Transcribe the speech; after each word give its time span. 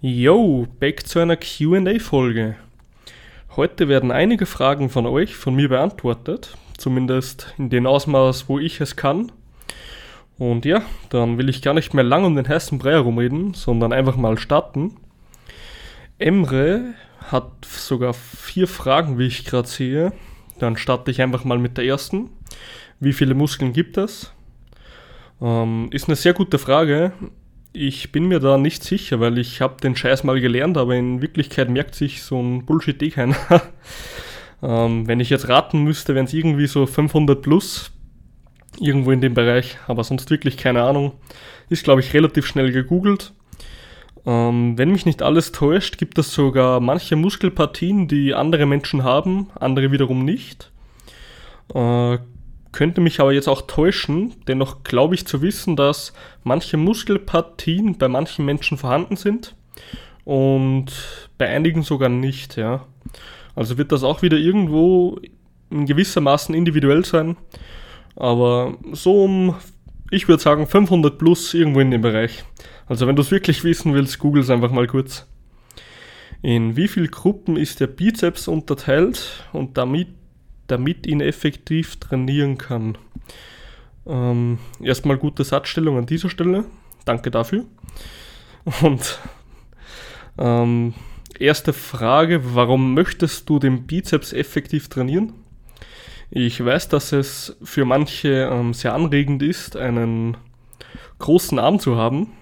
Yo, 0.00 0.68
back 0.78 1.08
zu 1.08 1.18
einer 1.18 1.36
QA-Folge. 1.36 2.54
Heute 3.56 3.88
werden 3.88 4.12
einige 4.12 4.46
Fragen 4.46 4.90
von 4.90 5.06
euch 5.06 5.34
von 5.34 5.56
mir 5.56 5.68
beantwortet, 5.68 6.56
zumindest 6.76 7.52
in 7.58 7.68
dem 7.68 7.84
Ausmaß, 7.84 8.48
wo 8.48 8.60
ich 8.60 8.80
es 8.80 8.94
kann. 8.94 9.32
Und 10.38 10.64
ja, 10.64 10.82
dann 11.08 11.36
will 11.36 11.48
ich 11.48 11.62
gar 11.62 11.74
nicht 11.74 11.94
mehr 11.94 12.04
lang 12.04 12.24
um 12.24 12.36
den 12.36 12.48
heißen 12.48 12.78
Brei 12.78 12.92
herumreden, 12.92 13.54
sondern 13.54 13.92
einfach 13.92 14.14
mal 14.14 14.38
starten. 14.38 14.98
Emre 16.20 16.94
hat 17.26 17.50
sogar 17.64 18.14
vier 18.14 18.68
Fragen, 18.68 19.18
wie 19.18 19.26
ich 19.26 19.46
gerade 19.46 19.66
sehe. 19.66 20.12
Dann 20.60 20.76
starte 20.76 21.10
ich 21.10 21.20
einfach 21.22 21.42
mal 21.42 21.58
mit 21.58 21.76
der 21.76 21.86
ersten. 21.86 22.30
Wie 23.00 23.12
viele 23.12 23.34
Muskeln 23.34 23.72
gibt 23.72 23.96
es? 23.96 24.32
Ähm, 25.40 25.88
ist 25.90 26.06
eine 26.06 26.14
sehr 26.14 26.34
gute 26.34 26.60
Frage. 26.60 27.12
Ich 27.80 28.10
bin 28.10 28.26
mir 28.26 28.40
da 28.40 28.58
nicht 28.58 28.82
sicher, 28.82 29.20
weil 29.20 29.38
ich 29.38 29.60
habe 29.60 29.80
den 29.80 29.94
Scheiß 29.94 30.24
mal 30.24 30.40
gelernt, 30.40 30.76
aber 30.76 30.96
in 30.96 31.22
Wirklichkeit 31.22 31.70
merkt 31.70 31.94
sich 31.94 32.24
so 32.24 32.36
ein 32.42 32.66
Bullshit 32.66 33.00
eh 33.00 33.10
keiner. 33.10 33.36
ähm, 34.64 35.06
wenn 35.06 35.20
ich 35.20 35.30
jetzt 35.30 35.48
raten 35.48 35.84
müsste, 35.84 36.16
wären 36.16 36.24
es 36.24 36.34
irgendwie 36.34 36.66
so 36.66 36.86
500 36.86 37.40
plus, 37.40 37.92
irgendwo 38.80 39.12
in 39.12 39.20
dem 39.20 39.34
Bereich, 39.34 39.78
aber 39.86 40.02
sonst 40.02 40.28
wirklich 40.28 40.56
keine 40.56 40.82
Ahnung. 40.82 41.12
Ist, 41.68 41.84
glaube 41.84 42.00
ich, 42.00 42.12
relativ 42.14 42.46
schnell 42.46 42.72
gegoogelt. 42.72 43.32
Ähm, 44.26 44.76
wenn 44.76 44.90
mich 44.90 45.06
nicht 45.06 45.22
alles 45.22 45.52
täuscht, 45.52 45.98
gibt 45.98 46.18
es 46.18 46.34
sogar 46.34 46.80
manche 46.80 47.14
Muskelpartien, 47.14 48.08
die 48.08 48.34
andere 48.34 48.66
Menschen 48.66 49.04
haben, 49.04 49.50
andere 49.54 49.92
wiederum 49.92 50.24
nicht. 50.24 50.72
Äh, 51.72 52.18
könnte 52.72 53.00
mich 53.00 53.20
aber 53.20 53.32
jetzt 53.32 53.48
auch 53.48 53.62
täuschen, 53.62 54.34
dennoch 54.46 54.84
glaube 54.84 55.14
ich 55.14 55.26
zu 55.26 55.42
wissen, 55.42 55.76
dass 55.76 56.12
manche 56.44 56.76
Muskelpartien 56.76 57.98
bei 57.98 58.08
manchen 58.08 58.44
Menschen 58.44 58.78
vorhanden 58.78 59.16
sind 59.16 59.54
und 60.24 60.86
bei 61.38 61.48
einigen 61.48 61.82
sogar 61.82 62.08
nicht, 62.08 62.56
ja. 62.56 62.86
Also 63.54 63.78
wird 63.78 63.92
das 63.92 64.04
auch 64.04 64.22
wieder 64.22 64.36
irgendwo 64.36 65.18
in 65.70 65.86
gewissermaßen 65.86 66.54
individuell 66.54 67.04
sein, 67.04 67.36
aber 68.14 68.76
so 68.92 69.24
um, 69.24 69.54
ich 70.10 70.28
würde 70.28 70.42
sagen 70.42 70.66
500 70.66 71.18
plus 71.18 71.54
irgendwo 71.54 71.80
in 71.80 71.90
dem 71.90 72.02
Bereich. 72.02 72.44
Also 72.86 73.06
wenn 73.06 73.16
du 73.16 73.22
es 73.22 73.30
wirklich 73.30 73.64
wissen 73.64 73.94
willst, 73.94 74.18
google 74.18 74.42
es 74.42 74.50
einfach 74.50 74.70
mal 74.70 74.86
kurz. 74.86 75.26
In 76.40 76.76
wie 76.76 76.88
viele 76.88 77.08
Gruppen 77.08 77.56
ist 77.56 77.80
der 77.80 77.88
Bizeps 77.88 78.48
unterteilt 78.48 79.44
und 79.52 79.76
damit 79.76 80.08
damit 80.68 81.06
ihn 81.06 81.20
effektiv 81.20 81.96
trainieren 81.96 82.56
kann. 82.56 82.96
Ähm, 84.06 84.58
erstmal 84.80 85.18
gute 85.18 85.44
Satzstellung 85.44 85.98
an 85.98 86.06
dieser 86.06 86.30
Stelle. 86.30 86.64
Danke 87.04 87.30
dafür. 87.30 87.64
Und 88.82 89.18
ähm, 90.38 90.94
erste 91.38 91.72
Frage, 91.72 92.54
warum 92.54 92.94
möchtest 92.94 93.48
du 93.48 93.58
den 93.58 93.86
Bizeps 93.86 94.32
effektiv 94.32 94.88
trainieren? 94.88 95.32
Ich 96.30 96.62
weiß, 96.62 96.88
dass 96.88 97.12
es 97.12 97.56
für 97.62 97.84
manche 97.84 98.48
ähm, 98.52 98.74
sehr 98.74 98.94
anregend 98.94 99.42
ist, 99.42 99.76
einen 99.76 100.36
großen 101.18 101.58
Arm 101.58 101.80
zu 101.80 101.96
haben. 101.96 102.32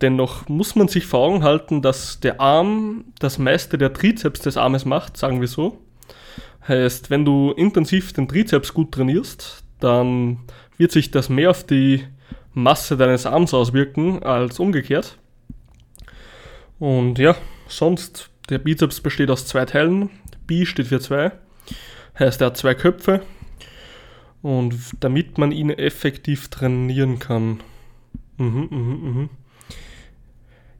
Dennoch 0.00 0.48
muss 0.48 0.76
man 0.76 0.88
sich 0.88 1.06
vor 1.06 1.20
Augen 1.20 1.44
halten, 1.44 1.80
dass 1.80 2.20
der 2.20 2.40
Arm 2.40 3.06
das 3.18 3.38
meiste 3.38 3.78
der 3.78 3.92
Trizeps 3.92 4.40
des 4.40 4.56
Armes 4.56 4.84
macht, 4.84 5.16
sagen 5.16 5.40
wir 5.40 5.48
so. 5.48 5.83
Heißt, 6.66 7.10
wenn 7.10 7.24
du 7.24 7.52
intensiv 7.52 8.12
den 8.12 8.28
Trizeps 8.28 8.72
gut 8.72 8.92
trainierst, 8.92 9.64
dann 9.80 10.38
wird 10.78 10.92
sich 10.92 11.10
das 11.10 11.28
mehr 11.28 11.50
auf 11.50 11.64
die 11.64 12.04
Masse 12.54 12.96
deines 12.96 13.26
Arms 13.26 13.52
auswirken 13.52 14.22
als 14.22 14.58
umgekehrt. 14.58 15.18
Und 16.78 17.18
ja, 17.18 17.36
sonst, 17.68 18.30
der 18.48 18.58
Bizeps 18.58 19.00
besteht 19.00 19.30
aus 19.30 19.46
zwei 19.46 19.64
Teilen. 19.64 20.10
Bi 20.46 20.66
steht 20.66 20.88
für 20.88 21.00
zwei, 21.00 21.32
heißt 22.18 22.40
er 22.40 22.48
hat 22.48 22.56
zwei 22.56 22.74
Köpfe. 22.74 23.22
Und 24.42 24.74
damit 25.00 25.38
man 25.38 25.52
ihn 25.52 25.70
effektiv 25.70 26.48
trainieren 26.48 27.18
kann. 27.18 27.60
Mhm, 28.36 28.68
mhm, 28.70 29.00
mhm. 29.02 29.30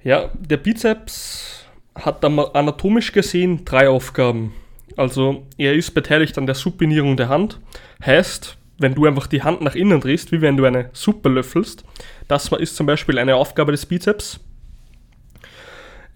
Ja, 0.03 0.31
der 0.39 0.59
Bizeps 0.59 1.65
hat 1.94 2.23
anatomisch 2.25 3.12
gesehen 3.12 3.65
drei 3.65 3.89
Aufgaben. 3.89 4.53
Also 4.97 5.47
er 5.59 5.75
ist 5.75 5.93
beteiligt 5.93 6.38
an 6.38 6.47
der 6.47 6.55
Supinierung 6.55 7.16
der 7.16 7.28
Hand. 7.28 7.60
Heißt, 8.05 8.56
wenn 8.78 8.94
du 8.94 9.06
einfach 9.06 9.27
die 9.27 9.43
Hand 9.43 9.60
nach 9.60 9.75
innen 9.75 10.00
drehst, 10.00 10.32
wie 10.32 10.41
wenn 10.41 10.56
du 10.56 10.65
eine 10.65 10.91
Suppe 10.93 11.28
löffelst, 11.28 11.84
das 12.28 12.50
ist 12.53 12.77
zum 12.77 12.87
Beispiel 12.87 13.19
eine 13.19 13.37
Aufgabe 13.37 13.72
des 13.72 13.87
Bizeps. 13.87 14.41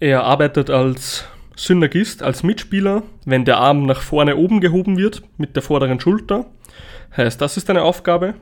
Er 0.01 0.25
arbeitet 0.25 0.71
als 0.71 1.25
Synergist, 1.57 2.23
als 2.23 2.43
Mitspieler, 2.43 3.03
wenn 3.25 3.45
der 3.45 3.59
Arm 3.59 3.87
nach 3.87 4.01
vorne 4.01 4.37
oben 4.37 4.61
gehoben 4.61 4.97
wird 4.97 5.23
mit 5.39 5.57
der 5.57 5.63
vorderen 5.63 5.99
Schulter. 5.99 6.47
Heißt, 7.17 7.41
das 7.41 7.57
ist 7.57 7.69
eine 7.69 7.83
Aufgabe. 7.83 8.35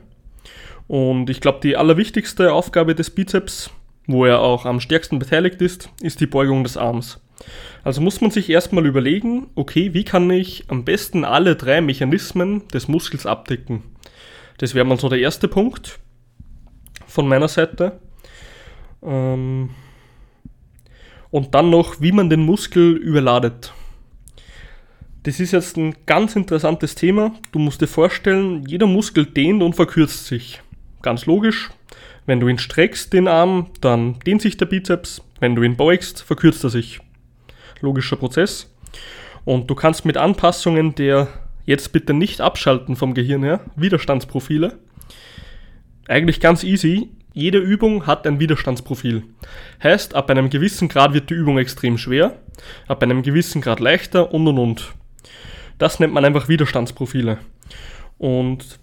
Und 0.87 1.29
ich 1.29 1.41
glaube, 1.41 1.59
die 1.61 1.75
allerwichtigste 1.75 2.53
Aufgabe 2.53 2.95
des 2.95 3.09
Bizeps, 3.09 3.71
wo 4.07 4.25
er 4.25 4.39
auch 4.39 4.65
am 4.65 4.79
stärksten 4.79 5.19
beteiligt 5.19 5.61
ist, 5.61 5.89
ist 6.01 6.21
die 6.21 6.25
Beugung 6.25 6.63
des 6.63 6.77
Arms. 6.77 7.21
Also 7.83 8.01
muss 8.01 8.21
man 8.21 8.31
sich 8.31 8.49
erstmal 8.49 8.85
überlegen, 8.85 9.49
okay, 9.55 9.93
wie 9.93 10.03
kann 10.03 10.29
ich 10.29 10.65
am 10.69 10.83
besten 10.83 11.23
alle 11.23 11.55
drei 11.55 11.81
Mechanismen 11.81 12.67
des 12.69 12.87
Muskels 12.87 13.25
abdecken? 13.25 13.83
Das 14.57 14.73
wäre 14.73 14.85
mal 14.85 14.99
so 14.99 15.09
der 15.09 15.19
erste 15.19 15.47
Punkt 15.47 15.99
von 17.05 17.27
meiner 17.27 17.47
Seite. 17.47 17.99
Ähm, 19.03 19.69
und 21.29 21.53
dann 21.53 21.69
noch, 21.69 22.01
wie 22.01 22.11
man 22.11 22.29
den 22.29 22.41
Muskel 22.41 22.95
überladet. 22.95 23.73
Das 25.23 25.39
ist 25.39 25.51
jetzt 25.51 25.77
ein 25.77 25.93
ganz 26.05 26.35
interessantes 26.35 26.95
Thema. 26.95 27.33
Du 27.51 27.59
musst 27.59 27.81
dir 27.81 27.87
vorstellen, 27.87 28.65
jeder 28.65 28.87
Muskel 28.87 29.25
dehnt 29.25 29.61
und 29.61 29.75
verkürzt 29.75 30.25
sich. 30.25 30.61
Ganz 31.01 31.25
logisch. 31.25 31.69
Wenn 32.27 32.41
du 32.41 32.47
ihn 32.49 32.59
streckst, 32.59 33.13
den 33.13 33.27
Arm, 33.27 33.71
dann 33.81 34.19
dehnt 34.19 34.41
sich 34.41 34.57
der 34.57 34.65
Bizeps. 34.65 35.23
Wenn 35.39 35.55
du 35.55 35.63
ihn 35.63 35.77
beugst, 35.77 36.21
verkürzt 36.21 36.63
er 36.63 36.69
sich 36.69 36.99
logischer 37.79 38.17
Prozess. 38.17 38.75
Und 39.45 39.69
du 39.69 39.75
kannst 39.75 40.05
mit 40.05 40.17
Anpassungen 40.17 40.93
der 40.93 41.29
jetzt 41.65 41.93
bitte 41.93 42.13
nicht 42.13 42.41
abschalten 42.41 42.95
vom 42.95 43.13
Gehirn 43.13 43.43
her, 43.43 43.61
Widerstandsprofile. 43.75 44.77
Eigentlich 46.07 46.39
ganz 46.39 46.63
easy. 46.63 47.09
Jede 47.33 47.59
Übung 47.59 48.07
hat 48.07 48.27
ein 48.27 48.39
Widerstandsprofil. 48.39 49.23
Heißt, 49.81 50.15
ab 50.15 50.29
einem 50.29 50.49
gewissen 50.49 50.89
Grad 50.89 51.13
wird 51.13 51.29
die 51.29 51.35
Übung 51.35 51.57
extrem 51.59 51.97
schwer, 51.97 52.39
ab 52.87 53.03
einem 53.03 53.21
gewissen 53.21 53.61
Grad 53.61 53.79
leichter 53.79 54.33
und 54.33 54.47
und 54.47 54.57
und. 54.57 54.93
Das 55.77 55.99
nennt 55.99 56.13
man 56.13 56.25
einfach 56.25 56.49
Widerstandsprofile. 56.49 57.37
Und 58.17 58.79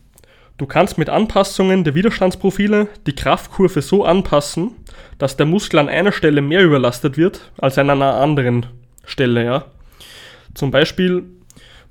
du 0.58 0.66
kannst 0.66 0.98
mit 0.98 1.08
Anpassungen 1.08 1.84
der 1.84 1.94
Widerstandsprofile 1.94 2.88
die 3.06 3.14
Kraftkurve 3.14 3.82
so 3.82 4.04
anpassen, 4.04 4.72
dass 5.18 5.36
der 5.36 5.46
Muskel 5.46 5.78
an 5.78 5.88
einer 5.88 6.12
Stelle 6.12 6.42
mehr 6.42 6.62
überlastet 6.62 7.16
wird 7.16 7.50
als 7.58 7.78
an 7.78 7.90
einer 7.90 8.14
anderen 8.14 8.66
Stelle, 9.04 9.44
ja. 9.44 9.64
Zum 10.54 10.70
Beispiel, 10.70 11.24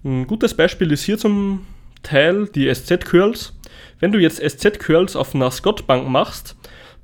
ein 0.04 0.28
gutes 0.28 0.54
Beispiel 0.54 0.92
ist 0.92 1.04
hier 1.04 1.18
zum 1.18 1.66
Teil 2.02 2.48
die 2.48 2.74
SZ-Curls. 2.74 3.54
Wenn 4.00 4.12
du 4.12 4.20
jetzt 4.20 4.42
SZ-Curls 4.42 5.16
auf 5.16 5.36
einer 5.36 5.52
Scott-Bank 5.52 6.08
machst, 6.08 6.56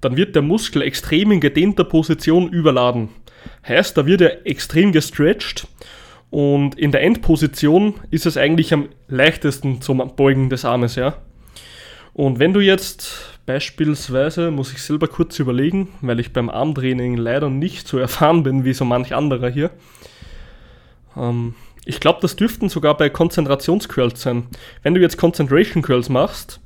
dann 0.01 0.17
wird 0.17 0.35
der 0.35 0.41
Muskel 0.41 0.81
extrem 0.81 1.31
in 1.31 1.39
gedehnter 1.39 1.83
Position 1.83 2.49
überladen. 2.49 3.09
Heißt, 3.67 3.97
da 3.97 4.05
wird 4.05 4.21
er 4.21 4.45
extrem 4.47 4.91
gestretched 4.91 5.67
und 6.29 6.77
in 6.77 6.91
der 6.91 7.01
Endposition 7.01 7.95
ist 8.11 8.25
es 8.25 8.37
eigentlich 8.37 8.73
am 8.73 8.89
leichtesten 9.07 9.81
zum 9.81 9.97
Beugen 10.15 10.49
des 10.49 10.65
Armes, 10.65 10.95
ja. 10.95 11.15
Und 12.13 12.39
wenn 12.39 12.53
du 12.53 12.59
jetzt 12.59 13.39
beispielsweise, 13.45 14.51
muss 14.51 14.71
ich 14.73 14.81
selber 14.81 15.07
kurz 15.07 15.39
überlegen, 15.39 15.89
weil 16.01 16.19
ich 16.19 16.33
beim 16.33 16.49
Armtraining 16.49 17.17
leider 17.17 17.49
nicht 17.49 17.87
so 17.87 17.97
erfahren 17.99 18.43
bin 18.43 18.65
wie 18.65 18.73
so 18.73 18.85
manch 18.85 19.15
anderer 19.15 19.49
hier. 19.49 19.71
Ähm, 21.15 21.55
ich 21.85 21.99
glaube, 21.99 22.19
das 22.21 22.35
dürften 22.35 22.69
sogar 22.69 22.95
bei 22.97 23.09
Konzentrationscurls 23.09 24.21
sein. 24.21 24.47
Wenn 24.83 24.93
du 24.93 25.01
jetzt 25.01 25.17
Concentration 25.17 25.81
Curls 25.81 26.09
machst, 26.09 26.59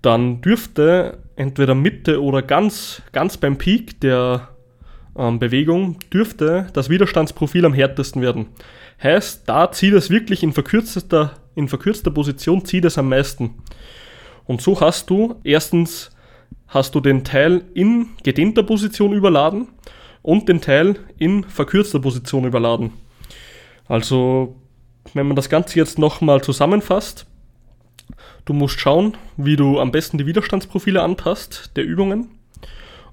dann 0.00 0.40
dürfte 0.40 1.18
entweder 1.36 1.74
Mitte 1.74 2.22
oder 2.22 2.42
ganz, 2.42 3.02
ganz 3.12 3.36
beim 3.36 3.58
Peak 3.58 4.00
der 4.00 4.48
ähm, 5.16 5.38
Bewegung 5.38 5.98
dürfte 6.12 6.66
das 6.72 6.88
Widerstandsprofil 6.88 7.64
am 7.64 7.74
härtesten 7.74 8.22
werden. 8.22 8.46
Heißt, 9.02 9.42
da 9.46 9.70
zieht 9.70 9.94
es 9.94 10.10
wirklich 10.10 10.42
in 10.42 10.52
verkürzter, 10.52 11.32
in 11.54 11.68
verkürzter 11.68 12.10
Position 12.10 12.64
zieht 12.64 12.84
es 12.84 12.98
am 12.98 13.08
meisten. 13.08 13.62
Und 14.52 14.60
so 14.60 14.78
hast 14.82 15.08
du 15.08 15.36
erstens 15.44 16.10
hast 16.68 16.94
du 16.94 17.00
den 17.00 17.24
Teil 17.24 17.64
in 17.72 18.08
gedehnter 18.22 18.62
Position 18.62 19.14
überladen 19.14 19.68
und 20.20 20.46
den 20.46 20.60
Teil 20.60 20.96
in 21.16 21.42
verkürzter 21.44 22.00
Position 22.00 22.44
überladen. 22.44 22.92
Also, 23.88 24.54
wenn 25.14 25.26
man 25.26 25.36
das 25.36 25.48
Ganze 25.48 25.78
jetzt 25.78 25.98
nochmal 25.98 26.42
zusammenfasst, 26.42 27.24
du 28.44 28.52
musst 28.52 28.78
schauen, 28.78 29.16
wie 29.38 29.56
du 29.56 29.80
am 29.80 29.90
besten 29.90 30.18
die 30.18 30.26
Widerstandsprofile 30.26 31.00
anpasst 31.00 31.70
der 31.76 31.86
Übungen 31.86 32.28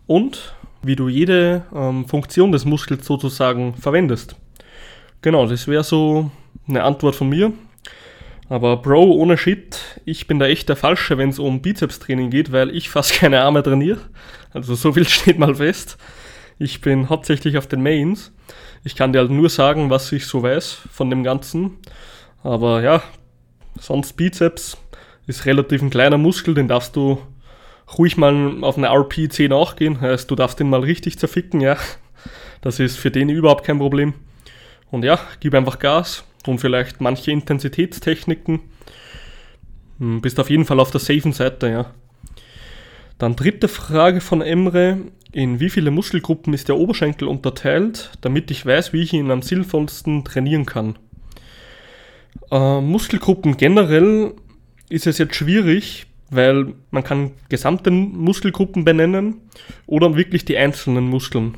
und 0.08 0.56
wie 0.82 0.98
du 0.98 1.08
jede 1.08 1.64
ähm, 1.74 2.06
Funktion 2.06 2.52
des 2.52 2.66
Muskels 2.66 3.06
sozusagen 3.06 3.76
verwendest. 3.76 4.36
Genau, 5.22 5.48
das 5.48 5.70
wäre 5.70 5.86
so 5.86 6.32
eine 6.68 6.84
Antwort 6.84 7.16
von 7.16 7.30
mir. 7.30 7.54
Aber 8.50 8.78
Bro, 8.78 9.12
ohne 9.12 9.38
Shit, 9.38 10.02
ich 10.06 10.26
bin 10.26 10.40
da 10.40 10.48
echt 10.48 10.70
der 10.70 10.76
Falsche, 10.76 11.20
wenn 11.20 11.30
es 11.30 11.38
um 11.38 11.62
Bizeps-Training 11.62 12.32
geht, 12.32 12.52
weil 12.52 12.76
ich 12.76 12.90
fast 12.90 13.14
keine 13.20 13.42
Arme 13.42 13.62
trainiere. 13.62 14.02
Also 14.52 14.74
so 14.74 14.92
viel 14.92 15.08
steht 15.08 15.38
mal 15.38 15.56
fest. 15.56 15.98
Ich 16.58 16.82
bin 16.82 17.10
hauptsächlich 17.10 17.58
auf 17.58 17.68
den 17.68 17.84
Mains. 17.84 18.34
Ich 18.84 18.96
kann 18.96 19.14
dir 19.14 19.20
halt 19.20 19.30
nur 19.30 19.50
sagen, 19.50 19.92
was 19.92 20.12
ich 20.12 20.26
so 20.26 20.42
weiß 20.42 20.80
von 20.92 21.12
dem 21.12 21.24
Ganzen. 21.24 21.78
Aber 22.42 22.82
ja, 22.82 23.04
sonst 23.80 24.14
Bizeps 24.14 24.78
ist 25.28 25.46
relativ 25.46 25.84
ein 25.84 25.92
kleiner 25.92 26.18
Muskel, 26.18 26.56
den 26.56 26.68
darfst 26.68 26.96
du 26.96 27.22
ruhig 27.98 28.18
mal 28.18 28.64
auf 28.64 28.78
eine 28.78 28.90
RP10 28.90 29.50
nachgehen. 29.50 30.02
Heißt, 30.02 30.30
du 30.30 30.36
darfst 30.36 30.60
den 30.60 30.70
mal 30.70 30.82
richtig 30.82 31.20
zerficken, 31.20 31.62
ja. 31.62 31.78
Das 32.62 32.80
ist 32.80 32.98
für 32.98 33.12
den 33.12 33.30
überhaupt 33.30 33.64
kein 33.64 33.78
Problem. 33.78 34.16
Und 34.90 35.06
ja, 35.06 35.20
gib 35.40 35.54
einfach 35.54 35.78
Gas 35.78 36.24
und 36.48 36.60
vielleicht 36.60 37.02
manche 37.02 37.32
Intensitätstechniken. 37.32 38.62
Hm, 40.00 40.22
bist 40.22 40.40
auf 40.40 40.50
jeden 40.50 40.66
Fall 40.66 40.80
auf 40.80 40.92
der 40.92 41.00
safen 41.00 41.34
Seite, 41.34 41.70
ja. 41.70 41.94
Dann 43.18 43.36
dritte 43.36 43.68
Frage 43.68 44.22
von 44.22 44.42
Emre. 44.42 44.98
In 45.32 45.60
wie 45.60 45.70
viele 45.70 45.92
Muskelgruppen 45.92 46.54
ist 46.54 46.70
der 46.70 46.78
Oberschenkel 46.78 47.28
unterteilt, 47.28 48.12
damit 48.22 48.50
ich 48.50 48.66
weiß, 48.66 48.94
wie 48.94 49.04
ich 49.04 49.14
ihn 49.14 49.30
am 49.30 49.44
sinnvollsten 49.44 50.24
trainieren 50.24 50.66
kann? 50.66 50.98
Äh, 52.50 52.82
Muskelgruppen 52.82 53.58
generell 53.58 54.34
ist 54.90 55.06
es 55.06 55.20
jetzt 55.20 55.36
schwierig, 55.36 56.08
weil 56.32 56.74
man 56.92 57.04
kann 57.04 57.32
gesamte 57.50 57.92
Muskelgruppen 57.92 58.86
benennen 58.86 59.42
oder 59.86 60.16
wirklich 60.16 60.46
die 60.46 60.58
einzelnen 60.58 61.06
Muskeln. 61.08 61.58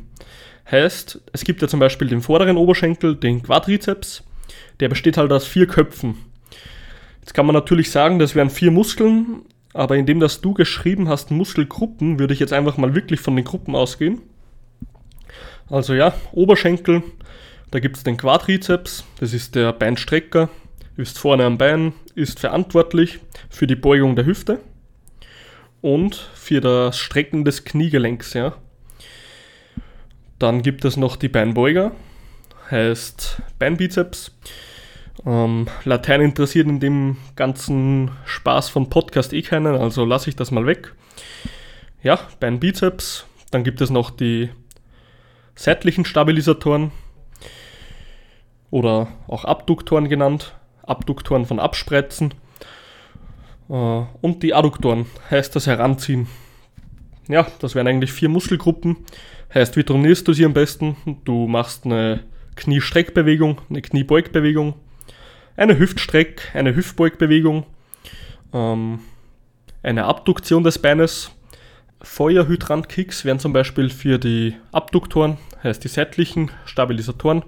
Heißt, 0.69 1.22
es 1.31 1.44
gibt 1.44 1.62
ja 1.62 1.68
zum 1.68 1.80
Beispiel 1.80 2.07
den 2.07 2.22
vorderen 2.22 2.57
Oberschenkel, 2.57 3.16
den 3.16 3.44
Quadrizeps, 3.44 4.24
der 4.80 4.89
besteht 4.89 5.18
halt 5.18 5.31
aus 5.31 5.45
vier 5.45 5.68
Köpfen. 5.68 6.15
Jetzt 7.21 7.33
kann 7.33 7.45
man 7.45 7.53
natürlich 7.53 7.92
sagen, 7.92 8.19
das 8.19 8.36
wären 8.36 8.50
vier 8.50 8.71
Muskeln, 8.71 9.44
aber 9.74 9.95
indem 9.95 10.19
das 10.19 10.42
du 10.42 10.53
geschrieben 10.53 11.07
hast, 11.07 11.31
Muskelgruppen, 11.31 12.19
würde 12.19 12.33
ich 12.33 12.39
jetzt 12.39 12.53
einfach 12.53 12.77
mal 12.77 12.95
wirklich 12.95 13.19
von 13.19 13.36
den 13.36 13.45
Gruppen 13.45 13.75
ausgehen. 13.75 14.21
Also 15.69 15.94
ja, 15.94 16.13
Oberschenkel, 16.33 17.03
da 17.69 17.80
gibt 17.80 17.98
es 17.98 18.03
den 18.03 18.18
Quadrizeps, 18.18 19.06
das 19.19 19.33
ist 19.33 19.56
der 19.56 19.71
Beinstrecker, 19.71 20.50
ist 20.98 21.18
vorne 21.18 21.45
am 21.45 21.57
Bein, 21.57 21.94
ist 22.15 22.39
verantwortlich 22.39 23.19
für 23.50 23.68
die 23.68 23.75
Beugung 23.75 24.15
der 24.15 24.25
Hüfte 24.25 24.59
und 25.80 26.15
für 26.33 26.59
das 26.59 26.98
Strecken 26.98 27.45
des 27.45 27.63
Kniegelenks. 27.63 28.33
Ja. 28.33 28.56
Dann 30.39 30.62
gibt 30.62 30.86
es 30.86 30.98
noch 30.98 31.15
die 31.15 31.30
Beinbeuger, 31.30 31.92
heißt 32.71 33.41
Beinbizeps. 33.59 34.31
Ähm, 35.25 35.68
Latein 35.83 36.21
interessiert 36.21 36.68
in 36.68 36.79
dem 36.79 37.18
ganzen 37.35 38.12
Spaß 38.25 38.69
von 38.69 38.89
Podcast 38.89 39.33
eh 39.33 39.41
keinen, 39.41 39.75
also 39.75 40.06
lasse 40.06 40.29
ich 40.29 40.35
das 40.35 40.51
mal 40.51 40.65
weg. 40.65 40.95
Ja, 42.01 42.19
Beinbizeps. 42.39 43.25
Dann 43.51 43.63
gibt 43.63 43.81
es 43.81 43.89
noch 43.89 44.09
die 44.09 44.50
seitlichen 45.56 46.06
Stabilisatoren 46.06 46.91
oder 48.71 49.09
auch 49.27 49.45
Abduktoren 49.45 50.07
genannt. 50.07 50.56
Abduktoren 50.83 51.45
von 51.45 51.59
Abspreizen. 51.59 52.33
Äh, 53.69 53.74
und 53.74 54.41
die 54.41 54.53
Adduktoren, 54.53 55.06
heißt 55.29 55.56
das 55.56 55.67
Heranziehen. 55.67 56.27
Ja, 57.27 57.47
das 57.59 57.75
wären 57.75 57.88
eigentlich 57.88 58.12
vier 58.12 58.29
Muskelgruppen. 58.29 58.97
Heißt, 59.53 59.75
wie 59.75 59.83
trainierst 59.83 60.27
du 60.27 60.33
sie 60.33 60.45
am 60.45 60.53
besten? 60.53 60.95
Du 61.25 61.47
machst 61.47 61.85
eine 61.85 62.24
Kniestreckbewegung, 62.56 63.62
eine 63.69 63.81
Kniebeugbewegung, 63.81 64.75
eine 65.56 65.77
Hüftstreck, 65.77 66.51
eine 66.53 66.75
Hüftbeugbewegung, 66.75 67.65
ähm, 68.53 69.00
eine 69.83 70.06
Abduktion 70.06 70.63
des 70.63 70.80
Beines. 70.80 71.31
Feuerhydrantkicks 72.01 73.25
wären 73.25 73.39
zum 73.39 73.53
Beispiel 73.53 73.89
für 73.89 74.18
die 74.18 74.56
Abduktoren, 74.71 75.38
heißt 75.63 75.83
die 75.83 75.88
seitlichen 75.88 76.51
Stabilisatoren. 76.65 77.44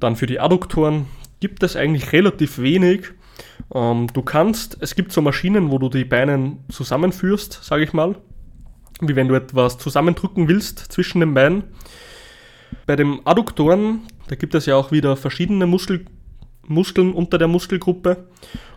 Dann 0.00 0.16
für 0.16 0.26
die 0.26 0.40
Adduktoren 0.40 1.06
gibt 1.38 1.62
es 1.62 1.76
eigentlich 1.76 2.12
relativ 2.12 2.58
wenig. 2.58 3.12
Ähm, 3.72 4.08
du 4.12 4.22
kannst, 4.22 4.78
es 4.80 4.96
gibt 4.96 5.12
so 5.12 5.22
Maschinen, 5.22 5.70
wo 5.70 5.78
du 5.78 5.88
die 5.88 6.04
Beine 6.04 6.56
zusammenführst, 6.70 7.60
sage 7.62 7.84
ich 7.84 7.92
mal, 7.92 8.16
wie 9.00 9.14
wenn 9.14 9.28
du 9.28 9.34
etwas 9.34 9.78
zusammendrücken 9.78 10.48
willst 10.48 10.78
zwischen 10.78 11.20
den 11.20 11.34
Beinen. 11.34 11.64
Bei 12.86 12.96
dem 12.96 13.20
Adduktoren, 13.24 14.02
da 14.28 14.36
gibt 14.36 14.54
es 14.54 14.66
ja 14.66 14.76
auch 14.76 14.92
wieder 14.92 15.16
verschiedene 15.16 15.66
Muskel, 15.66 16.04
Muskeln 16.66 17.12
unter 17.12 17.38
der 17.38 17.48
Muskelgruppe. 17.48 18.28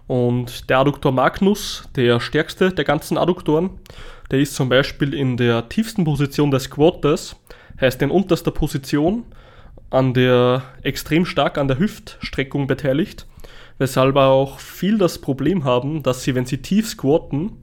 Und 0.08 0.70
der 0.70 0.80
Adduktor 0.80 1.12
Magnus, 1.12 1.90
der 1.96 2.20
stärkste 2.20 2.72
der 2.72 2.86
ganzen 2.86 3.18
Adduktoren, 3.18 3.72
der 4.32 4.40
ist 4.40 4.56
zum 4.56 4.70
Beispiel 4.70 5.14
in 5.14 5.38
der 5.38 5.70
tiefsten 5.70 6.04
Position 6.04 6.52
des 6.52 6.64
Squatters, 6.64 7.36
heißt 7.82 8.02
in 8.02 8.12
unterster 8.12 8.52
Position 8.52 9.24
an 9.90 10.14
der 10.14 10.64
extrem 10.84 11.26
stark 11.26 11.58
an 11.58 11.68
der 11.68 11.80
Hüftstreckung 11.80 12.68
beteiligt, 12.68 13.28
weshalb 13.78 14.16
auch 14.16 14.60
viel 14.60 14.98
das 14.98 15.20
Problem 15.20 15.64
haben, 15.64 16.04
dass 16.04 16.24
sie, 16.24 16.36
wenn 16.36 16.46
sie 16.46 16.62
tief 16.62 16.88
squatten 16.88 17.54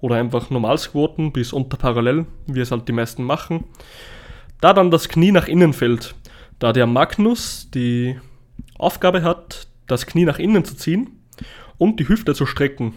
oder 0.00 0.16
einfach 0.16 0.50
normal 0.50 0.78
squatten 0.78 1.32
bis 1.32 1.52
unter 1.52 1.76
Parallel, 1.76 2.26
wie 2.46 2.60
es 2.60 2.70
halt 2.70 2.88
die 2.88 2.92
meisten 2.92 3.22
machen, 3.24 3.64
da 4.62 4.72
dann 4.72 4.90
das 4.92 5.08
Knie 5.08 5.32
nach 5.32 5.48
innen 5.48 5.72
fällt, 5.72 6.14
da 6.60 6.72
der 6.72 6.86
Magnus 6.86 7.68
die 7.74 8.18
Aufgabe 8.78 9.22
hat, 9.24 9.66
das 9.88 10.06
Knie 10.06 10.24
nach 10.24 10.38
innen 10.38 10.64
zu 10.64 10.76
ziehen 10.76 11.10
und 11.78 11.98
die 11.98 12.08
Hüfte 12.08 12.32
zu 12.32 12.46
strecken. 12.46 12.94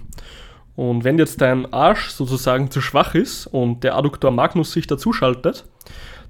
Und 0.75 1.03
wenn 1.03 1.17
jetzt 1.17 1.41
dein 1.41 1.73
Arsch 1.73 2.09
sozusagen 2.09 2.69
zu 2.69 2.81
schwach 2.81 3.15
ist 3.15 3.47
und 3.47 3.83
der 3.83 3.95
Adduktor 3.97 4.29
Magnus 4.29 4.73
sich 4.73 4.85
dazuschaltet, 4.85 5.65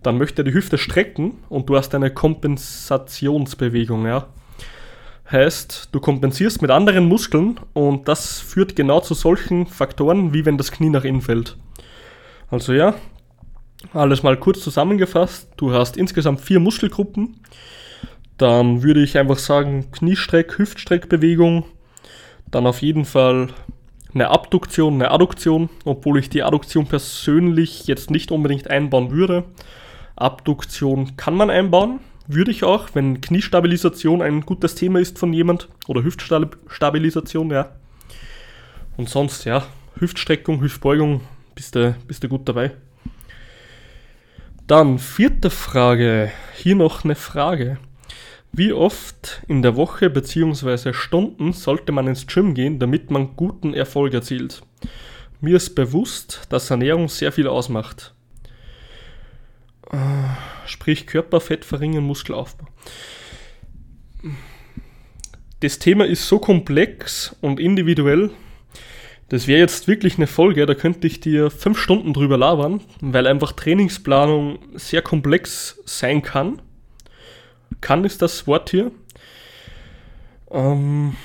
dann 0.02 0.18
möchte 0.18 0.42
er 0.42 0.46
die 0.46 0.54
Hüfte 0.54 0.78
strecken 0.78 1.38
und 1.50 1.68
du 1.68 1.76
hast 1.76 1.94
eine 1.94 2.12
Kompensationsbewegung, 2.12 4.06
ja. 4.06 4.28
Heißt, 5.30 5.90
du 5.92 6.00
kompensierst 6.00 6.62
mit 6.62 6.72
anderen 6.72 7.08
Muskeln 7.08 7.60
und 7.74 8.08
das 8.08 8.40
führt 8.40 8.76
genau 8.78 9.02
zu 9.02 9.16
solchen 9.16 9.66
Faktoren, 9.66 10.34
wie 10.34 10.46
wenn 10.46 10.58
das 10.58 10.72
Knie 10.72 10.90
nach 10.90 11.04
innen 11.04 11.22
fällt. 11.22 11.58
Also 12.50 12.72
ja, 12.72 12.94
alles 13.94 14.24
mal 14.24 14.38
kurz 14.38 14.62
zusammengefasst. 14.62 15.50
Du 15.58 15.74
hast 15.74 15.98
insgesamt 15.98 16.42
vier 16.42 16.60
Muskelgruppen. 16.60 17.42
Dann 18.38 18.83
würde 18.83 19.02
ich 19.02 19.18
einfach 19.18 19.38
sagen 19.38 19.92
Kniestreck, 19.92 20.57
Hüftstreckbewegung. 20.57 21.66
Dann 22.52 22.68
auf 22.68 22.81
jeden 22.81 23.06
Fall 23.06 23.50
eine 24.14 24.30
Abduktion, 24.30 24.95
eine 24.95 25.12
Adduktion, 25.12 25.69
obwohl 25.83 26.19
ich 26.19 26.30
die 26.30 26.44
Adduktion 26.44 26.88
persönlich 26.88 27.86
jetzt 27.88 28.09
nicht 28.09 28.31
unbedingt 28.31 28.69
einbauen 28.69 29.12
würde. 29.12 29.44
Abduktion 30.16 31.18
kann 31.18 31.36
man 31.36 31.50
einbauen, 31.50 32.00
würde 32.28 32.52
ich 32.52 32.64
auch, 32.64 32.90
wenn 32.94 33.19
Kniestabilisation 33.19 34.21
ein 34.21 34.42
gutes 34.42 34.76
Thema 34.76 35.00
ist 35.00 35.19
von 35.19 35.33
jemand 35.33 35.68
oder 35.88 36.04
Hüftstabilisation, 36.04 37.52
ja. 37.52 37.71
Und 38.98 39.09
sonst, 39.09 39.44
ja, 39.44 39.66
Hüftstreckung, 40.00 40.62
Hüftbeugung, 40.62 41.21
bist 41.54 41.76
du, 41.76 41.95
bist 42.07 42.24
du 42.24 42.30
gut 42.30 42.48
dabei. 42.48 42.71
Dann 44.68 44.98
vierte 44.98 45.52
Frage. 45.52 46.31
Hier 46.56 46.76
noch 46.76 47.04
eine 47.04 47.14
Frage. 47.14 47.78
Wie 48.52 48.74
oft 48.74 49.44
in 49.48 49.62
der 49.62 49.76
Woche 49.76 50.10
bzw. 50.10 50.92
Stunden 50.92 51.54
sollte 51.54 51.92
man 51.92 52.07
ins 52.07 52.26
Gym 52.26 52.56
gehen, 52.56 52.80
damit 52.80 53.12
man 53.12 53.36
guten 53.36 53.76
Erfolg 53.76 54.16
erzielt? 54.16 54.64
Mir 55.40 55.57
ist 55.57 55.76
bewusst, 55.76 56.48
dass 56.50 56.72
Ernährung 56.72 57.10
sehr 57.10 57.31
viel 57.31 57.48
ausmacht. 57.48 58.16
Äh, 59.92 59.98
sprich 60.66 61.06
Körperfett 61.06 61.64
verringern, 61.64 62.06
Muskelaufbau. 62.06 62.66
Das 65.60 65.78
Thema 65.78 66.07
ist 66.07 66.28
so 66.28 66.40
komplex 66.40 67.36
und 67.40 67.60
individuell. 67.60 68.31
Das 69.30 69.48
wäre 69.48 69.60
jetzt 69.60 69.88
wirklich 69.88 70.18
eine 70.18 70.28
Folge, 70.28 70.66
da 70.68 70.76
könnte 70.76 71.08
ich 71.08 71.20
dir 71.20 71.50
fünf 71.50 71.80
Stunden 71.80 72.14
drüber 72.14 72.38
labern, 72.38 72.82
weil 73.02 73.26
einfach 73.26 73.54
Trainingsplanung 73.54 74.60
sehr 74.76 75.02
komplex 75.02 75.82
sein 75.86 76.22
kann. 76.22 76.62
Kann 77.82 78.06
ist 78.06 78.22
das 78.22 78.46
Wort 78.46 78.70
hier. 78.70 78.92
Ähm, 80.52 81.16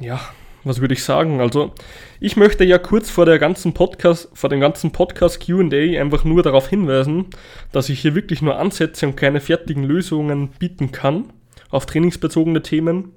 ja, 0.00 0.20
was 0.64 0.82
würde 0.82 0.92
ich 0.92 1.02
sagen? 1.02 1.40
Also, 1.40 1.72
ich 2.20 2.36
möchte 2.36 2.64
ja 2.64 2.76
kurz 2.76 3.08
vor 3.08 3.24
der 3.24 3.38
ganzen 3.38 3.72
Podcast, 3.72 4.28
vor 4.34 4.50
dem 4.50 4.60
ganzen 4.60 4.92
Podcast 4.92 5.40
QA 5.40 5.98
einfach 5.98 6.24
nur 6.24 6.42
darauf 6.42 6.68
hinweisen, 6.68 7.26
dass 7.72 7.88
ich 7.88 8.00
hier 8.00 8.14
wirklich 8.14 8.42
nur 8.42 8.58
Ansätze 8.58 9.06
und 9.06 9.16
keine 9.16 9.40
fertigen 9.40 9.84
Lösungen 9.84 10.48
bieten 10.58 10.92
kann 10.92 11.32
auf 11.70 11.86
trainingsbezogene 11.86 12.62
Themen. 12.62 13.12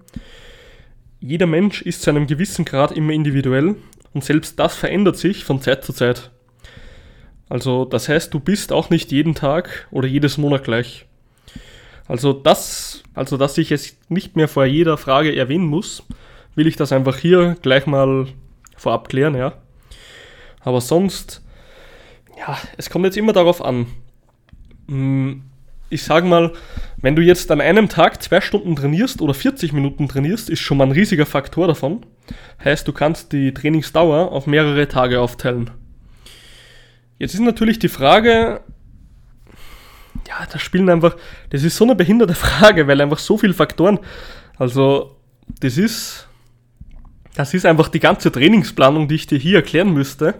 Jeder 1.20 1.48
Mensch 1.48 1.82
ist 1.82 2.04
zu 2.04 2.10
einem 2.10 2.28
gewissen 2.28 2.64
Grad 2.64 2.94
immer 2.94 3.12
individuell 3.12 3.76
und 4.20 4.26
selbst 4.26 4.60
das 4.60 4.76
verändert 4.76 5.16
sich 5.16 5.46
von 5.46 5.62
Zeit 5.62 5.86
zu 5.86 5.94
Zeit. 5.94 6.30
Also 7.48 7.86
das 7.86 8.10
heißt, 8.10 8.34
du 8.34 8.42
bist 8.42 8.74
auch 8.74 8.90
nicht 8.90 9.14
jeden 9.14 9.34
Tag 9.34 9.88
oder 9.92 10.10
jedes 10.10 10.38
Monat 10.38 10.66
gleich. 10.66 11.06
Also 12.06 12.34
das, 12.34 13.02
also 13.14 13.38
dass 13.38 13.58
ich 13.58 13.72
es 13.72 13.96
nicht 14.10 14.36
mehr 14.36 14.50
vor 14.50 14.66
jeder 14.66 14.98
Frage 14.98 15.34
erwähnen 15.34 15.68
muss, 15.68 16.04
will 16.54 16.68
ich 16.68 16.76
das 16.76 16.92
einfach 16.92 17.18
hier 17.18 17.56
gleich 17.62 17.86
mal 17.86 18.28
vorab 18.76 19.08
klären, 19.08 19.36
ja. 19.36 19.54
Aber 20.60 20.82
sonst, 20.82 21.42
ja, 22.38 22.58
es 22.76 22.90
kommt 22.90 23.06
jetzt 23.06 23.16
immer 23.16 23.32
darauf 23.32 23.64
an. 23.64 23.86
Hm, 24.90 25.44
ich 25.90 26.04
sage 26.04 26.28
mal, 26.28 26.54
wenn 26.98 27.16
du 27.16 27.22
jetzt 27.22 27.50
an 27.52 27.62
einem 27.62 27.90
Tag 27.90 28.22
zwei 28.22 28.42
Stunden 28.42 28.76
trainierst 28.76 29.22
oder 29.22 29.34
40 29.34 29.74
Minuten 29.74 30.08
trainierst, 30.08 30.50
ist 30.50 30.60
schon 30.60 30.78
mal 30.78 30.86
ein 30.86 30.92
riesiger 30.92 31.26
Faktor 31.26 31.68
davon. 31.68 32.06
Heißt, 32.64 32.88
du 32.88 32.94
kannst 32.94 33.32
die 33.32 33.54
Trainingsdauer 33.54 34.32
auf 34.32 34.48
mehrere 34.48 34.88
Tage 34.88 35.20
aufteilen. 35.20 35.72
Jetzt 37.18 37.34
ist 37.34 37.42
natürlich 37.42 37.80
die 37.80 37.90
Frage, 37.90 38.62
ja, 40.28 40.48
da 40.52 40.60
spielen 40.60 40.90
einfach, 40.90 41.16
das 41.50 41.64
ist 41.64 41.76
so 41.76 41.86
eine 41.86 41.96
behinderte 41.96 42.36
Frage, 42.36 42.88
weil 42.88 43.02
einfach 43.02 43.20
so 43.20 43.38
viele 43.38 43.54
Faktoren, 43.54 44.00
also 44.58 45.16
das 45.60 45.78
ist, 45.78 46.28
das 47.34 47.54
ist 47.54 47.66
einfach 47.66 47.88
die 47.88 48.00
ganze 48.00 48.32
Trainingsplanung, 48.32 49.08
die 49.08 49.16
ich 49.16 49.28
dir 49.28 49.40
hier 49.40 49.58
erklären 49.58 49.94
müsste 49.94 50.36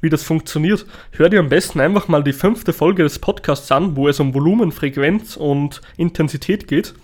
wie 0.00 0.10
das 0.10 0.22
funktioniert, 0.22 0.86
hör 1.12 1.28
dir 1.28 1.40
am 1.40 1.48
besten 1.48 1.80
einfach 1.80 2.08
mal 2.08 2.22
die 2.22 2.32
fünfte 2.32 2.72
Folge 2.72 3.02
des 3.02 3.18
Podcasts 3.18 3.70
an, 3.72 3.96
wo 3.96 4.08
es 4.08 4.20
um 4.20 4.34
Volumen, 4.34 4.72
Frequenz 4.72 5.36
und 5.36 5.80
Intensität 5.96 6.68
geht. 6.68 6.94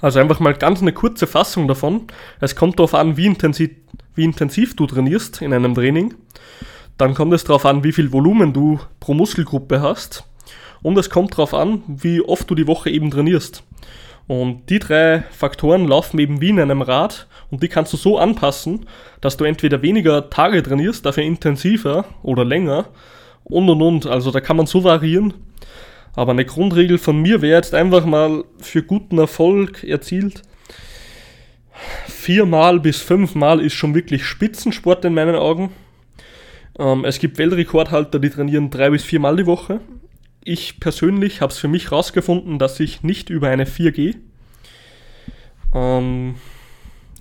Also 0.00 0.20
einfach 0.20 0.40
mal 0.40 0.54
ganz 0.54 0.82
eine 0.82 0.92
kurze 0.92 1.26
Fassung 1.26 1.66
davon. 1.66 2.02
Es 2.40 2.56
kommt 2.56 2.78
darauf 2.78 2.94
an, 2.94 3.16
wie 3.16 3.26
intensiv, 3.26 3.70
wie 4.14 4.24
intensiv 4.24 4.76
du 4.76 4.86
trainierst 4.86 5.40
in 5.40 5.52
einem 5.54 5.74
Training. 5.74 6.14
Dann 6.98 7.14
kommt 7.14 7.32
es 7.32 7.44
darauf 7.44 7.64
an, 7.66 7.84
wie 7.84 7.92
viel 7.92 8.12
Volumen 8.12 8.52
du 8.52 8.78
pro 9.00 9.14
Muskelgruppe 9.14 9.80
hast. 9.80 10.24
Und 10.82 10.98
es 10.98 11.08
kommt 11.08 11.32
darauf 11.32 11.54
an, 11.54 11.82
wie 11.86 12.20
oft 12.20 12.50
du 12.50 12.54
die 12.54 12.66
Woche 12.66 12.90
eben 12.90 13.10
trainierst. 13.10 13.62
Und 14.26 14.70
die 14.70 14.78
drei 14.78 15.22
Faktoren 15.30 15.86
laufen 15.86 16.18
eben 16.18 16.40
wie 16.40 16.48
in 16.48 16.60
einem 16.60 16.82
Rad 16.82 17.26
und 17.50 17.62
die 17.62 17.68
kannst 17.68 17.92
du 17.92 17.96
so 17.96 18.18
anpassen, 18.18 18.86
dass 19.20 19.36
du 19.36 19.44
entweder 19.44 19.82
weniger 19.82 20.30
Tage 20.30 20.62
trainierst, 20.62 21.04
dafür 21.04 21.24
intensiver 21.24 22.06
oder 22.22 22.44
länger 22.44 22.86
und 23.44 23.68
und 23.68 23.82
und. 23.82 24.06
Also 24.06 24.30
da 24.30 24.40
kann 24.40 24.56
man 24.56 24.66
so 24.66 24.82
variieren. 24.82 25.34
Aber 26.16 26.32
eine 26.32 26.44
Grundregel 26.44 26.98
von 26.98 27.20
mir 27.20 27.42
wäre 27.42 27.56
jetzt 27.56 27.74
einfach 27.74 28.06
mal 28.06 28.44
für 28.58 28.82
guten 28.82 29.18
Erfolg 29.18 29.84
erzielt. 29.84 30.42
Viermal 32.06 32.80
bis 32.80 33.00
fünfmal 33.00 33.60
ist 33.60 33.74
schon 33.74 33.94
wirklich 33.94 34.24
Spitzensport 34.24 35.04
in 35.04 35.14
meinen 35.14 35.34
Augen. 35.34 35.70
Ähm, 36.78 37.04
es 37.04 37.18
gibt 37.18 37.36
Weltrekordhalter, 37.38 38.18
die 38.20 38.30
trainieren 38.30 38.70
drei 38.70 38.90
bis 38.90 39.04
viermal 39.04 39.36
die 39.36 39.46
Woche. 39.46 39.80
Ich 40.44 40.78
persönlich 40.78 41.40
habe 41.40 41.52
es 41.52 41.58
für 41.58 41.68
mich 41.68 41.90
herausgefunden, 41.90 42.58
dass 42.58 42.78
ich 42.78 43.02
nicht 43.02 43.30
über 43.30 43.48
eine 43.48 43.64
4 43.64 43.92
gehe. 43.92 44.14
Ähm, 45.74 46.34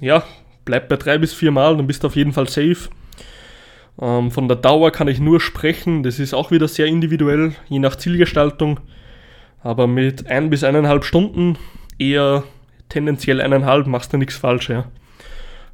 ja, 0.01 0.23
bleib 0.65 0.89
bei 0.89 0.97
drei 0.97 1.17
bis 1.17 1.33
vier 1.33 1.51
Mal, 1.51 1.77
dann 1.77 1.87
bist 1.87 2.03
du 2.03 2.07
auf 2.07 2.17
jeden 2.17 2.33
Fall 2.33 2.49
safe. 2.49 2.89
Ähm, 4.01 4.29
von 4.29 4.47
der 4.49 4.57
Dauer 4.57 4.91
kann 4.91 5.07
ich 5.07 5.19
nur 5.19 5.39
sprechen, 5.39 6.03
das 6.03 6.19
ist 6.19 6.33
auch 6.33 6.51
wieder 6.51 6.67
sehr 6.67 6.87
individuell, 6.87 7.55
je 7.69 7.79
nach 7.79 7.95
Zielgestaltung. 7.95 8.81
Aber 9.61 9.87
mit 9.87 10.27
ein 10.27 10.49
bis 10.49 10.65
eineinhalb 10.65 11.05
Stunden, 11.05 11.57
eher 11.97 12.43
tendenziell 12.89 13.39
eineinhalb, 13.39 13.87
machst 13.87 14.11
du 14.11 14.17
nichts 14.17 14.35
falsch. 14.35 14.69
Ja. 14.69 14.91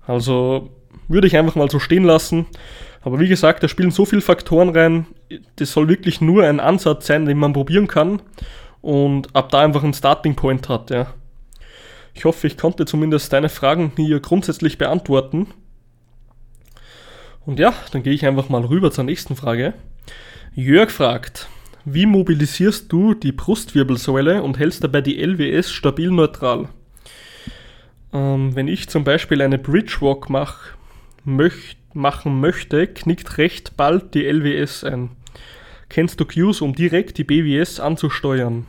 Also 0.05 0.69
würde 1.07 1.25
ich 1.25 1.35
einfach 1.35 1.55
mal 1.55 1.69
so 1.71 1.79
stehen 1.79 2.03
lassen. 2.03 2.45
Aber 3.01 3.19
wie 3.19 3.27
gesagt, 3.27 3.63
da 3.63 3.67
spielen 3.67 3.91
so 3.91 4.05
viele 4.05 4.21
Faktoren 4.21 4.69
rein. 4.69 5.05
Das 5.55 5.71
soll 5.71 5.87
wirklich 5.87 6.21
nur 6.21 6.43
ein 6.43 6.59
Ansatz 6.59 7.07
sein, 7.07 7.25
den 7.25 7.37
man 7.37 7.53
probieren 7.53 7.87
kann 7.87 8.21
und 8.81 9.35
ab 9.35 9.49
da 9.49 9.61
einfach 9.61 9.83
einen 9.83 9.93
Starting 9.93 10.35
Point 10.35 10.69
hat. 10.69 10.89
Ja. 10.89 11.13
Ich 12.13 12.25
hoffe, 12.25 12.47
ich 12.47 12.57
konnte 12.57 12.85
zumindest 12.85 13.31
deine 13.31 13.49
Fragen 13.49 13.93
hier 13.95 14.19
grundsätzlich 14.19 14.77
beantworten. 14.77 15.47
Und 17.45 17.59
ja, 17.59 17.73
dann 17.91 18.03
gehe 18.03 18.13
ich 18.13 18.25
einfach 18.25 18.49
mal 18.49 18.65
rüber 18.65 18.91
zur 18.91 19.05
nächsten 19.05 19.35
Frage. 19.35 19.73
Jörg 20.53 20.91
fragt, 20.91 21.47
wie 21.85 22.05
mobilisierst 22.05 22.91
du 22.91 23.13
die 23.13 23.31
Brustwirbelsäule 23.31 24.43
und 24.43 24.59
hältst 24.59 24.83
dabei 24.83 25.01
die 25.01 25.23
LWS 25.23 25.71
stabil 25.71 26.11
neutral? 26.11 26.67
Ähm, 28.11 28.55
wenn 28.55 28.67
ich 28.67 28.89
zum 28.89 29.03
Beispiel 29.03 29.41
eine 29.41 29.57
Bridgewalk 29.57 30.29
mach, 30.29 30.59
möcht, 31.23 31.77
machen 31.99 32.39
möchte, 32.39 32.87
knickt 32.87 33.37
recht 33.37 33.77
bald 33.77 34.15
die 34.15 34.25
LWS 34.25 34.83
ein. 34.83 35.11
Kennst 35.89 36.19
du 36.19 36.25
Cues, 36.25 36.61
um 36.61 36.73
direkt 36.73 37.17
die 37.17 37.23
BWS 37.23 37.79
anzusteuern? 37.79 38.65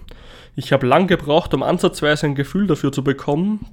Ich 0.56 0.72
habe 0.72 0.86
lang 0.86 1.06
gebraucht, 1.06 1.54
um 1.54 1.62
ansatzweise 1.62 2.26
ein 2.26 2.34
Gefühl 2.34 2.66
dafür 2.66 2.92
zu 2.92 3.02
bekommen, 3.02 3.66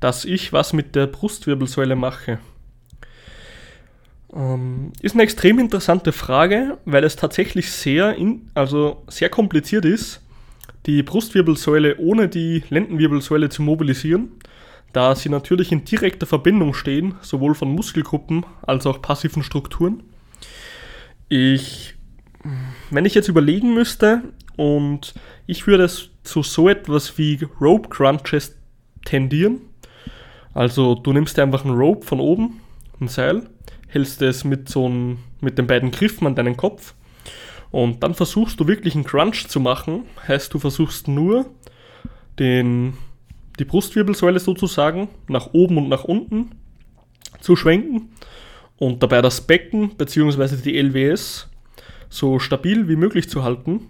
dass 0.00 0.24
ich 0.24 0.52
was 0.52 0.72
mit 0.72 0.94
der 0.94 1.06
Brustwirbelsäule 1.06 1.96
mache. 1.96 2.38
Ähm, 4.34 4.92
ist 5.00 5.14
eine 5.14 5.22
extrem 5.22 5.58
interessante 5.58 6.12
Frage, 6.12 6.78
weil 6.84 7.04
es 7.04 7.16
tatsächlich 7.16 7.70
sehr, 7.70 8.16
in, 8.16 8.50
also 8.54 9.04
sehr 9.08 9.30
kompliziert 9.30 9.84
ist, 9.84 10.20
die 10.86 11.02
Brustwirbelsäule 11.02 11.96
ohne 11.98 12.28
die 12.28 12.62
Lendenwirbelsäule 12.68 13.48
zu 13.48 13.62
mobilisieren, 13.62 14.32
da 14.96 15.14
sie 15.14 15.28
natürlich 15.28 15.72
in 15.72 15.84
direkter 15.84 16.26
Verbindung 16.26 16.72
stehen, 16.72 17.16
sowohl 17.20 17.54
von 17.54 17.68
Muskelgruppen 17.68 18.46
als 18.62 18.86
auch 18.86 19.02
passiven 19.02 19.42
Strukturen. 19.42 20.02
Ich, 21.28 21.94
wenn 22.90 23.04
ich 23.04 23.14
jetzt 23.14 23.28
überlegen 23.28 23.74
müsste, 23.74 24.22
und 24.56 25.12
ich 25.46 25.66
würde 25.66 25.84
es 25.84 26.08
zu 26.22 26.42
so 26.42 26.68
etwas 26.68 27.18
wie 27.18 27.46
Rope 27.60 27.90
Crunches 27.90 28.56
tendieren. 29.04 29.60
Also 30.54 30.94
du 30.94 31.12
nimmst 31.12 31.38
einfach 31.38 31.64
ein 31.66 31.72
Rope 31.72 32.06
von 32.06 32.18
oben, 32.18 32.60
ein 32.98 33.08
Seil, 33.08 33.50
hältst 33.88 34.22
es 34.22 34.44
mit 34.44 34.70
so 34.70 34.88
ein, 34.88 35.18
mit 35.42 35.58
den 35.58 35.66
beiden 35.66 35.90
Griffen 35.90 36.26
an 36.26 36.34
deinen 36.34 36.56
Kopf 36.56 36.94
und 37.70 38.02
dann 38.02 38.14
versuchst 38.14 38.58
du 38.58 38.66
wirklich 38.66 38.94
einen 38.94 39.04
Crunch 39.04 39.48
zu 39.48 39.60
machen. 39.60 40.04
Heißt, 40.26 40.54
du 40.54 40.58
versuchst 40.58 41.08
nur 41.08 41.44
den, 42.38 42.94
die 43.58 43.64
Brustwirbelsäule 43.64 44.40
sozusagen 44.40 45.08
nach 45.28 45.50
oben 45.52 45.78
und 45.78 45.88
nach 45.88 46.04
unten 46.04 46.50
zu 47.40 47.56
schwenken 47.56 48.10
und 48.78 49.02
dabei 49.02 49.22
das 49.22 49.40
Becken 49.40 49.96
bzw. 49.96 50.56
die 50.56 50.78
LWS 50.78 51.48
so 52.08 52.38
stabil 52.38 52.88
wie 52.88 52.96
möglich 52.96 53.28
zu 53.28 53.42
halten 53.42 53.88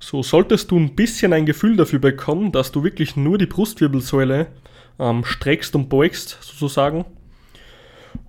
so 0.00 0.22
solltest 0.22 0.70
du 0.70 0.78
ein 0.78 0.94
bisschen 0.94 1.32
ein 1.32 1.46
Gefühl 1.46 1.76
dafür 1.76 1.98
bekommen, 1.98 2.52
dass 2.52 2.70
du 2.70 2.84
wirklich 2.84 3.16
nur 3.16 3.36
die 3.36 3.46
Brustwirbelsäule 3.46 4.46
ähm, 4.98 5.24
streckst 5.24 5.74
und 5.74 5.88
beugst, 5.88 6.38
sozusagen. 6.40 7.04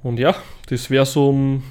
Und 0.01 0.19
ja, 0.19 0.35
das 0.67 0.89
wäre 0.89 1.05
so 1.05 1.31
ein 1.31 1.63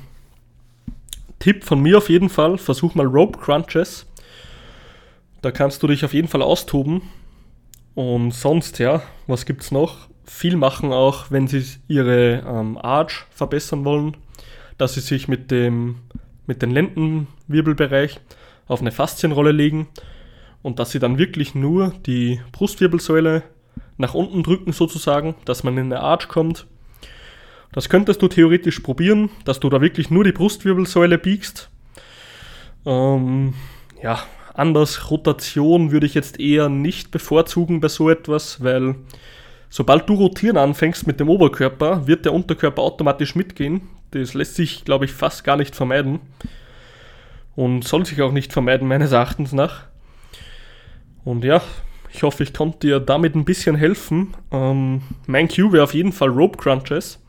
Tipp 1.39 1.65
von 1.65 1.81
mir 1.81 1.99
auf 1.99 2.09
jeden 2.09 2.29
Fall. 2.29 2.59
Versuch 2.59 2.95
mal 2.95 3.07
Rope 3.07 3.39
Crunches. 3.39 4.07
Da 5.43 5.51
kannst 5.51 5.83
du 5.83 5.87
dich 5.89 6.05
auf 6.05 6.15
jeden 6.15 6.29
Fall 6.29 6.43
austoben. 6.43 7.03
Und 7.99 8.31
sonst, 8.31 8.79
ja, 8.79 9.03
was 9.27 9.45
gibt's 9.45 9.73
noch? 9.73 10.07
Viel 10.25 10.57
machen 10.57 10.93
auch, 10.93 11.33
wenn 11.33 11.49
sie 11.49 11.65
ihre 11.89 12.45
ähm, 12.47 12.79
Arch 12.81 13.27
verbessern 13.33 13.85
wollen, 13.85 14.17
dass 14.77 14.95
sie 14.95 15.01
sich 15.01 15.27
mit 15.27 15.51
dem 15.51 15.97
mit 16.47 16.63
dem 16.63 16.71
Lendenwirbelbereich 16.71 18.21
auf 18.69 18.81
eine 18.81 18.93
Faszienrolle 18.93 19.51
legen 19.51 19.89
und 20.63 20.79
dass 20.79 20.93
sie 20.93 21.01
dann 21.01 21.19
wirklich 21.19 21.57
nur 21.57 21.93
die 22.07 22.41
Brustwirbelsäule 22.53 23.43
nach 23.97 24.15
unten 24.15 24.45
drücken 24.45 24.71
sozusagen, 24.71 25.35
dass 25.45 25.65
man 25.65 25.77
in 25.77 25.93
eine 25.93 26.01
Arch 26.01 26.29
kommt. 26.29 26.69
Das 27.73 27.89
könntest 27.89 28.23
du 28.23 28.29
theoretisch 28.29 28.79
probieren, 28.79 29.29
dass 29.45 29.59
du 29.59 29.69
da 29.71 29.81
wirklich 29.81 30.09
nur 30.09 30.23
die 30.23 30.31
Brustwirbelsäule 30.31 31.19
biegst. 31.19 31.69
Ähm, 32.87 33.55
ja, 34.01 34.21
anders 34.59 35.11
Rotation 35.11 35.93
würde 35.93 36.07
ich 36.07 36.15
jetzt 36.15 36.41
eher 36.41 36.69
nicht 36.69 37.11
bevorzugen 37.11 37.81
bei 37.81 37.89
so 37.89 38.11
etwas, 38.11 38.63
weil 38.63 38.97
sobald 39.71 40.09
du 40.09 40.15
rotieren 40.15 40.57
anfängst 40.57 41.07
mit 41.07 41.21
dem 41.21 41.29
Oberkörper, 41.29 42.07
wird 42.07 42.25
der 42.25 42.33
Unterkörper 42.33 42.83
automatisch 42.83 43.35
mitgehen. 43.35 43.83
Das 44.11 44.35
lässt 44.35 44.55
sich, 44.55 44.85
glaube 44.85 45.05
ich, 45.05 45.13
fast 45.13 45.45
gar 45.45 45.57
nicht 45.57 45.77
vermeiden 45.77 46.21
und 47.57 47.85
soll 47.85 48.07
sich 48.07 48.21
auch 48.23 48.33
nicht 48.33 48.53
vermeiden, 48.53 48.89
meines 48.89 49.13
Erachtens 49.13 49.53
nach. 49.53 49.83
Und 51.25 51.45
ja, 51.45 51.61
ich 52.13 52.23
hoffe, 52.23 52.43
ich 52.43 52.55
konnte 52.55 52.87
dir 52.87 53.01
damit 53.01 53.35
ein 53.35 53.45
bisschen 53.45 53.77
helfen. 53.77 54.35
Ähm, 54.51 55.03
mein 55.27 55.49
Cue 55.49 55.73
wäre 55.73 55.85
auf 55.85 55.95
jeden 55.95 56.13
Fall 56.13 56.29
Rope 56.29 56.57
Crunches. 56.57 57.21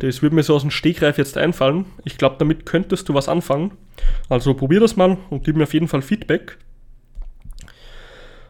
Das 0.00 0.22
würde 0.22 0.34
mir 0.34 0.42
so 0.42 0.54
aus 0.54 0.62
dem 0.62 0.70
Stegreif 0.70 1.18
jetzt 1.18 1.36
einfallen. 1.36 1.84
Ich 2.04 2.16
glaube, 2.16 2.36
damit 2.38 2.64
könntest 2.64 3.08
du 3.08 3.14
was 3.14 3.28
anfangen. 3.28 3.72
Also 4.30 4.54
probier 4.54 4.80
das 4.80 4.96
mal 4.96 5.18
und 5.28 5.44
gib 5.44 5.56
mir 5.56 5.64
auf 5.64 5.74
jeden 5.74 5.88
Fall 5.88 6.00
Feedback. 6.00 6.56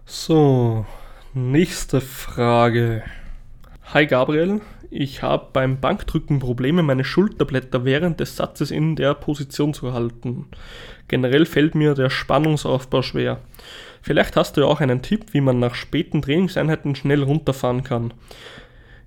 So, 0.06 0.86
nächste 1.34 2.00
Frage. 2.00 3.02
Hi 3.92 4.06
Gabriel, 4.06 4.60
Ich 4.92 5.22
habe 5.22 5.48
beim 5.52 5.80
Bankdrücken 5.80 6.40
Probleme, 6.40 6.82
meine 6.82 7.04
Schulterblätter 7.04 7.84
während 7.84 8.18
des 8.18 8.34
Satzes 8.34 8.72
in 8.72 8.96
der 8.96 9.14
Position 9.14 9.72
zu 9.72 9.92
halten. 9.92 10.46
Generell 11.06 11.46
fällt 11.46 11.76
mir 11.76 11.94
der 11.94 12.10
Spannungsaufbau 12.10 13.02
schwer. 13.02 13.40
Vielleicht 14.02 14.34
hast 14.34 14.56
du 14.56 14.62
ja 14.62 14.66
auch 14.66 14.80
einen 14.80 15.02
Tipp, 15.02 15.26
wie 15.32 15.40
man 15.40 15.60
nach 15.60 15.76
späten 15.76 16.22
Trainingseinheiten 16.22 16.96
schnell 16.96 17.22
runterfahren 17.22 17.84
kann. 17.84 18.12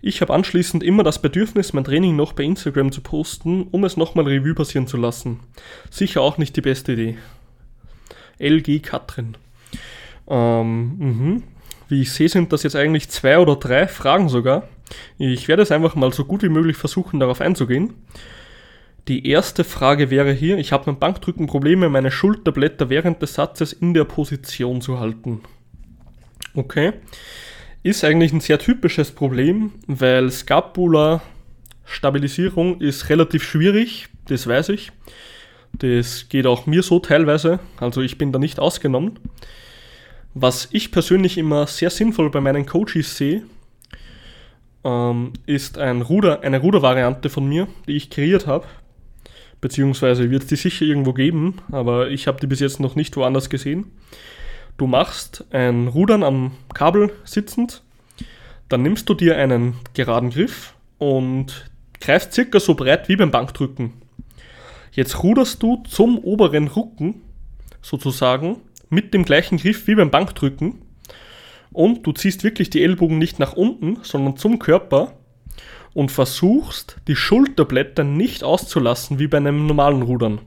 Ich 0.05 0.19
habe 0.19 0.33
anschließend 0.33 0.83
immer 0.83 1.01
das 1.01 1.21
Bedürfnis, 1.21 1.71
mein 1.71 1.85
Training 1.85 2.17
noch 2.17 2.33
bei 2.33 2.43
Instagram 2.43 2.91
zu 2.91 2.99
posten, 2.99 3.69
um 3.71 3.85
es 3.85 3.95
nochmal 3.95 4.27
Revue 4.27 4.53
passieren 4.53 4.85
zu 4.85 4.97
lassen. 4.97 5.39
Sicher 5.89 6.19
auch 6.19 6.37
nicht 6.37 6.57
die 6.57 6.61
beste 6.61 6.91
Idee. 6.91 7.17
LG 8.37 8.81
Katrin. 8.83 9.37
Ähm, 10.27 10.97
mhm. 10.97 11.43
Wie 11.87 12.01
ich 12.01 12.11
sehe, 12.11 12.27
sind 12.27 12.51
das 12.51 12.63
jetzt 12.63 12.75
eigentlich 12.75 13.07
zwei 13.07 13.39
oder 13.39 13.55
drei 13.55 13.87
Fragen 13.87 14.27
sogar. 14.27 14.67
Ich 15.17 15.47
werde 15.47 15.63
es 15.63 15.71
einfach 15.71 15.95
mal 15.95 16.11
so 16.11 16.25
gut 16.25 16.43
wie 16.43 16.49
möglich 16.49 16.75
versuchen, 16.75 17.21
darauf 17.21 17.39
einzugehen. 17.39 17.93
Die 19.07 19.25
erste 19.29 19.63
Frage 19.63 20.09
wäre 20.09 20.33
hier, 20.33 20.57
ich 20.57 20.73
habe 20.73 20.83
beim 20.83 20.99
Bankdrücken 20.99 21.47
Probleme, 21.47 21.87
meine 21.87 22.11
Schulterblätter 22.11 22.89
während 22.89 23.21
des 23.21 23.35
Satzes 23.35 23.71
in 23.71 23.93
der 23.93 24.03
Position 24.03 24.81
zu 24.81 24.99
halten. 24.99 25.39
Okay. 26.55 26.91
Ist 27.83 28.05
eigentlich 28.05 28.31
ein 28.31 28.39
sehr 28.39 28.59
typisches 28.59 29.11
Problem, 29.11 29.73
weil 29.87 30.31
Scapula 30.31 31.21
Stabilisierung 31.83 32.79
ist 32.79 33.09
relativ 33.09 33.43
schwierig, 33.43 34.07
das 34.29 34.47
weiß 34.47 34.69
ich. 34.69 34.93
Das 35.73 36.29
geht 36.29 36.45
auch 36.45 36.65
mir 36.65 36.81
so 36.81 36.99
teilweise, 36.99 37.59
also 37.77 38.01
ich 38.01 38.17
bin 38.17 38.31
da 38.31 38.39
nicht 38.39 38.57
ausgenommen. 38.57 39.19
Was 40.33 40.69
ich 40.71 40.91
persönlich 40.91 41.37
immer 41.37 41.67
sehr 41.67 41.89
sinnvoll 41.89 42.29
bei 42.29 42.39
meinen 42.39 42.65
Coaches 42.65 43.17
sehe, 43.17 43.43
ähm, 44.85 45.33
ist 45.45 45.77
ein 45.77 46.01
Ruder, 46.01 46.41
eine 46.41 46.59
Rudervariante 46.59 47.29
von 47.29 47.47
mir, 47.47 47.67
die 47.87 47.97
ich 47.97 48.09
kreiert 48.09 48.47
habe. 48.47 48.65
Beziehungsweise 49.59 50.31
wird 50.31 50.43
es 50.43 50.47
die 50.47 50.55
sicher 50.55 50.85
irgendwo 50.85 51.11
geben, 51.11 51.57
aber 51.69 52.09
ich 52.09 52.27
habe 52.27 52.39
die 52.39 52.47
bis 52.47 52.61
jetzt 52.61 52.79
noch 52.79 52.95
nicht 52.95 53.17
woanders 53.17 53.49
gesehen. 53.49 53.91
Du 54.77 54.87
machst 54.87 55.45
ein 55.51 55.87
Rudern 55.87 56.23
am 56.23 56.51
Kabel 56.73 57.11
sitzend, 57.25 57.83
dann 58.69 58.81
nimmst 58.81 59.07
du 59.07 59.13
dir 59.13 59.37
einen 59.37 59.75
geraden 59.93 60.31
Griff 60.31 60.73
und 60.97 61.69
greifst 62.01 62.33
circa 62.33 62.59
so 62.59 62.73
breit 62.73 63.07
wie 63.07 63.15
beim 63.15 63.29
Bankdrücken. 63.29 63.93
Jetzt 64.91 65.21
ruderst 65.21 65.61
du 65.61 65.83
zum 65.87 66.17
oberen 66.17 66.67
Rücken 66.67 67.21
sozusagen 67.81 68.57
mit 68.89 69.13
dem 69.13 69.25
gleichen 69.25 69.57
Griff 69.57 69.85
wie 69.87 69.95
beim 69.95 70.09
Bankdrücken 70.09 70.81
und 71.71 72.05
du 72.05 72.11
ziehst 72.11 72.43
wirklich 72.43 72.69
die 72.69 72.83
Ellbogen 72.83 73.19
nicht 73.19 73.39
nach 73.39 73.53
unten, 73.53 73.99
sondern 74.01 74.37
zum 74.37 74.57
Körper 74.57 75.13
und 75.93 76.11
versuchst 76.11 76.97
die 77.07 77.15
Schulterblätter 77.15 78.03
nicht 78.03 78.43
auszulassen 78.43 79.19
wie 79.19 79.27
bei 79.27 79.37
einem 79.37 79.67
normalen 79.67 80.01
Rudern. 80.01 80.41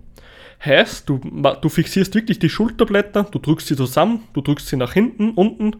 Heißt, 0.65 1.09
du, 1.09 1.19
du 1.19 1.69
fixierst 1.69 2.15
wirklich 2.15 2.39
die 2.39 2.49
Schulterblätter, 2.49 3.25
du 3.25 3.39
drückst 3.39 3.69
sie 3.69 3.77
zusammen, 3.77 4.25
du 4.33 4.41
drückst 4.41 4.69
sie 4.69 4.77
nach 4.77 4.93
hinten, 4.93 5.33
unten, 5.33 5.77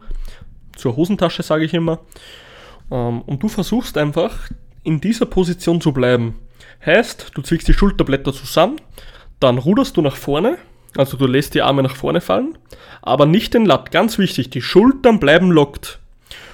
zur 0.77 0.97
Hosentasche 0.97 1.43
sage 1.43 1.65
ich 1.65 1.75
immer, 1.75 2.01
ähm, 2.91 3.23
und 3.23 3.43
du 3.43 3.49
versuchst 3.49 3.97
einfach 3.97 4.51
in 4.83 5.01
dieser 5.01 5.27
Position 5.27 5.81
zu 5.81 5.93
bleiben. 5.93 6.37
Heißt, 6.85 7.33
du 7.35 7.43
ziehst 7.43 7.67
die 7.69 7.75
Schulterblätter 7.75 8.33
zusammen, 8.33 8.81
dann 9.41 9.59
ruderst 9.59 9.97
du 9.97 10.03
nach 10.03 10.17
vorne, 10.17 10.59
also 10.97 11.17
du 11.17 11.27
lässt 11.27 11.55
die 11.55 11.63
Arme 11.63 11.83
nach 11.83 11.97
vorne 11.97 12.21
fallen, 12.21 12.57
aber 13.03 13.27
nicht 13.27 13.55
den 13.55 13.67
Latt. 13.67 13.91
Ganz 13.91 14.19
wichtig, 14.19 14.51
die 14.51 14.63
Schultern 14.63 15.21
bleiben 15.21 15.51
lockt. 15.51 16.01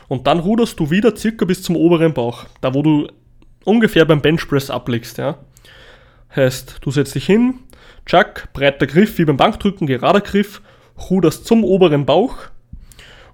Und 0.08 0.26
dann 0.26 0.40
ruderst 0.40 0.78
du 0.78 0.90
wieder 0.90 1.16
circa 1.16 1.44
bis 1.44 1.62
zum 1.62 1.76
oberen 1.76 2.12
Bauch, 2.12 2.44
da 2.60 2.74
wo 2.74 2.82
du 2.82 3.08
ungefähr 3.64 4.04
beim 4.04 4.20
Benchpress 4.20 4.70
ablegst. 4.70 5.18
Ja. 5.18 5.38
Heißt, 6.34 6.78
du 6.80 6.90
setzt 6.90 7.14
dich 7.14 7.26
hin, 7.26 7.60
tschack, 8.06 8.52
breiter 8.52 8.86
Griff 8.86 9.18
wie 9.18 9.24
beim 9.24 9.36
Bankdrücken, 9.36 9.86
gerader 9.86 10.20
Griff, 10.20 10.60
ruderst 11.10 11.46
zum 11.46 11.64
oberen 11.64 12.06
Bauch 12.06 12.36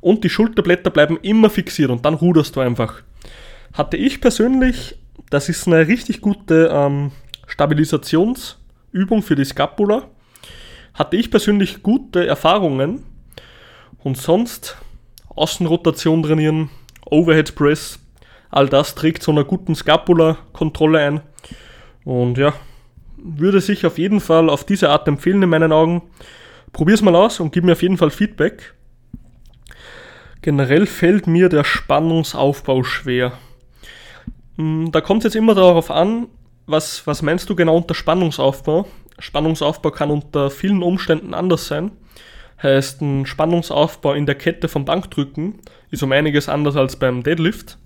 und 0.01 0.25
die 0.25 0.31
Schulterblätter 0.31 0.91
bleiben 0.91 1.19
immer 1.23 1.51
fixiert 1.51 1.91
und 1.91 2.05
dann 2.05 2.15
ruderst 2.15 2.57
du 2.57 2.61
einfach. 2.61 3.03
Hatte 3.73 3.97
ich 3.97 4.21
persönlich, 4.21 4.97
das 5.31 5.49
ist 5.49 5.67
eine 5.67 5.87
richtig 5.87 6.21
gute 6.21 6.71
ähm, 6.73 7.13
Stabilisationsübung 7.47 9.23
für 9.23 9.37
die 9.37 9.45
Scapula 9.45 10.05
hatte 10.99 11.17
ich 11.17 11.31
persönlich 11.31 11.83
gute 11.85 12.27
Erfahrungen 12.27 13.05
und 14.03 14.19
sonst 14.19 14.77
Außenrotation 15.29 16.25
trainieren, 16.25 16.71
Overhead 17.09 17.55
Press, 17.55 18.01
all 18.51 18.69
das 18.69 18.97
trägt 18.97 19.23
zu 19.23 19.31
einer 19.31 19.45
guten 19.45 19.77
Scapula-Kontrolle 19.77 20.99
ein. 20.99 21.21
Und 22.05 22.37
ja, 22.37 22.53
würde 23.23 23.61
sich 23.61 23.85
auf 23.87 23.99
jeden 23.99 24.21
Fall 24.21 24.49
auf 24.51 24.65
diese 24.65 24.91
Art 24.91 25.09
empfehlen 25.09 25.43
in 25.43 25.49
meinen 25.49 25.73
Augen. 25.73 26.03
Probier's 26.73 27.03
mal 27.03 27.17
aus 27.17 27.41
und 27.41 27.53
gib 27.53 27.65
mir 27.65 27.73
auf 27.73 27.83
jeden 27.83 27.97
Fall 27.97 28.11
Feedback. 28.11 28.75
Generell 30.43 30.87
fällt 30.87 31.27
mir 31.27 31.49
der 31.49 31.65
Spannungsaufbau 31.65 32.85
schwer. 32.85 33.33
Hm, 34.57 34.91
da 34.93 35.01
kommt 35.01 35.21
es 35.21 35.33
jetzt 35.33 35.37
immer 35.37 35.55
darauf 35.55 35.91
an, 35.91 36.29
was, 36.67 37.07
was 37.07 37.23
meinst 37.23 37.49
du 37.49 37.57
genau 37.57 37.77
unter 37.77 37.95
Spannungsaufbau? 37.95 38.87
Spannungsaufbau 39.19 39.91
kann 39.91 40.11
unter 40.11 40.51
vielen 40.51 40.83
Umständen 40.83 41.35
anders 41.35 41.67
sein. 41.67 41.93
Heißt, 42.63 43.01
ein 43.01 43.27
Spannungsaufbau 43.27 44.15
in 44.15 44.27
der 44.27 44.35
Kette 44.35 44.69
vom 44.69 44.85
Bankdrücken 44.85 45.61
ist 45.91 46.03
um 46.03 46.13
einiges 46.13 46.49
anders 46.49 46.77
als 46.77 46.97
beim 46.97 47.23
Deadlift. 47.23 47.79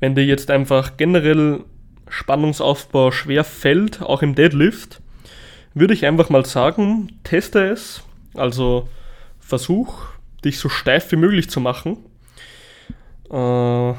Wenn 0.00 0.14
dir 0.14 0.24
jetzt 0.24 0.50
einfach 0.50 0.96
generell 0.96 1.64
Spannungsaufbau 2.08 3.10
schwer 3.10 3.44
fällt, 3.44 4.02
auch 4.02 4.22
im 4.22 4.34
Deadlift, 4.34 5.00
würde 5.74 5.94
ich 5.94 6.06
einfach 6.06 6.30
mal 6.30 6.44
sagen, 6.46 7.18
teste 7.24 7.68
es. 7.68 8.02
Also 8.34 8.88
versuch, 9.40 10.04
dich 10.44 10.58
so 10.58 10.68
steif 10.68 11.10
wie 11.12 11.16
möglich 11.16 11.50
zu 11.50 11.60
machen. 11.60 11.98
Äh, 13.30 13.94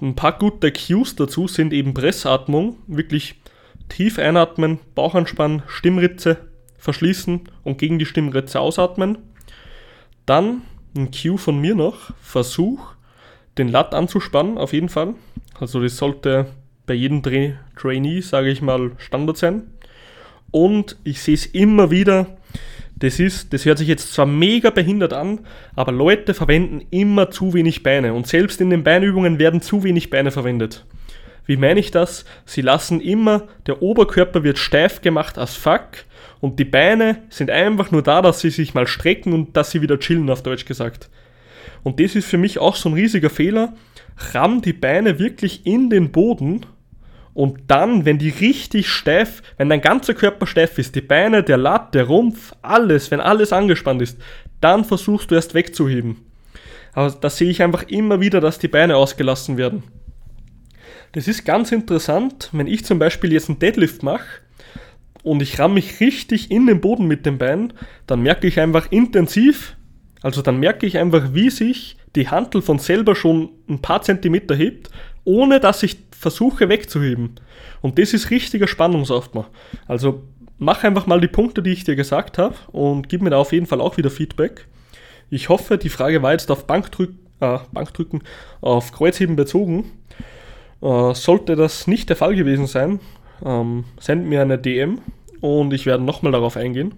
ein 0.00 0.14
paar 0.14 0.38
gute 0.38 0.72
Cues 0.72 1.16
dazu 1.16 1.48
sind 1.48 1.72
eben 1.72 1.94
Pressatmung, 1.94 2.76
wirklich 2.86 3.40
tief 3.88 4.18
einatmen, 4.18 4.78
Bauch 4.94 5.14
anspannen, 5.14 5.62
Stimmritze 5.66 6.36
verschließen 6.78 7.48
und 7.64 7.78
gegen 7.78 7.98
die 7.98 8.06
Stimmritze 8.06 8.60
ausatmen. 8.60 9.18
Dann 10.26 10.62
ein 10.96 11.10
Cue 11.10 11.38
von 11.38 11.60
mir 11.60 11.74
noch, 11.74 12.12
Versuch, 12.20 12.94
den 13.56 13.68
Lat 13.68 13.94
anzuspannen, 13.94 14.58
auf 14.58 14.72
jeden 14.72 14.88
Fall. 14.88 15.14
Also 15.58 15.82
das 15.82 15.96
sollte 15.96 16.46
bei 16.88 16.94
jedem 16.94 17.22
Tra 17.22 17.52
Trainee, 17.76 18.20
sage 18.20 18.50
ich 18.50 18.60
mal, 18.60 18.90
Standard 18.98 19.36
sein. 19.36 19.62
Und 20.50 20.96
ich 21.04 21.20
sehe 21.22 21.34
es 21.34 21.46
immer 21.46 21.90
wieder, 21.92 22.38
das 22.96 23.20
ist, 23.20 23.52
das 23.52 23.64
hört 23.64 23.78
sich 23.78 23.86
jetzt 23.86 24.12
zwar 24.12 24.26
mega 24.26 24.70
behindert 24.70 25.12
an, 25.12 25.40
aber 25.76 25.92
Leute 25.92 26.34
verwenden 26.34 26.84
immer 26.90 27.30
zu 27.30 27.54
wenig 27.54 27.84
Beine 27.84 28.12
und 28.12 28.26
selbst 28.26 28.60
in 28.60 28.70
den 28.70 28.82
Beinübungen 28.82 29.38
werden 29.38 29.60
zu 29.60 29.84
wenig 29.84 30.10
Beine 30.10 30.32
verwendet. 30.32 30.84
Wie 31.46 31.56
meine 31.56 31.80
ich 31.80 31.92
das? 31.92 32.24
Sie 32.44 32.60
lassen 32.60 33.00
immer, 33.00 33.44
der 33.66 33.82
Oberkörper 33.82 34.42
wird 34.42 34.58
steif 34.58 35.00
gemacht 35.00 35.38
als 35.38 35.54
fuck 35.54 36.04
und 36.40 36.58
die 36.58 36.64
Beine 36.64 37.22
sind 37.30 37.50
einfach 37.50 37.90
nur 37.90 38.02
da, 38.02 38.20
dass 38.20 38.40
sie 38.40 38.50
sich 38.50 38.74
mal 38.74 38.86
strecken 38.86 39.32
und 39.32 39.56
dass 39.56 39.70
sie 39.70 39.80
wieder 39.80 39.98
chillen, 39.98 40.28
auf 40.28 40.42
Deutsch 40.42 40.64
gesagt. 40.64 41.08
Und 41.84 42.00
das 42.00 42.16
ist 42.16 42.26
für 42.26 42.38
mich 42.38 42.58
auch 42.58 42.74
so 42.74 42.88
ein 42.88 42.94
riesiger 42.94 43.30
Fehler. 43.30 43.74
Ramm 44.32 44.60
die 44.60 44.72
Beine 44.72 45.18
wirklich 45.18 45.64
in 45.64 45.88
den 45.88 46.10
Boden 46.10 46.66
und 47.38 47.60
dann, 47.68 48.04
wenn 48.04 48.18
die 48.18 48.30
richtig 48.30 48.88
steif, 48.88 49.44
wenn 49.58 49.68
dein 49.68 49.80
ganzer 49.80 50.12
Körper 50.12 50.44
steif 50.44 50.76
ist, 50.76 50.96
die 50.96 51.00
Beine, 51.00 51.44
der 51.44 51.56
Latt, 51.56 51.94
der 51.94 52.02
Rumpf, 52.02 52.52
alles, 52.62 53.12
wenn 53.12 53.20
alles 53.20 53.52
angespannt 53.52 54.02
ist, 54.02 54.18
dann 54.60 54.84
versuchst 54.84 55.30
du 55.30 55.36
erst 55.36 55.54
wegzuheben. 55.54 56.16
Aber 56.94 57.12
da 57.12 57.30
sehe 57.30 57.48
ich 57.48 57.62
einfach 57.62 57.84
immer 57.84 58.18
wieder, 58.18 58.40
dass 58.40 58.58
die 58.58 58.66
Beine 58.66 58.96
ausgelassen 58.96 59.56
werden. 59.56 59.84
Das 61.12 61.28
ist 61.28 61.44
ganz 61.44 61.70
interessant, 61.70 62.48
wenn 62.50 62.66
ich 62.66 62.84
zum 62.84 62.98
Beispiel 62.98 63.32
jetzt 63.32 63.48
einen 63.48 63.60
Deadlift 63.60 64.02
mache 64.02 64.40
und 65.22 65.40
ich 65.40 65.60
ramme 65.60 65.74
mich 65.74 66.00
richtig 66.00 66.50
in 66.50 66.66
den 66.66 66.80
Boden 66.80 67.06
mit 67.06 67.24
den 67.24 67.38
Beinen, 67.38 67.72
dann 68.08 68.20
merke 68.20 68.48
ich 68.48 68.58
einfach 68.58 68.90
intensiv, 68.90 69.76
also 70.22 70.42
dann 70.42 70.58
merke 70.58 70.86
ich 70.86 70.98
einfach, 70.98 71.34
wie 71.34 71.50
sich 71.50 71.97
die 72.16 72.28
Hantel 72.28 72.62
von 72.62 72.78
selber 72.78 73.14
schon 73.14 73.50
ein 73.68 73.80
paar 73.80 74.02
Zentimeter 74.02 74.54
hebt, 74.54 74.90
ohne 75.24 75.60
dass 75.60 75.82
ich 75.82 75.98
versuche 76.10 76.68
wegzuheben. 76.68 77.36
Und 77.80 77.98
das 77.98 78.14
ist 78.14 78.30
richtiger 78.30 78.66
Spannungsaufbau. 78.66 79.46
Also 79.86 80.22
mach 80.58 80.84
einfach 80.84 81.06
mal 81.06 81.20
die 81.20 81.28
Punkte, 81.28 81.62
die 81.62 81.72
ich 81.72 81.84
dir 81.84 81.96
gesagt 81.96 82.38
habe 82.38 82.56
und 82.72 83.08
gib 83.08 83.22
mir 83.22 83.30
da 83.30 83.36
auf 83.36 83.52
jeden 83.52 83.66
Fall 83.66 83.80
auch 83.80 83.96
wieder 83.96 84.10
Feedback. 84.10 84.66
Ich 85.30 85.48
hoffe, 85.48 85.78
die 85.78 85.90
Frage 85.90 86.22
war 86.22 86.32
jetzt 86.32 86.50
auf 86.50 86.66
Bankdrück, 86.66 87.12
äh, 87.40 87.58
Bankdrücken, 87.72 88.22
auf 88.60 88.92
Kreuzheben 88.92 89.36
bezogen. 89.36 89.92
Äh, 90.80 91.14
sollte 91.14 91.56
das 91.56 91.86
nicht 91.86 92.08
der 92.08 92.16
Fall 92.16 92.34
gewesen 92.34 92.66
sein, 92.66 93.00
ähm, 93.44 93.84
send 94.00 94.26
mir 94.26 94.42
eine 94.42 94.58
DM 94.58 95.00
und 95.40 95.72
ich 95.72 95.86
werde 95.86 96.04
nochmal 96.04 96.32
darauf 96.32 96.56
eingehen. 96.56 96.94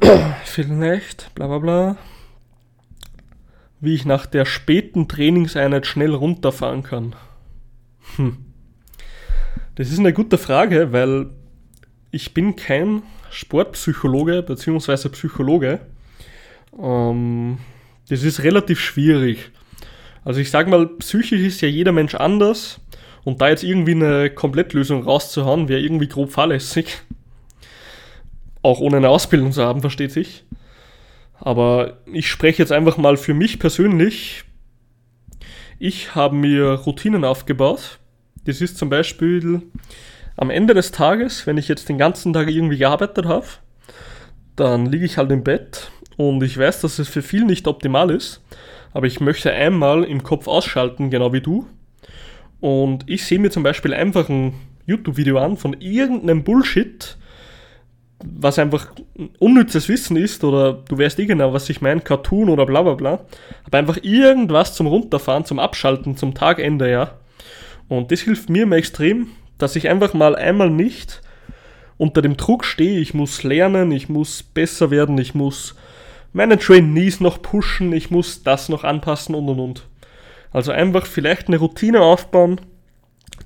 Vielleicht, 0.44 1.32
bla 1.34 1.46
bla 1.46 1.58
bla. 1.58 1.96
Wie 3.80 3.94
ich 3.94 4.04
nach 4.04 4.26
der 4.26 4.44
späten 4.44 5.08
Trainingseinheit 5.08 5.86
schnell 5.86 6.14
runterfahren 6.14 6.82
kann. 6.82 7.14
Hm. 8.16 8.38
Das 9.74 9.90
ist 9.90 9.98
eine 9.98 10.12
gute 10.12 10.38
Frage, 10.38 10.92
weil 10.92 11.26
ich 12.10 12.32
bin 12.32 12.56
kein 12.56 13.02
Sportpsychologe 13.30 14.42
bzw. 14.42 15.10
Psychologe. 15.10 15.80
Ähm, 16.80 17.58
das 18.08 18.22
ist 18.22 18.42
relativ 18.42 18.80
schwierig. 18.80 19.50
Also 20.24 20.40
ich 20.40 20.50
sage 20.50 20.70
mal, 20.70 20.86
psychisch 20.98 21.40
ist 21.40 21.60
ja 21.60 21.68
jeder 21.68 21.92
Mensch 21.92 22.14
anders 22.14 22.80
und 23.24 23.40
da 23.40 23.48
jetzt 23.48 23.64
irgendwie 23.64 23.92
eine 23.92 24.30
Komplettlösung 24.30 25.02
rauszuhauen, 25.02 25.68
wäre 25.68 25.80
irgendwie 25.80 26.08
grob 26.08 26.32
fahrlässig. 26.32 26.98
Auch 28.62 28.80
ohne 28.80 28.96
eine 28.96 29.08
Ausbildung 29.08 29.52
zu 29.52 29.62
haben, 29.62 29.80
versteht 29.80 30.12
sich. 30.12 30.44
Aber 31.38 31.98
ich 32.12 32.28
spreche 32.28 32.62
jetzt 32.62 32.72
einfach 32.72 32.96
mal 32.96 33.16
für 33.16 33.34
mich 33.34 33.58
persönlich. 33.58 34.44
Ich 35.78 36.14
habe 36.14 36.34
mir 36.34 36.70
Routinen 36.72 37.24
aufgebaut. 37.24 37.98
Das 38.44 38.60
ist 38.60 38.78
zum 38.78 38.88
Beispiel 38.88 39.62
am 40.36 40.50
Ende 40.50 40.74
des 40.74 40.92
Tages, 40.92 41.46
wenn 41.46 41.58
ich 41.58 41.68
jetzt 41.68 41.88
den 41.88 41.98
ganzen 41.98 42.32
Tag 42.32 42.48
irgendwie 42.48 42.78
gearbeitet 42.78 43.26
habe, 43.26 43.46
dann 44.54 44.86
liege 44.86 45.04
ich 45.04 45.18
halt 45.18 45.30
im 45.32 45.44
Bett 45.44 45.90
und 46.16 46.42
ich 46.42 46.56
weiß, 46.56 46.80
dass 46.80 46.98
es 46.98 47.08
für 47.08 47.22
viel 47.22 47.44
nicht 47.44 47.66
optimal 47.66 48.10
ist, 48.10 48.42
aber 48.92 49.06
ich 49.06 49.20
möchte 49.20 49.52
einmal 49.52 50.04
im 50.04 50.22
Kopf 50.22 50.46
ausschalten, 50.46 51.10
genau 51.10 51.32
wie 51.32 51.40
du. 51.40 51.66
Und 52.60 53.08
ich 53.08 53.24
sehe 53.24 53.38
mir 53.38 53.50
zum 53.50 53.62
Beispiel 53.62 53.92
einfach 53.92 54.28
ein 54.28 54.54
YouTube-Video 54.86 55.38
an 55.38 55.56
von 55.56 55.74
irgendeinem 55.80 56.44
Bullshit, 56.44 57.18
was 58.38 58.58
einfach 58.58 58.88
unnützes 59.38 59.88
Wissen 59.88 60.16
ist, 60.16 60.44
oder 60.44 60.74
du 60.88 60.98
weißt 60.98 61.18
eh 61.18 61.26
genau, 61.26 61.52
was 61.52 61.68
ich 61.70 61.80
meine, 61.80 62.00
Cartoon 62.00 62.48
oder 62.48 62.66
bla 62.66 62.82
bla 62.82 62.94
bla. 62.94 63.20
Aber 63.64 63.78
einfach 63.78 63.98
irgendwas 64.02 64.74
zum 64.74 64.86
Runterfahren, 64.86 65.44
zum 65.44 65.58
Abschalten, 65.58 66.16
zum 66.16 66.34
Tagende, 66.34 66.90
ja. 66.90 67.12
Und 67.88 68.10
das 68.10 68.20
hilft 68.20 68.50
mir 68.50 68.64
immer 68.64 68.76
extrem, 68.76 69.28
dass 69.58 69.76
ich 69.76 69.88
einfach 69.88 70.14
mal 70.14 70.34
einmal 70.36 70.70
nicht 70.70 71.22
unter 71.98 72.20
dem 72.20 72.36
Druck 72.36 72.64
stehe, 72.64 73.00
ich 73.00 73.14
muss 73.14 73.42
lernen, 73.42 73.90
ich 73.92 74.08
muss 74.08 74.42
besser 74.42 74.90
werden, 74.90 75.16
ich 75.18 75.34
muss 75.34 75.74
meine 76.32 76.58
Trainees 76.58 77.20
noch 77.20 77.40
pushen, 77.40 77.92
ich 77.92 78.10
muss 78.10 78.42
das 78.42 78.68
noch 78.68 78.84
anpassen 78.84 79.34
und 79.34 79.48
und 79.48 79.60
und. 79.60 79.86
Also 80.52 80.72
einfach 80.72 81.06
vielleicht 81.06 81.48
eine 81.48 81.58
Routine 81.58 82.00
aufbauen, 82.00 82.60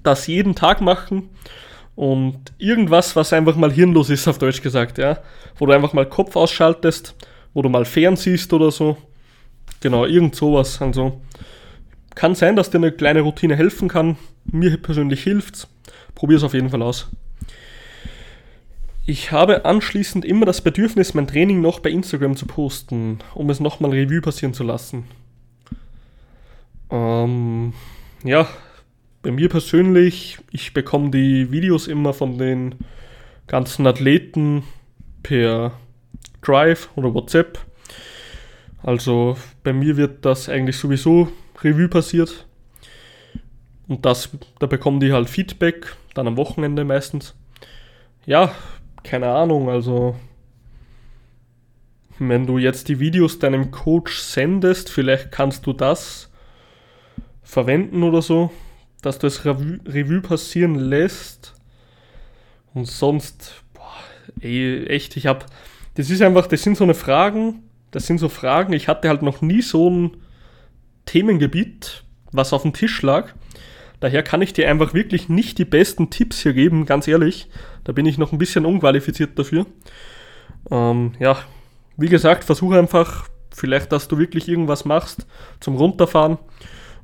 das 0.02 0.26
jeden 0.26 0.54
Tag 0.54 0.80
machen 0.80 1.28
und 2.00 2.54
irgendwas, 2.56 3.14
was 3.14 3.34
einfach 3.34 3.56
mal 3.56 3.70
hirnlos 3.70 4.08
ist, 4.08 4.26
auf 4.26 4.38
Deutsch 4.38 4.62
gesagt, 4.62 4.96
ja. 4.96 5.18
Wo 5.58 5.66
du 5.66 5.74
einfach 5.74 5.92
mal 5.92 6.06
Kopf 6.06 6.34
ausschaltest, 6.34 7.14
wo 7.52 7.60
du 7.60 7.68
mal 7.68 7.84
fernsiehst 7.84 8.54
oder 8.54 8.70
so. 8.70 8.96
Genau, 9.80 10.06
irgend 10.06 10.34
sowas. 10.34 10.80
Also 10.80 11.20
kann 12.14 12.34
sein, 12.34 12.56
dass 12.56 12.70
dir 12.70 12.78
eine 12.78 12.90
kleine 12.90 13.20
Routine 13.20 13.54
helfen 13.54 13.88
kann. 13.88 14.16
Mir 14.46 14.78
persönlich 14.78 15.22
hilft's. 15.24 15.68
Probier 16.14 16.38
es 16.38 16.42
auf 16.42 16.54
jeden 16.54 16.70
Fall 16.70 16.80
aus. 16.80 17.10
Ich 19.04 19.30
habe 19.30 19.66
anschließend 19.66 20.24
immer 20.24 20.46
das 20.46 20.62
Bedürfnis, 20.62 21.12
mein 21.12 21.26
Training 21.26 21.60
noch 21.60 21.80
bei 21.80 21.90
Instagram 21.90 22.34
zu 22.34 22.46
posten, 22.46 23.18
um 23.34 23.50
es 23.50 23.60
nochmal 23.60 23.90
Revue 23.90 24.22
passieren 24.22 24.54
zu 24.54 24.64
lassen. 24.64 25.04
Ähm, 26.90 27.74
ja, 28.24 28.48
bei 29.22 29.30
mir 29.30 29.48
persönlich, 29.48 30.38
ich 30.50 30.72
bekomme 30.72 31.10
die 31.10 31.50
Videos 31.50 31.88
immer 31.88 32.14
von 32.14 32.38
den 32.38 32.74
ganzen 33.46 33.86
Athleten 33.86 34.64
per 35.22 35.72
Drive 36.40 36.88
oder 36.96 37.12
WhatsApp. 37.12 37.58
Also 38.82 39.36
bei 39.62 39.72
mir 39.72 39.96
wird 39.96 40.24
das 40.24 40.48
eigentlich 40.48 40.78
sowieso 40.78 41.28
Revue 41.62 41.88
passiert. 41.88 42.46
Und 43.88 44.06
das, 44.06 44.30
da 44.58 44.66
bekommen 44.66 45.00
die 45.00 45.12
halt 45.12 45.28
Feedback, 45.28 45.94
dann 46.14 46.26
am 46.26 46.36
Wochenende 46.36 46.84
meistens. 46.84 47.34
Ja, 48.24 48.54
keine 49.02 49.28
Ahnung, 49.30 49.68
also 49.68 50.16
wenn 52.18 52.46
du 52.46 52.58
jetzt 52.58 52.88
die 52.88 53.00
Videos 53.00 53.38
deinem 53.38 53.70
Coach 53.70 54.18
sendest, 54.18 54.90
vielleicht 54.90 55.32
kannst 55.32 55.66
du 55.66 55.72
das 55.72 56.30
verwenden 57.42 58.02
oder 58.02 58.22
so 58.22 58.50
dass 59.02 59.18
du 59.18 59.26
es 59.26 59.44
Revue, 59.44 59.80
Revue 59.86 60.20
passieren 60.20 60.74
lässt. 60.74 61.54
Und 62.74 62.86
sonst, 62.86 63.62
boah, 63.74 63.96
ey, 64.40 64.86
echt, 64.86 65.16
ich 65.16 65.26
hab, 65.26 65.46
das 65.94 66.10
ist 66.10 66.22
einfach, 66.22 66.46
das 66.46 66.62
sind 66.62 66.76
so 66.76 66.84
eine 66.84 66.94
Fragen, 66.94 67.62
das 67.90 68.06
sind 68.06 68.18
so 68.18 68.28
Fragen, 68.28 68.72
ich 68.72 68.88
hatte 68.88 69.08
halt 69.08 69.22
noch 69.22 69.40
nie 69.40 69.62
so 69.62 69.90
ein 69.90 70.16
Themengebiet, 71.06 72.04
was 72.30 72.52
auf 72.52 72.62
dem 72.62 72.72
Tisch 72.72 73.02
lag. 73.02 73.34
Daher 73.98 74.22
kann 74.22 74.40
ich 74.40 74.52
dir 74.52 74.70
einfach 74.70 74.94
wirklich 74.94 75.28
nicht 75.28 75.58
die 75.58 75.64
besten 75.64 76.08
Tipps 76.08 76.40
hier 76.40 76.54
geben, 76.54 76.86
ganz 76.86 77.06
ehrlich. 77.06 77.48
Da 77.84 77.92
bin 77.92 78.06
ich 78.06 78.16
noch 78.16 78.32
ein 78.32 78.38
bisschen 78.38 78.64
unqualifiziert 78.64 79.38
dafür. 79.38 79.66
Ähm, 80.70 81.12
ja, 81.18 81.38
wie 81.96 82.08
gesagt, 82.08 82.44
versuche 82.44 82.78
einfach, 82.78 83.28
vielleicht, 83.52 83.92
dass 83.92 84.08
du 84.08 84.16
wirklich 84.16 84.48
irgendwas 84.48 84.84
machst 84.84 85.26
zum 85.58 85.76
Runterfahren 85.76 86.38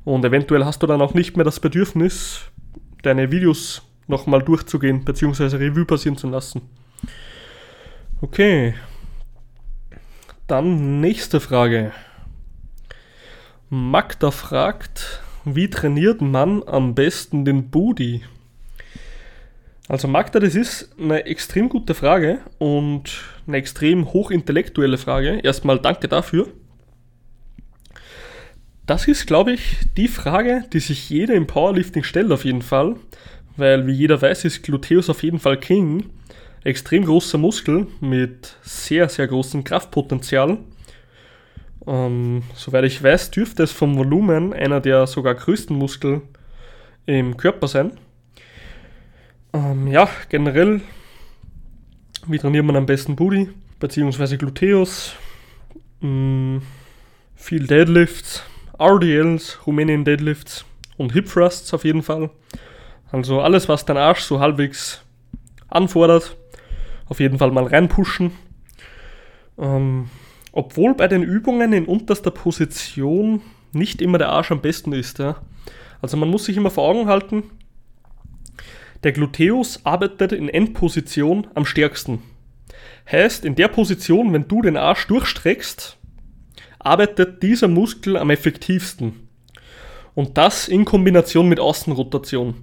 und 0.07 0.23
eventuell 0.23 0.63
hast 0.63 0.81
du 0.81 0.87
dann 0.87 1.01
auch 1.01 1.13
nicht 1.13 1.35
mehr 1.35 1.43
das 1.43 1.59
Bedürfnis, 1.59 2.45
deine 3.03 3.29
Videos 3.29 3.81
nochmal 4.07 4.41
durchzugehen, 4.41 5.03
beziehungsweise 5.03 5.59
Revue 5.59 5.83
passieren 5.83 6.17
zu 6.17 6.29
lassen. 6.29 6.61
Okay. 8.21 8.73
Dann 10.47 11.01
nächste 11.01 11.41
Frage. 11.41 11.91
Magda 13.69 14.31
fragt, 14.31 15.21
wie 15.43 15.69
trainiert 15.69 16.21
man 16.21 16.63
am 16.65 16.95
besten 16.95 17.43
den 17.43 17.69
Booty? 17.69 18.23
Also 19.89 20.07
Magda, 20.07 20.39
das 20.39 20.55
ist 20.55 20.89
eine 20.97 21.25
extrem 21.25 21.67
gute 21.67 21.93
Frage 21.93 22.39
und 22.59 23.25
eine 23.45 23.57
extrem 23.57 24.13
hochintellektuelle 24.13 24.97
Frage. 24.97 25.41
Erstmal 25.43 25.79
danke 25.79 26.07
dafür. 26.07 26.47
Das 28.87 29.05
ist, 29.05 29.27
glaube 29.27 29.51
ich, 29.51 29.75
die 29.97 30.07
Frage, 30.07 30.63
die 30.71 30.79
sich 30.79 31.09
jeder 31.09 31.33
im 31.33 31.45
Powerlifting 31.45 32.03
stellt 32.03 32.31
auf 32.31 32.45
jeden 32.45 32.61
Fall, 32.61 32.95
weil 33.57 33.85
wie 33.85 33.91
jeder 33.91 34.21
weiß, 34.21 34.45
ist 34.45 34.63
Gluteus 34.63 35.09
auf 35.09 35.23
jeden 35.23 35.39
Fall 35.39 35.59
King. 35.59 36.09
Extrem 36.63 37.03
großer 37.03 37.37
Muskel 37.37 37.87
mit 37.99 38.55
sehr, 38.61 39.09
sehr 39.09 39.27
großem 39.27 39.65
Kraftpotenzial. 39.65 40.59
Ähm, 41.85 42.43
soweit 42.55 42.85
ich 42.85 43.03
weiß, 43.03 43.31
dürfte 43.31 43.63
es 43.63 43.73
vom 43.73 43.97
Volumen 43.97 44.53
einer 44.53 44.79
der 44.79 45.05
sogar 45.05 45.35
größten 45.35 45.75
Muskel 45.75 46.21
im 47.05 47.35
Körper 47.35 47.67
sein. 47.67 47.91
Ähm, 49.51 49.87
ja, 49.87 50.09
generell, 50.29 50.79
wie 52.25 52.39
trainiert 52.39 52.63
man 52.63 52.77
am 52.77 52.85
besten 52.85 53.17
Booty, 53.17 53.49
beziehungsweise 53.81 54.37
Gluteus? 54.37 55.13
Ähm, 56.01 56.61
viel 57.35 57.67
Deadlifts, 57.67 58.43
RDLs, 58.79 59.59
Rumänien 59.65 60.05
Deadlifts 60.05 60.65
und 60.97 61.13
Hip 61.13 61.29
Thrusts 61.29 61.73
auf 61.73 61.85
jeden 61.85 62.03
Fall. 62.03 62.29
Also 63.11 63.41
alles, 63.41 63.69
was 63.69 63.85
dein 63.85 63.97
Arsch 63.97 64.21
so 64.21 64.39
halbwegs 64.39 65.01
anfordert, 65.69 66.35
auf 67.07 67.19
jeden 67.19 67.37
Fall 67.37 67.51
mal 67.51 67.65
reinpushen. 67.65 68.31
Ähm, 69.57 70.09
obwohl 70.51 70.93
bei 70.95 71.07
den 71.07 71.23
Übungen 71.23 71.73
in 71.73 71.85
unterster 71.85 72.31
Position 72.31 73.41
nicht 73.71 74.01
immer 74.01 74.17
der 74.17 74.29
Arsch 74.29 74.51
am 74.51 74.61
besten 74.61 74.93
ist. 74.93 75.19
Ja. 75.19 75.37
Also 76.01 76.17
man 76.17 76.29
muss 76.29 76.45
sich 76.45 76.57
immer 76.57 76.71
vor 76.71 76.87
Augen 76.87 77.07
halten, 77.07 77.43
der 79.03 79.11
Gluteus 79.11 79.81
arbeitet 79.85 80.31
in 80.31 80.49
Endposition 80.49 81.47
am 81.53 81.65
stärksten. 81.65 82.21
Heißt, 83.09 83.45
in 83.45 83.55
der 83.55 83.67
Position, 83.67 84.33
wenn 84.33 84.47
du 84.47 84.61
den 84.61 84.75
Arsch 84.75 85.07
durchstreckst, 85.07 85.97
arbeitet 86.87 87.43
dieser 87.43 87.67
Muskel 87.67 88.17
am 88.17 88.29
effektivsten. 88.29 89.27
Und 90.15 90.37
das 90.37 90.67
in 90.67 90.85
Kombination 90.85 91.47
mit 91.47 91.59
Außenrotation. 91.59 92.55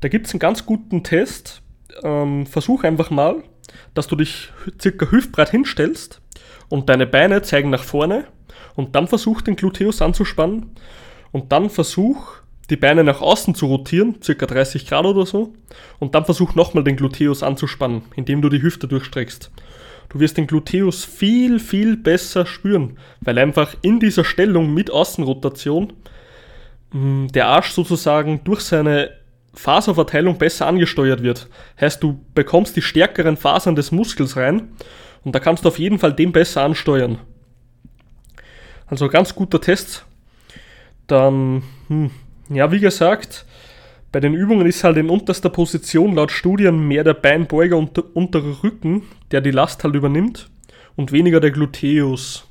Da 0.00 0.08
gibt 0.08 0.26
es 0.26 0.34
einen 0.34 0.40
ganz 0.40 0.66
guten 0.66 1.02
Test. 1.02 1.62
Ähm, 2.02 2.46
versuch 2.46 2.84
einfach 2.84 3.10
mal, 3.10 3.42
dass 3.94 4.08
du 4.08 4.16
dich 4.16 4.52
circa 4.80 5.10
hüftbreit 5.10 5.50
hinstellst 5.50 6.20
und 6.68 6.88
deine 6.88 7.06
Beine 7.06 7.40
zeigen 7.42 7.70
nach 7.70 7.84
vorne 7.84 8.26
und 8.74 8.94
dann 8.94 9.08
versuch 9.08 9.40
den 9.40 9.56
Gluteus 9.56 10.02
anzuspannen 10.02 10.72
und 11.32 11.52
dann 11.52 11.70
versuch 11.70 12.34
die 12.68 12.76
Beine 12.76 13.04
nach 13.04 13.22
außen 13.22 13.54
zu 13.54 13.66
rotieren, 13.66 14.16
circa 14.22 14.46
30 14.46 14.86
Grad 14.86 15.06
oder 15.06 15.24
so 15.24 15.54
und 15.98 16.14
dann 16.14 16.24
versuch 16.24 16.54
nochmal 16.54 16.84
den 16.84 16.96
Gluteus 16.96 17.42
anzuspannen, 17.42 18.02
indem 18.16 18.42
du 18.42 18.48
die 18.48 18.60
Hüfte 18.60 18.88
durchstreckst 18.88 19.50
du 20.08 20.20
wirst 20.20 20.36
den 20.36 20.46
Gluteus 20.46 21.04
viel, 21.04 21.58
viel 21.58 21.96
besser 21.96 22.46
spüren, 22.46 22.98
weil 23.20 23.38
einfach 23.38 23.74
in 23.82 24.00
dieser 24.00 24.24
Stellung 24.24 24.72
mit 24.72 24.90
Außenrotation 24.90 25.92
mm, 26.92 27.28
der 27.28 27.48
Arsch 27.48 27.70
sozusagen 27.70 28.42
durch 28.44 28.60
seine 28.60 29.10
Faserverteilung 29.54 30.38
besser 30.38 30.66
angesteuert 30.66 31.22
wird. 31.22 31.48
Heißt, 31.80 32.02
du 32.02 32.20
bekommst 32.34 32.76
die 32.76 32.82
stärkeren 32.82 33.36
Fasern 33.36 33.74
des 33.74 33.90
Muskels 33.90 34.36
rein 34.36 34.68
und 35.24 35.34
da 35.34 35.40
kannst 35.40 35.64
du 35.64 35.68
auf 35.68 35.78
jeden 35.78 35.98
Fall 35.98 36.12
den 36.12 36.32
besser 36.32 36.62
ansteuern. 36.62 37.18
Also 38.86 39.08
ganz 39.08 39.34
guter 39.34 39.60
Test. 39.60 40.04
Dann, 41.06 41.62
hm, 41.88 42.10
ja, 42.48 42.70
wie 42.70 42.80
gesagt, 42.80 43.46
Bei 44.12 44.20
den 44.20 44.34
Übungen 44.34 44.66
ist 44.66 44.84
halt 44.84 44.96
in 44.96 45.10
unterster 45.10 45.50
Position 45.50 46.14
laut 46.14 46.30
Studien 46.30 46.86
mehr 46.86 47.04
der 47.04 47.14
Beinbeuger 47.14 47.76
und 47.76 47.96
der 47.96 48.04
untere 48.14 48.62
Rücken, 48.62 49.02
der 49.30 49.40
die 49.40 49.50
Last 49.50 49.84
halt 49.84 49.94
übernimmt 49.94 50.48
und 50.94 51.12
weniger 51.12 51.40
der 51.40 51.50
Gluteus. 51.50 52.46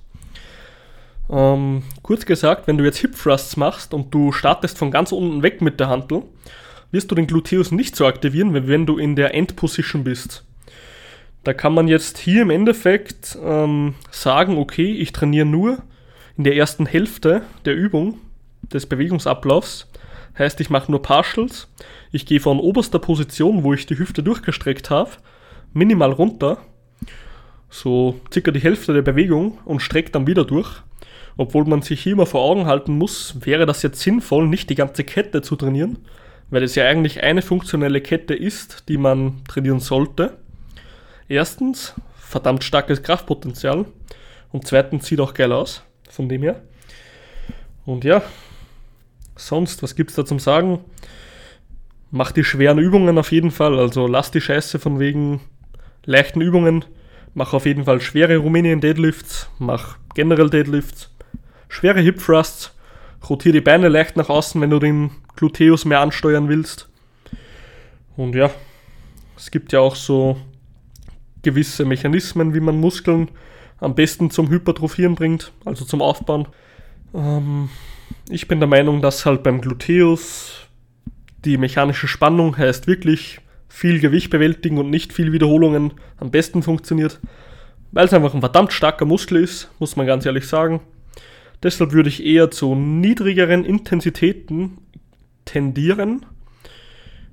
Ähm, 1.30 1.84
kurz 2.04 2.26
gesagt, 2.26 2.68
wenn 2.68 2.78
du 2.78 2.84
jetzt 2.84 3.00
Hip 3.00 3.16
Thrusts 3.16 3.58
machst 3.58 3.94
und 3.94 4.14
du 4.14 4.32
startest 4.32 4.78
von 4.78 4.92
ganz 4.92 5.12
unten 5.12 5.42
weg 5.42 5.62
mit 5.62 5.80
der 5.80 5.90
Handel, 5.90 6.24
wirst 6.92 7.10
du 7.10 7.16
den 7.16 7.28
Gluteus 7.28 7.72
nicht 7.72 7.96
so 7.96 8.06
aktivieren, 8.06 8.54
wenn 8.68 8.86
du 8.86 8.98
in 8.98 9.16
der 9.16 9.34
End 9.34 9.56
Position 9.56 10.04
bist. 10.04 10.44
Da 11.44 11.54
kann 11.54 11.74
man 11.74 11.88
jetzt 11.88 12.18
hier 12.18 12.42
im 12.42 12.50
Endeffekt 12.50 13.38
ähm, 13.44 13.96
sagen, 14.12 14.58
okay, 14.58 14.92
ich 14.94 15.12
trainiere 15.12 15.46
nur 15.46 15.78
in 16.38 16.44
der 16.44 16.56
ersten 16.56 16.86
Hälfte 16.86 17.44
der 17.66 17.76
Übung 17.76 18.20
des 18.62 18.86
Bewegungsablaufs. 18.86 19.88
Heißt, 20.38 20.60
ich 20.60 20.70
mache 20.70 20.92
nur 20.92 21.02
Partials. 21.02 21.68
Ich 22.12 22.26
gehe 22.26 22.40
von 22.40 22.60
oberster 22.60 23.00
Position, 23.00 23.64
wo 23.64 23.74
ich 23.74 23.86
die 23.86 23.98
Hüfte 23.98 24.22
durchgestreckt 24.24 24.90
habe, 24.90 25.12
minimal 25.74 26.12
runter, 26.12 26.58
so 27.70 28.20
circa 28.32 28.52
die 28.52 28.62
Hälfte 28.62 28.94
der 28.94 29.02
Bewegung 29.02 29.58
und 29.66 29.82
strecke 29.82 30.12
dann 30.12 30.28
wieder 30.28 30.46
durch. 30.46 30.82
Obwohl 31.38 31.66
man 31.66 31.82
sich 31.82 32.02
hier 32.02 32.14
immer 32.14 32.26
vor 32.26 32.42
Augen 32.42 32.66
halten 32.66 32.98
muss, 32.98 33.36
wäre 33.46 33.66
das 33.66 33.82
jetzt 33.82 34.00
sinnvoll, 34.00 34.48
nicht 34.48 34.70
die 34.70 34.76
ganze 34.76 35.04
Kette 35.04 35.42
zu 35.42 35.58
trainieren, 35.58 35.98
weil 36.50 36.64
es 36.64 36.76
ja 36.76 36.86
eigentlich 36.86 37.24
eine 37.24 37.42
funktionelle 37.42 38.00
Kette 38.00 38.34
ist, 38.34 38.88
die 38.88 38.98
man 38.98 39.44
trainieren 39.46 39.82
sollte. 39.82 40.38
Erstens, 41.28 41.94
verdammt 42.16 42.64
starkes 42.64 43.04
Kraftpotenzial 43.04 43.86
und 44.52 44.66
zweitens 44.66 45.08
sieht 45.08 45.20
auch 45.20 45.34
geil 45.34 45.52
aus, 45.52 45.84
von 46.10 46.30
dem 46.30 46.44
her. 46.44 46.62
Und 47.86 48.06
ja, 48.06 48.22
sonst, 49.36 49.84
was 49.84 49.96
gibt 49.96 50.12
es 50.12 50.16
da 50.16 50.26
zum 50.26 50.40
Sagen? 50.40 50.80
Mach 52.12 52.32
die 52.32 52.44
schweren 52.44 52.80
Übungen 52.80 53.18
auf 53.18 53.32
jeden 53.32 53.52
Fall, 53.52 53.78
also 53.78 54.08
lass 54.08 54.32
die 54.32 54.42
Scheiße 54.42 54.80
von 54.80 55.00
wegen 55.00 55.42
leichten 56.06 56.42
Übungen, 56.42 56.86
mach 57.34 57.54
auf 57.54 57.66
jeden 57.66 57.86
Fall 57.86 58.00
schwere 58.00 58.38
Rumänien 58.38 58.80
Deadlifts, 58.80 59.50
mach 59.60 59.98
generell 60.14 60.50
Deadlifts 60.50 61.10
schwere 61.76 62.00
Hip 62.00 62.20
Thrusts, 62.24 62.74
rotiere 63.30 63.54
die 63.54 63.62
Beine 63.62 63.90
leicht 63.90 64.16
nach 64.16 64.30
außen, 64.30 64.62
wenn 64.62 64.70
du 64.70 64.80
den 64.80 65.12
Gluteus 65.36 65.84
mehr 65.84 66.00
ansteuern 66.00 66.48
willst. 66.48 66.88
Und 68.16 68.34
ja, 68.34 68.50
es 69.36 69.52
gibt 69.52 69.74
ja 69.74 69.82
auch 69.82 69.96
so 69.96 70.38
gewisse 71.42 71.84
Mechanismen, 71.84 72.54
wie 72.54 72.62
man 72.62 72.80
Muskeln 72.80 73.30
am 73.80 73.94
besten 73.94 74.32
zum 74.32 74.50
Hypertrophieren 74.50 75.16
bringt, 75.16 75.52
also 75.66 75.84
zum 75.84 76.02
Aufbauen. 76.02 76.48
Ähm, 77.14 77.70
ich 78.30 78.48
bin 78.48 78.60
der 78.60 78.70
Meinung, 78.70 79.02
dass 79.02 79.26
halt 79.26 79.44
beim 79.44 79.62
Gluteus 79.62 80.68
die 81.44 81.58
mechanische 81.58 82.08
Spannung 82.08 82.58
heißt 82.58 82.88
wirklich 82.88 83.40
viel 83.68 84.00
Gewicht 84.00 84.30
bewältigen 84.30 84.78
und 84.78 84.90
nicht 84.90 85.14
viel 85.14 85.32
Wiederholungen 85.32 85.94
am 86.18 86.32
besten 86.32 86.64
funktioniert, 86.64 87.20
weil 87.92 88.06
es 88.06 88.14
einfach 88.14 88.34
ein 88.34 88.40
verdammt 88.40 88.74
starker 88.74 89.06
Muskel 89.06 89.44
ist, 89.44 89.70
muss 89.80 89.96
man 89.96 90.08
ganz 90.08 90.26
ehrlich 90.26 90.48
sagen. 90.48 90.82
Deshalb 91.62 91.92
würde 91.92 92.10
ich 92.10 92.26
eher 92.26 92.52
zu 92.52 92.76
niedrigeren 92.76 93.64
Intensitäten 93.66 94.78
tendieren, 95.46 96.26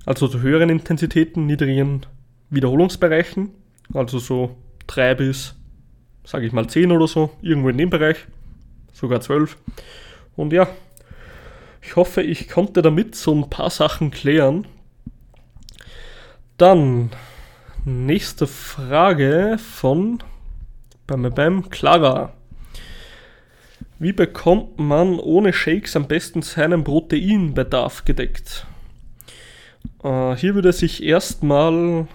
also 0.04 0.28
zu 0.28 0.40
höheren 0.40 0.68
Intensitäten, 0.68 1.46
niedrigen 1.46 2.06
Wiederholungsbereichen, 2.50 3.50
also 3.94 4.18
so 4.18 4.56
3 4.88 5.14
bis, 5.14 5.54
sage 6.24 6.46
ich 6.46 6.52
mal, 6.52 6.66
10 6.66 6.92
oder 6.92 7.06
so, 7.06 7.30
irgendwo 7.40 7.68
in 7.68 7.78
dem 7.78 7.90
Bereich, 7.90 8.26
sogar 8.92 9.20
12. 9.20 9.56
Und 10.36 10.52
ja, 10.52 10.68
ich 11.80 11.96
hoffe, 11.96 12.22
ich 12.22 12.48
konnte 12.48 12.82
damit 12.82 13.14
so 13.16 13.34
ein 13.34 13.50
paar 13.50 13.70
Sachen 13.70 14.10
klären. 14.10 14.66
Dann 16.56 17.10
nächste 17.84 18.46
Frage 18.46 19.58
von 19.58 20.22
Bam 21.06 21.22
Bam 21.34 21.70
Clara. 21.70 22.32
Wie 23.98 24.12
bekommt 24.12 24.78
man 24.78 25.18
ohne 25.18 25.52
Shakes 25.52 25.96
am 25.96 26.08
besten 26.08 26.42
seinen 26.42 26.84
Proteinbedarf 26.84 28.04
gedeckt? 28.04 28.66
Äh, 30.02 30.36
hier 30.36 30.54
würde 30.54 30.72
sich 30.72 31.02
erstmal 31.02 32.06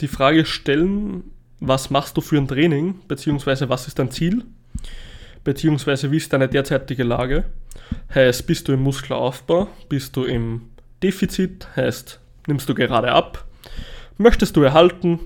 die 0.00 0.08
Frage 0.08 0.44
stellen, 0.44 1.24
was 1.60 1.90
machst 1.90 2.16
du 2.16 2.20
für 2.20 2.36
ein 2.36 2.48
Training, 2.48 3.00
beziehungsweise 3.08 3.68
was 3.68 3.86
ist 3.86 3.98
dein 3.98 4.10
Ziel, 4.10 4.44
beziehungsweise 5.44 6.10
wie 6.10 6.16
ist 6.16 6.32
deine 6.32 6.48
derzeitige 6.48 7.04
Lage? 7.04 7.44
Heißt, 8.14 8.46
bist 8.46 8.68
du 8.68 8.72
im 8.72 8.82
Muskelaufbau, 8.82 9.68
bist 9.88 10.16
du 10.16 10.24
im 10.24 10.70
Defizit, 11.02 11.68
heißt, 11.76 12.20
nimmst 12.46 12.68
du 12.68 12.74
gerade 12.74 13.12
ab, 13.12 13.44
möchtest 14.16 14.56
du 14.56 14.62
erhalten? 14.62 15.20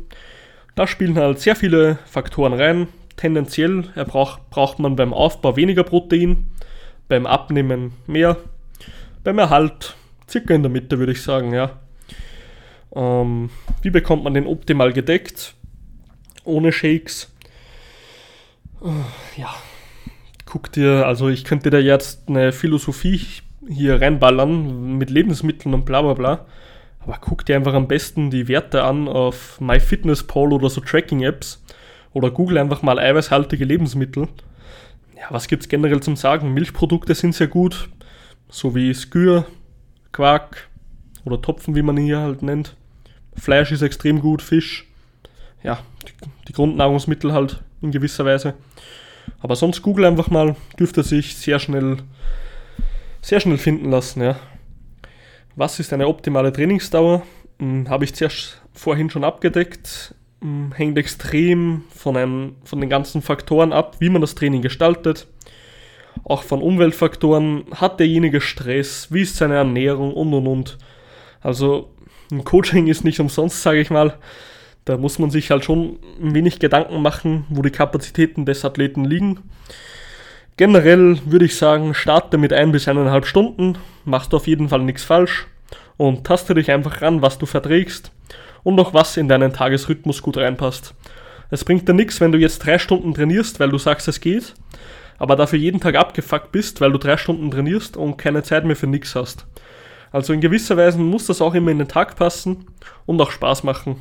Da 0.74 0.86
spielen 0.86 1.16
halt 1.16 1.40
sehr 1.40 1.56
viele 1.56 1.98
Faktoren 2.06 2.52
rein, 2.52 2.88
tendenziell 3.16 3.82
braucht, 4.06 4.50
braucht 4.50 4.78
man 4.78 4.96
beim 4.96 5.12
Aufbau 5.14 5.56
weniger 5.56 5.84
Protein, 5.84 6.48
beim 7.08 7.26
Abnehmen 7.26 7.92
mehr, 8.06 8.36
beim 9.24 9.38
Erhalt 9.38 9.96
circa 10.28 10.54
in 10.54 10.62
der 10.62 10.70
Mitte 10.70 10.98
würde 10.98 11.12
ich 11.12 11.22
sagen, 11.22 11.52
ja. 11.52 11.80
Ähm, 12.94 13.50
wie 13.82 13.90
bekommt 13.90 14.24
man 14.24 14.34
den 14.34 14.46
optimal 14.46 14.92
gedeckt? 14.92 15.54
Ohne 16.44 16.72
Shakes. 16.72 17.32
Äh, 18.82 19.40
ja, 19.40 19.54
guck 20.48 20.72
dir, 20.72 21.06
also 21.06 21.28
ich 21.28 21.44
könnte 21.44 21.68
da 21.68 21.78
jetzt 21.78 22.28
eine 22.28 22.52
Philosophie 22.52 23.20
hier 23.68 24.00
reinballern 24.00 24.96
mit 24.96 25.10
Lebensmitteln 25.10 25.74
und 25.74 25.84
bla 25.84 26.00
bla 26.00 26.14
bla. 26.14 26.46
Aber 27.00 27.18
guck 27.20 27.44
dir 27.44 27.56
einfach 27.56 27.74
am 27.74 27.86
besten 27.86 28.30
die 28.30 28.48
Werte 28.48 28.82
an 28.82 29.08
auf 29.08 29.60
MyFitnessPal 29.60 30.52
oder 30.52 30.70
so 30.70 30.80
Tracking-Apps 30.80 31.62
oder 32.12 32.30
google 32.30 32.58
einfach 32.58 32.82
mal 32.82 32.98
eiweißhaltige 32.98 33.64
Lebensmittel. 33.64 34.28
Ja, 35.16 35.26
was 35.30 35.48
gibt 35.48 35.64
es 35.64 35.68
generell 35.68 36.00
zum 36.00 36.16
Sagen? 36.16 36.54
Milchprodukte 36.54 37.14
sind 37.14 37.34
sehr 37.34 37.48
gut, 37.48 37.88
so 38.48 38.74
wie 38.74 38.94
Skür, 38.94 39.46
Quark 40.12 40.68
oder 41.24 41.42
Topfen, 41.42 41.74
wie 41.74 41.82
man 41.82 41.98
ihn 41.98 42.06
hier 42.06 42.20
halt 42.20 42.42
nennt. 42.42 42.74
Fleisch 43.36 43.70
ist 43.70 43.82
extrem 43.82 44.20
gut, 44.20 44.40
Fisch. 44.40 44.86
Ja, 45.62 45.80
die, 46.06 46.12
die 46.48 46.52
Grundnahrungsmittel 46.52 47.32
halt 47.32 47.60
in 47.82 47.90
gewisser 47.90 48.24
Weise. 48.24 48.54
Aber 49.40 49.56
sonst 49.56 49.82
google 49.82 50.04
einfach 50.04 50.30
mal, 50.30 50.56
dürfte 50.78 51.02
sich 51.02 51.36
sehr 51.36 51.58
schnell, 51.58 51.98
sehr 53.20 53.40
schnell 53.40 53.58
finden 53.58 53.90
lassen, 53.90 54.22
ja. 54.22 54.36
Was 55.56 55.80
ist 55.80 55.92
eine 55.92 56.06
optimale 56.06 56.52
Trainingsdauer? 56.52 57.22
Hm, 57.58 57.88
Habe 57.88 58.04
ich 58.04 58.14
zuerst 58.14 58.62
vorhin 58.72 59.10
schon 59.10 59.24
abgedeckt. 59.24 60.14
Mm, 60.40 60.70
hängt 60.72 60.96
extrem 60.98 61.82
von, 61.94 62.16
einem, 62.16 62.56
von 62.64 62.80
den 62.80 62.88
ganzen 62.88 63.22
Faktoren 63.22 63.72
ab, 63.72 63.96
wie 63.98 64.08
man 64.08 64.20
das 64.20 64.36
Training 64.36 64.62
gestaltet. 64.62 65.26
Auch 66.24 66.42
von 66.42 66.62
Umweltfaktoren. 66.62 67.64
Hat 67.74 67.98
derjenige 67.98 68.40
Stress? 68.40 69.08
Wie 69.10 69.22
ist 69.22 69.36
seine 69.36 69.56
Ernährung? 69.56 70.14
Und 70.14 70.32
und 70.32 70.46
und. 70.46 70.78
Also 71.40 71.90
ein 72.30 72.44
Coaching 72.44 72.86
ist 72.86 73.04
nicht 73.04 73.20
umsonst, 73.20 73.62
sage 73.62 73.80
ich 73.80 73.90
mal. 73.90 74.14
Da 74.88 74.96
muss 74.96 75.18
man 75.18 75.28
sich 75.28 75.50
halt 75.50 75.66
schon 75.66 75.98
ein 76.18 76.34
wenig 76.34 76.60
Gedanken 76.60 77.02
machen, 77.02 77.44
wo 77.50 77.60
die 77.60 77.68
Kapazitäten 77.68 78.46
des 78.46 78.64
Athleten 78.64 79.04
liegen. 79.04 79.40
Generell 80.56 81.20
würde 81.26 81.44
ich 81.44 81.56
sagen, 81.56 81.92
starte 81.92 82.38
mit 82.38 82.54
ein 82.54 82.72
bis 82.72 82.88
eineinhalb 82.88 83.26
Stunden, 83.26 83.76
machst 84.06 84.32
auf 84.32 84.46
jeden 84.46 84.70
Fall 84.70 84.80
nichts 84.80 85.04
falsch 85.04 85.46
und 85.98 86.24
taste 86.24 86.54
dich 86.54 86.70
einfach 86.70 87.02
ran, 87.02 87.20
was 87.20 87.36
du 87.36 87.44
verträgst 87.44 88.12
und 88.62 88.80
auch 88.80 88.94
was 88.94 89.18
in 89.18 89.28
deinen 89.28 89.52
Tagesrhythmus 89.52 90.22
gut 90.22 90.38
reinpasst. 90.38 90.94
Es 91.50 91.66
bringt 91.66 91.86
dir 91.86 91.92
nichts, 91.92 92.22
wenn 92.22 92.32
du 92.32 92.38
jetzt 92.38 92.60
drei 92.60 92.78
Stunden 92.78 93.12
trainierst, 93.12 93.60
weil 93.60 93.68
du 93.68 93.76
sagst, 93.76 94.08
es 94.08 94.22
geht, 94.22 94.54
aber 95.18 95.36
dafür 95.36 95.58
jeden 95.58 95.82
Tag 95.82 95.96
abgefuckt 95.96 96.50
bist, 96.50 96.80
weil 96.80 96.92
du 96.92 96.98
drei 96.98 97.18
Stunden 97.18 97.50
trainierst 97.50 97.98
und 97.98 98.16
keine 98.16 98.42
Zeit 98.42 98.64
mehr 98.64 98.74
für 98.74 98.86
nichts 98.86 99.14
hast. 99.14 99.44
Also 100.12 100.32
in 100.32 100.40
gewisser 100.40 100.78
Weise 100.78 100.98
muss 100.98 101.26
das 101.26 101.42
auch 101.42 101.52
immer 101.52 101.72
in 101.72 101.78
den 101.78 101.88
Tag 101.88 102.16
passen 102.16 102.64
und 103.04 103.20
auch 103.20 103.30
Spaß 103.30 103.64
machen. 103.64 103.96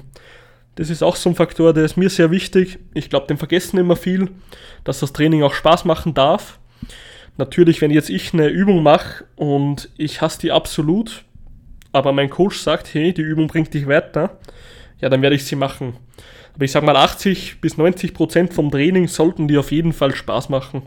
Das 0.77 0.91
ist 0.91 1.01
auch 1.01 1.15
so 1.15 1.29
ein 1.29 1.35
Faktor, 1.35 1.73
der 1.73 1.85
ist 1.85 1.97
mir 1.97 2.09
sehr 2.09 2.29
wichtig. 2.29 2.77
Ich 2.93 3.09
glaube, 3.09 3.25
den 3.25 3.37
vergessen 3.37 3.79
immer 3.79 3.95
viel, 3.95 4.29
dass 4.83 4.99
das 4.99 5.11
Training 5.11 5.41
auch 5.41 5.55
Spaß 5.55 5.85
machen 5.85 6.13
darf. 6.13 6.59
Natürlich, 7.37 7.81
wenn 7.81 7.89
jetzt 7.89 8.11
ich 8.11 8.31
eine 8.31 8.47
Übung 8.47 8.83
mache 8.83 9.25
und 9.35 9.89
ich 9.97 10.21
hasse 10.21 10.39
die 10.39 10.51
absolut, 10.51 11.23
aber 11.93 12.13
mein 12.13 12.29
Coach 12.29 12.59
sagt, 12.59 12.93
hey, 12.93 13.11
die 13.11 13.23
Übung 13.23 13.47
bringt 13.47 13.73
dich 13.73 13.87
weiter, 13.87 14.37
ja, 15.01 15.09
dann 15.09 15.23
werde 15.23 15.35
ich 15.35 15.45
sie 15.45 15.55
machen. 15.55 15.97
Aber 16.53 16.63
ich 16.63 16.71
sage 16.71 16.85
mal, 16.85 16.95
80 16.95 17.59
bis 17.59 17.77
90 17.77 18.13
Prozent 18.13 18.53
vom 18.53 18.69
Training 18.69 19.07
sollten 19.07 19.47
dir 19.47 19.61
auf 19.61 19.71
jeden 19.71 19.93
Fall 19.93 20.13
Spaß 20.13 20.49
machen. 20.49 20.83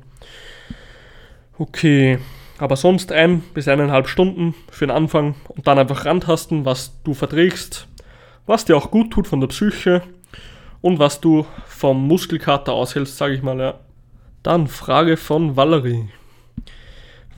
Okay, 1.58 2.20
aber 2.58 2.76
sonst 2.76 3.10
ein 3.10 3.40
bis 3.54 3.66
eineinhalb 3.66 4.06
Stunden 4.06 4.54
für 4.70 4.86
den 4.86 4.94
Anfang 4.94 5.34
und 5.48 5.66
dann 5.66 5.80
einfach 5.80 6.04
rantasten, 6.04 6.64
was 6.64 7.02
du 7.02 7.12
verträgst, 7.12 7.88
was 8.50 8.64
dir 8.64 8.76
auch 8.76 8.90
gut 8.90 9.12
tut 9.12 9.28
von 9.28 9.40
der 9.40 9.46
Psyche 9.46 10.02
und 10.80 10.98
was 10.98 11.20
du 11.20 11.46
vom 11.68 12.06
Muskelkater 12.08 12.72
aushältst, 12.72 13.16
sage 13.16 13.34
ich 13.34 13.42
mal, 13.42 13.60
ja. 13.60 13.78
Dann 14.42 14.66
Frage 14.66 15.16
von 15.16 15.54
Valerie. 15.56 16.08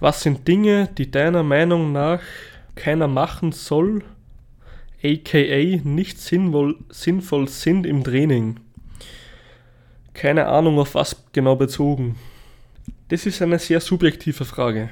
Was 0.00 0.22
sind 0.22 0.48
Dinge, 0.48 0.88
die 0.96 1.10
deiner 1.10 1.42
Meinung 1.42 1.92
nach 1.92 2.22
keiner 2.76 3.08
machen 3.08 3.52
soll, 3.52 4.04
aka 5.04 5.80
nicht 5.84 6.18
sinnvoll, 6.18 6.76
sinnvoll 6.88 7.46
sind 7.46 7.84
im 7.86 8.04
Training. 8.04 8.60
Keine 10.14 10.46
Ahnung, 10.46 10.78
auf 10.78 10.94
was 10.94 11.24
genau 11.32 11.56
bezogen. 11.56 12.16
Das 13.08 13.26
ist 13.26 13.42
eine 13.42 13.58
sehr 13.58 13.80
subjektive 13.80 14.46
Frage. 14.46 14.88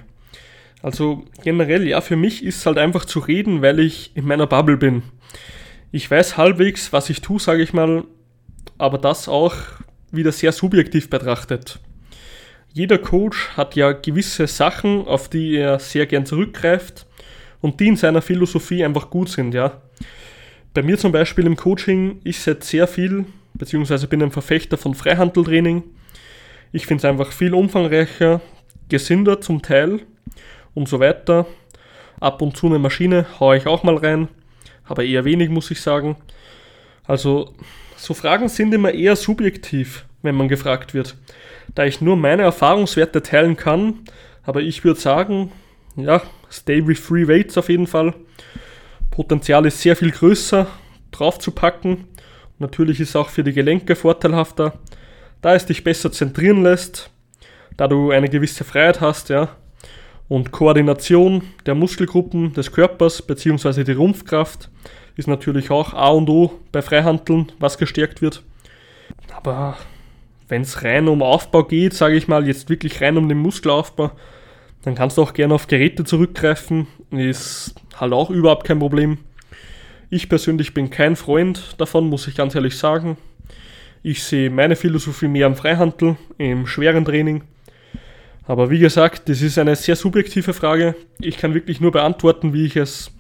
Also 0.83 1.25
generell, 1.43 1.89
ja, 1.89 2.03
für 2.03 2.17
mich 2.17 2.45
ist 2.45 2.59
es 2.59 2.67
halt 2.67 2.77
einfach 2.77 3.07
zu 3.07 3.21
reden, 3.21 3.63
weil 3.63 3.81
ich 3.81 4.11
in 4.15 4.27
meiner 4.27 4.47
Bubble 4.47 4.77
bin. 4.77 5.03
Ich 5.93 6.09
weiß 6.09 6.37
halbwegs, 6.37 6.93
was 6.93 7.11
ich 7.11 7.21
tue, 7.21 7.41
sage 7.41 7.65
ich 7.65 7.73
mal, 7.73 8.05
aber 8.79 8.97
das 8.97 9.29
auch 9.29 9.55
wieder 10.13 10.31
sehr 10.31 10.53
subjektiv 10.53 11.11
betrachtet. 11.11 11.81
Jeder 12.73 12.99
Coach 12.99 13.49
hat 13.57 13.75
ja 13.75 13.91
gewisse 13.91 14.47
Sachen, 14.47 15.05
auf 15.09 15.29
die 15.29 15.57
er 15.57 15.81
sehr 15.81 16.07
gern 16.07 16.27
zurückgreift 16.27 17.07
und 17.61 17.81
die 17.81 17.89
in 17.89 17.97
seiner 17.97 18.23
Philosophie 18.23 18.85
einfach 18.85 19.11
gut 19.11 19.31
sind, 19.31 19.53
ja. 19.53 19.83
Bei 20.75 20.83
mir 20.85 20.97
zum 20.97 21.11
Beispiel 21.11 21.45
im 21.47 21.57
Coaching, 21.57 22.21
ich 22.23 22.39
setze 22.39 22.69
sehr 22.69 22.87
viel, 22.87 23.25
beziehungsweise 23.55 24.07
bin 24.07 24.23
ein 24.23 24.31
Verfechter 24.31 24.79
von 24.79 24.95
Freihandeltraining. 24.95 25.83
Ich 26.71 26.87
finde 26.87 27.01
es 27.01 27.05
einfach 27.05 27.33
viel 27.33 27.53
umfangreicher, 27.53 28.41
gesünder 28.89 29.41
zum 29.41 29.61
Teil 29.61 30.03
und 30.73 30.89
so 30.89 31.01
weiter. 31.01 31.47
Ab 32.21 32.43
und 32.43 32.57
zu 32.57 32.69
eine 32.69 32.79
Maschine 32.79 33.27
haue 33.41 33.57
ich 33.57 33.67
auch 33.67 33.83
mal 33.83 33.97
rein, 33.97 34.29
aber 34.91 35.05
eher 35.05 35.25
wenig, 35.25 35.51
muss 35.51 35.71
ich 35.71 35.81
sagen. 35.81 36.17
Also, 37.05 37.55
so 37.97 38.13
Fragen 38.13 38.49
sind 38.49 38.75
immer 38.75 38.93
eher 38.93 39.15
subjektiv, 39.15 40.05
wenn 40.23 40.35
man 40.35 40.49
gefragt 40.49 40.95
wird. 40.95 41.17
Da 41.77 41.85
ich 41.85 42.01
nur 42.01 42.17
meine 42.17 42.43
Erfahrungswerte 42.43 43.23
teilen 43.23 43.57
kann, 43.57 44.01
aber 44.43 44.63
ich 44.63 44.83
würde 44.83 44.99
sagen, 44.99 45.53
ja, 45.95 46.21
stay 46.51 46.85
with 46.85 46.99
free 46.99 47.29
weights 47.29 47.57
auf 47.57 47.69
jeden 47.69 47.87
Fall. 47.87 48.15
Potenzial 49.13 49.65
ist 49.65 49.81
sehr 49.81 49.95
viel 49.95 50.11
größer 50.11 50.67
drauf 51.13 51.39
zu 51.39 51.53
packen. 51.53 52.09
Natürlich 52.59 52.99
ist 52.99 53.15
auch 53.15 53.29
für 53.29 53.45
die 53.45 53.53
Gelenke 53.53 53.95
vorteilhafter, 53.95 54.73
da 55.41 55.55
es 55.55 55.67
dich 55.67 55.85
besser 55.85 56.11
zentrieren 56.11 56.65
lässt, 56.65 57.11
da 57.77 57.87
du 57.87 58.11
eine 58.11 58.29
gewisse 58.29 58.65
Freiheit 58.65 59.01
hast, 59.01 59.29
ja, 59.29 59.51
und 60.31 60.53
Koordination 60.53 61.43
der 61.67 61.75
Muskelgruppen 61.75 62.53
des 62.53 62.71
Körpers 62.71 63.21
bzw. 63.21 63.83
die 63.83 63.93
Rumpfkraft 63.93 64.71
ist 65.17 65.27
natürlich 65.27 65.73
auch 65.73 65.93
A 65.93 66.11
und 66.11 66.31
O 66.31 66.53
bei 66.71 66.83
Freihandeln, 66.83 67.51
was 67.59 67.79
gestärkt 67.79 68.23
wird. 68.23 68.45
Aber 69.35 69.77
wenn 70.47 70.63
es 70.63 70.85
rein 70.85 71.09
um 71.09 71.21
Aufbau 71.21 71.65
geht, 71.65 71.95
sage 71.95 72.15
ich 72.15 72.29
mal, 72.29 72.47
jetzt 72.47 72.71
wirklich 72.71 73.01
rein 73.01 73.17
um 73.17 73.29
den 73.29 73.39
Muskelaufbau, 73.39 74.13
dann 74.83 74.95
kannst 74.95 75.19
du 75.19 75.23
auch 75.23 75.33
gerne 75.33 75.53
auf 75.53 75.67
Geräte 75.67 76.05
zurückgreifen. 76.05 76.87
Ist 77.11 77.75
halt 77.97 78.13
auch 78.13 78.31
überhaupt 78.31 78.65
kein 78.65 78.79
Problem. 78.79 79.19
Ich 80.11 80.29
persönlich 80.29 80.75
bin 80.75 80.91
kein 80.91 81.17
Freund 81.17 81.75
davon, 81.79 82.09
muss 82.09 82.29
ich 82.29 82.37
ganz 82.37 82.55
ehrlich 82.55 82.79
sagen. 82.79 83.17
Ich 84.05 84.23
sehe 84.23 84.49
meine 84.49 84.77
Philosophie 84.77 85.29
mehr 85.29 85.47
am 85.47 85.57
Freihandel, 85.57 86.17
im 86.39 86.69
schweren 86.69 87.05
Training. 87.05 87.43
Aber 88.51 88.69
wie 88.69 88.81
gesagt, 88.81 89.29
das 89.29 89.43
ist 89.43 89.59
eine 89.59 89.77
sehr 89.77 89.95
subjektive 89.95 90.53
Frage. 90.53 90.97
Ich 91.21 91.39
kann 91.39 91.55
wirklich 91.55 91.81
nur 91.81 91.93
beantworten, 91.93 92.53
wie 92.53 92.67
ich 92.67 92.75
es 92.75 93.13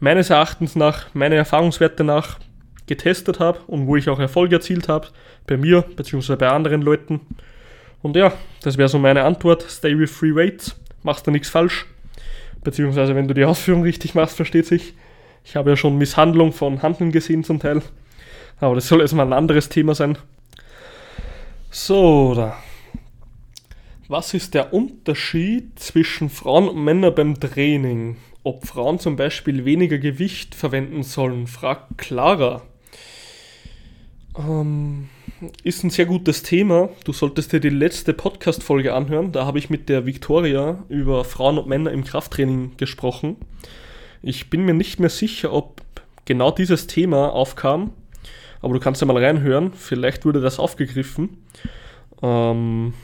meines 0.00 0.28
Erachtens 0.28 0.74
nach, 0.74 1.06
meine 1.14 1.36
Erfahrungswerte 1.36 2.02
nach 2.02 2.40
getestet 2.88 3.38
habe 3.38 3.60
und 3.68 3.86
wo 3.86 3.94
ich 3.94 4.08
auch 4.08 4.18
Erfolg 4.18 4.50
erzielt 4.50 4.88
habe. 4.88 5.06
Bei 5.46 5.56
mir 5.56 5.82
bzw. 5.82 6.34
bei 6.34 6.48
anderen 6.48 6.82
Leuten. 6.82 7.20
Und 8.02 8.16
ja, 8.16 8.32
das 8.60 8.76
wäre 8.76 8.88
so 8.88 8.98
meine 8.98 9.22
Antwort. 9.22 9.64
Stay 9.70 9.96
with 9.96 10.10
free 10.10 10.34
weights. 10.34 10.74
Machst 11.04 11.28
du 11.28 11.30
nichts 11.30 11.48
falsch. 11.48 11.86
Beziehungsweise 12.64 13.14
wenn 13.14 13.28
du 13.28 13.34
die 13.34 13.44
Ausführung 13.44 13.84
richtig 13.84 14.16
machst, 14.16 14.34
versteht 14.34 14.66
sich. 14.66 14.94
Ich 15.44 15.54
habe 15.54 15.70
ja 15.70 15.76
schon 15.76 15.96
Misshandlung 15.96 16.52
von 16.52 16.82
Handeln 16.82 17.12
gesehen 17.12 17.44
zum 17.44 17.60
Teil. 17.60 17.82
Aber 18.58 18.74
das 18.74 18.88
soll 18.88 19.00
erstmal 19.00 19.26
ein 19.26 19.32
anderes 19.32 19.68
Thema 19.68 19.94
sein. 19.94 20.18
So, 21.70 22.34
da 22.34 22.56
was 24.08 24.34
ist 24.34 24.54
der 24.54 24.72
Unterschied 24.72 25.78
zwischen 25.78 26.30
Frauen 26.30 26.68
und 26.68 26.82
Männern 26.82 27.14
beim 27.14 27.40
Training? 27.40 28.16
Ob 28.42 28.66
Frauen 28.66 28.98
zum 28.98 29.16
Beispiel 29.16 29.64
weniger 29.64 29.98
Gewicht 29.98 30.54
verwenden 30.54 31.02
sollen, 31.02 31.46
fragt 31.46 31.98
Clara. 31.98 32.62
Ähm, 34.38 35.08
ist 35.64 35.82
ein 35.82 35.90
sehr 35.90 36.06
gutes 36.06 36.42
Thema. 36.42 36.88
Du 37.04 37.12
solltest 37.12 37.52
dir 37.52 37.60
die 37.60 37.68
letzte 37.68 38.12
Podcast-Folge 38.12 38.94
anhören. 38.94 39.32
Da 39.32 39.44
habe 39.44 39.58
ich 39.58 39.70
mit 39.70 39.88
der 39.88 40.06
Victoria 40.06 40.84
über 40.88 41.24
Frauen 41.24 41.58
und 41.58 41.66
Männer 41.66 41.90
im 41.90 42.04
Krafttraining 42.04 42.76
gesprochen. 42.76 43.36
Ich 44.22 44.50
bin 44.50 44.64
mir 44.64 44.74
nicht 44.74 45.00
mehr 45.00 45.10
sicher, 45.10 45.52
ob 45.52 45.82
genau 46.24 46.50
dieses 46.50 46.86
Thema 46.86 47.32
aufkam, 47.32 47.92
aber 48.60 48.74
du 48.74 48.80
kannst 48.80 49.00
ja 49.00 49.06
mal 49.06 49.22
reinhören. 49.22 49.72
Vielleicht 49.72 50.24
wurde 50.24 50.40
das 50.40 50.58
aufgegriffen. 50.58 51.44
Ähm, 52.22 52.94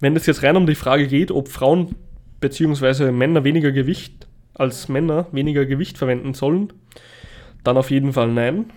wenn 0.00 0.16
es 0.16 0.26
jetzt 0.26 0.42
rein 0.42 0.56
um 0.56 0.66
die 0.66 0.74
Frage 0.74 1.06
geht, 1.06 1.30
ob 1.30 1.48
Frauen 1.48 1.94
bzw. 2.40 3.12
Männer 3.12 3.44
weniger 3.44 3.72
Gewicht 3.72 4.26
als 4.54 4.88
Männer 4.88 5.26
weniger 5.32 5.64
Gewicht 5.64 5.96
verwenden 5.96 6.34
sollen, 6.34 6.72
dann 7.64 7.76
auf 7.76 7.90
jeden 7.90 8.12
Fall 8.12 8.28
nein. 8.28 8.70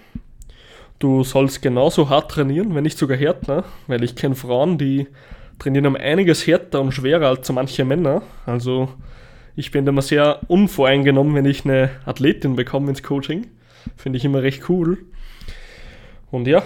Du 0.99 1.23
sollst 1.23 1.61
genauso 1.61 2.09
hart 2.09 2.31
trainieren, 2.31 2.75
wenn 2.75 2.83
nicht 2.83 2.97
sogar 2.97 3.17
härter, 3.17 3.65
weil 3.87 4.03
ich 4.03 4.15
kenne 4.15 4.35
Frauen, 4.35 4.77
die 4.77 5.07
trainieren 5.59 5.87
um 5.87 5.95
einiges 5.95 6.47
härter 6.47 6.81
und 6.81 6.93
schwerer 6.93 7.27
als 7.27 7.47
so 7.47 7.53
manche 7.53 7.83
Männer. 7.83 8.21
Also 8.45 8.89
ich 9.55 9.71
bin 9.71 9.85
immer 9.85 10.01
sehr 10.01 10.39
unvoreingenommen, 10.47 11.35
wenn 11.35 11.45
ich 11.45 11.65
eine 11.65 11.89
Athletin 12.05 12.55
bekomme 12.55 12.89
ins 12.89 13.03
Coaching. 13.03 13.47
Finde 13.97 14.17
ich 14.17 14.25
immer 14.25 14.41
recht 14.41 14.69
cool. 14.69 14.99
Und 16.31 16.47
ja, 16.47 16.63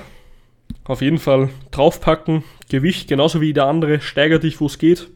auf 0.86 1.02
jeden 1.02 1.20
Fall 1.20 1.50
draufpacken. 1.72 2.44
Gewicht 2.70 3.08
genauso 3.08 3.42
wie 3.42 3.54
der 3.54 3.66
andere, 3.66 4.02
steiger 4.02 4.40
dich, 4.40 4.60
wo 4.60 4.66
es 4.66 4.78
geht. 4.78 5.08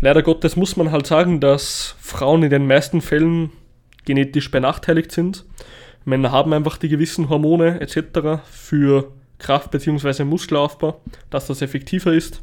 Leider 0.00 0.22
Gottes 0.22 0.56
muss 0.56 0.76
man 0.76 0.90
halt 0.92 1.06
sagen, 1.06 1.40
dass 1.40 1.94
Frauen 2.00 2.42
in 2.42 2.50
den 2.50 2.66
meisten 2.66 3.00
Fällen 3.00 3.50
genetisch 4.04 4.50
benachteiligt 4.50 5.12
sind. 5.12 5.44
Männer 6.04 6.32
haben 6.32 6.52
einfach 6.52 6.78
die 6.78 6.88
gewissen 6.88 7.28
Hormone 7.28 7.80
etc. 7.80 8.42
für 8.50 9.12
Kraft- 9.38 9.70
bzw. 9.70 10.24
Muskelaufbau, 10.24 11.00
dass 11.28 11.46
das 11.46 11.60
effektiver 11.62 12.12
ist. 12.12 12.42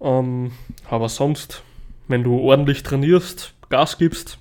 Ähm, 0.00 0.52
aber 0.88 1.08
sonst, 1.08 1.62
wenn 2.08 2.22
du 2.22 2.38
ordentlich 2.38 2.82
trainierst, 2.82 3.54
Gas 3.68 3.98
gibst, 3.98 4.38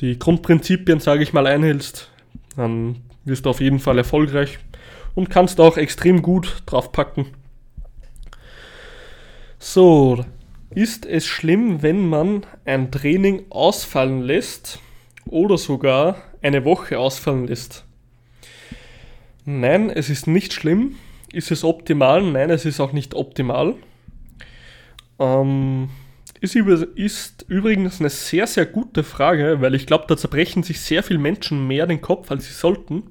die 0.00 0.18
Grundprinzipien, 0.18 1.00
sage 1.00 1.22
ich 1.22 1.32
mal, 1.32 1.46
einhältst, 1.46 2.10
dann 2.56 2.96
wirst 3.24 3.44
du 3.44 3.50
auf 3.50 3.60
jeden 3.60 3.78
Fall 3.78 3.98
erfolgreich 3.98 4.58
und 5.14 5.30
kannst 5.30 5.60
auch 5.60 5.76
extrem 5.76 6.22
gut 6.22 6.62
draufpacken. 6.66 7.26
So, 9.58 10.24
ist 10.70 11.04
es 11.04 11.26
schlimm, 11.26 11.82
wenn 11.82 12.08
man 12.08 12.46
ein 12.64 12.90
Training 12.90 13.44
ausfallen 13.50 14.22
lässt 14.22 14.78
oder 15.26 15.58
sogar 15.58 16.22
eine 16.42 16.64
Woche 16.64 16.98
ausfallen 16.98 17.46
lässt? 17.46 17.84
Nein, 19.44 19.90
es 19.90 20.08
ist 20.08 20.26
nicht 20.26 20.52
schlimm. 20.52 20.96
Ist 21.32 21.50
es 21.50 21.64
optimal? 21.64 22.22
Nein, 22.22 22.50
es 22.50 22.64
ist 22.64 22.80
auch 22.80 22.92
nicht 22.92 23.14
optimal. 23.14 23.74
Ähm, 25.18 25.90
ist, 26.40 26.56
ist 26.56 27.44
übrigens 27.48 28.00
eine 28.00 28.10
sehr, 28.10 28.46
sehr 28.46 28.66
gute 28.66 29.04
Frage, 29.04 29.60
weil 29.60 29.74
ich 29.74 29.86
glaube, 29.86 30.04
da 30.08 30.16
zerbrechen 30.16 30.62
sich 30.62 30.80
sehr 30.80 31.02
viele 31.02 31.18
Menschen 31.18 31.66
mehr 31.66 31.86
den 31.86 32.00
Kopf, 32.00 32.30
als 32.30 32.46
sie 32.46 32.54
sollten. 32.54 33.04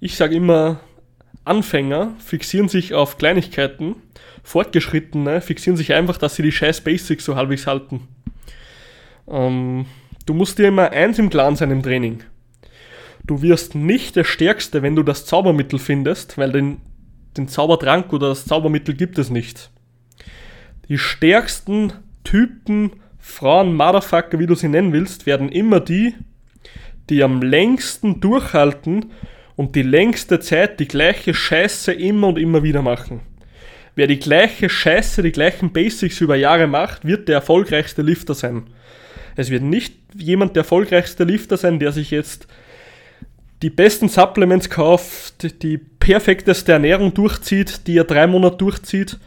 Ich 0.00 0.16
sage 0.16 0.36
immer, 0.36 0.80
Anfänger 1.44 2.14
fixieren 2.18 2.68
sich 2.68 2.94
auf 2.94 3.18
Kleinigkeiten, 3.18 3.96
Fortgeschrittene 4.42 5.40
fixieren 5.40 5.76
sich 5.76 5.94
einfach, 5.94 6.18
dass 6.18 6.36
sie 6.36 6.42
die 6.42 6.52
scheiß 6.52 6.82
Basics 6.82 7.24
so 7.24 7.36
halbwegs 7.36 7.66
halten. 7.66 8.08
Ähm, 9.28 9.86
du 10.26 10.34
musst 10.34 10.58
dir 10.58 10.68
immer 10.68 10.90
eins 10.90 11.18
im 11.18 11.30
Klaren 11.30 11.56
sein 11.56 11.70
im 11.70 11.82
Training. 11.82 12.22
Du 13.26 13.40
wirst 13.40 13.74
nicht 13.74 14.16
der 14.16 14.24
Stärkste, 14.24 14.82
wenn 14.82 14.96
du 14.96 15.02
das 15.02 15.24
Zaubermittel 15.24 15.78
findest, 15.78 16.36
weil 16.36 16.52
den, 16.52 16.78
den 17.36 17.48
Zaubertrank 17.48 18.12
oder 18.12 18.28
das 18.28 18.44
Zaubermittel 18.44 18.94
gibt 18.94 19.18
es 19.18 19.30
nicht. 19.30 19.70
Die 20.88 20.98
stärksten 20.98 21.94
Typen, 22.22 22.92
Frauen, 23.18 23.74
Motherfucker, 23.74 24.38
wie 24.38 24.46
du 24.46 24.54
sie 24.54 24.68
nennen 24.68 24.92
willst, 24.92 25.24
werden 25.24 25.48
immer 25.48 25.80
die, 25.80 26.14
die 27.08 27.22
am 27.22 27.40
längsten 27.40 28.20
durchhalten 28.20 29.06
und 29.56 29.76
die 29.76 29.82
längste 29.82 30.40
Zeit 30.40 30.80
die 30.80 30.88
gleiche 30.88 31.34
Scheiße 31.34 31.92
immer 31.92 32.28
und 32.28 32.38
immer 32.38 32.62
wieder 32.62 32.82
machen. 32.82 33.20
Wer 33.94 34.06
die 34.06 34.18
gleiche 34.18 34.68
Scheiße, 34.68 35.22
die 35.22 35.32
gleichen 35.32 35.72
Basics 35.72 36.20
über 36.20 36.34
Jahre 36.34 36.66
macht, 36.66 37.04
wird 37.04 37.28
der 37.28 37.36
erfolgreichste 37.36 38.02
Lifter 38.02 38.34
sein. 38.34 38.64
Es 39.36 39.50
wird 39.50 39.62
nicht 39.62 39.94
jemand 40.16 40.56
der 40.56 40.62
erfolgreichste 40.62 41.24
Lifter 41.24 41.56
sein, 41.56 41.78
der 41.78 41.92
sich 41.92 42.10
jetzt 42.10 42.46
die 43.62 43.70
besten 43.70 44.08
Supplements 44.08 44.68
kauft, 44.68 45.62
die 45.62 45.78
perfekteste 45.78 46.72
Ernährung 46.72 47.14
durchzieht, 47.14 47.86
die 47.86 47.96
er 47.96 48.04
drei 48.04 48.26
Monate 48.26 48.56
durchzieht, 48.56 49.18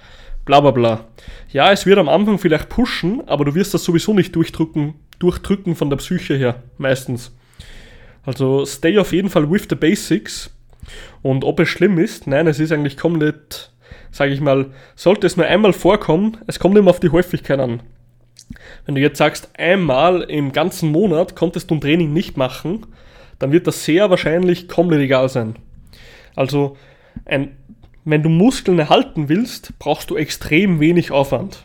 bla 0.45 0.59
bla 0.59 0.71
bla. 0.71 1.07
Ja, 1.51 1.71
es 1.71 1.85
wird 1.85 1.97
am 1.97 2.09
Anfang 2.09 2.37
vielleicht 2.37 2.69
pushen, 2.69 3.27
aber 3.27 3.45
du 3.45 3.55
wirst 3.55 3.73
das 3.73 3.83
sowieso 3.83 4.13
nicht 4.13 4.35
durchdrücken 4.35 4.95
durchdrücken 5.19 5.75
von 5.75 5.89
der 5.89 5.97
Psyche 5.97 6.35
her, 6.35 6.63
meistens. 6.77 7.35
Also 8.27 8.65
stay 8.65 8.97
auf 8.97 9.13
jeden 9.13 9.29
Fall 9.29 9.49
with 9.49 9.67
the 9.69 9.75
basics. 9.75 10.53
Und 11.21 11.45
ob 11.45 11.61
es 11.61 11.69
schlimm 11.69 11.97
ist, 11.97 12.27
nein, 12.27 12.45
es 12.45 12.59
ist 12.59 12.73
eigentlich 12.73 12.97
komplett, 12.97 13.71
sage 14.11 14.33
ich 14.33 14.41
mal, 14.41 14.67
sollte 14.97 15.25
es 15.25 15.37
nur 15.37 15.45
einmal 15.45 15.71
vorkommen, 15.71 16.37
es 16.45 16.59
kommt 16.59 16.77
immer 16.77 16.89
auf 16.89 16.99
die 16.99 17.09
Häufigkeit 17.09 17.59
an. 17.59 17.81
Wenn 18.85 18.95
du 18.95 19.01
jetzt 19.01 19.17
sagst, 19.17 19.49
einmal 19.57 20.23
im 20.23 20.51
ganzen 20.51 20.91
Monat 20.91 21.37
konntest 21.37 21.71
du 21.71 21.75
ein 21.75 21.81
Training 21.81 22.11
nicht 22.11 22.35
machen, 22.35 22.85
dann 23.39 23.53
wird 23.53 23.65
das 23.65 23.85
sehr 23.85 24.09
wahrscheinlich 24.09 24.67
komplett 24.67 24.99
egal 24.99 25.29
sein. 25.29 25.55
Also, 26.35 26.75
ein, 27.23 27.55
wenn 28.03 28.23
du 28.23 28.29
Muskeln 28.29 28.77
erhalten 28.77 29.29
willst, 29.29 29.79
brauchst 29.79 30.09
du 30.09 30.17
extrem 30.17 30.81
wenig 30.81 31.11
Aufwand. 31.11 31.63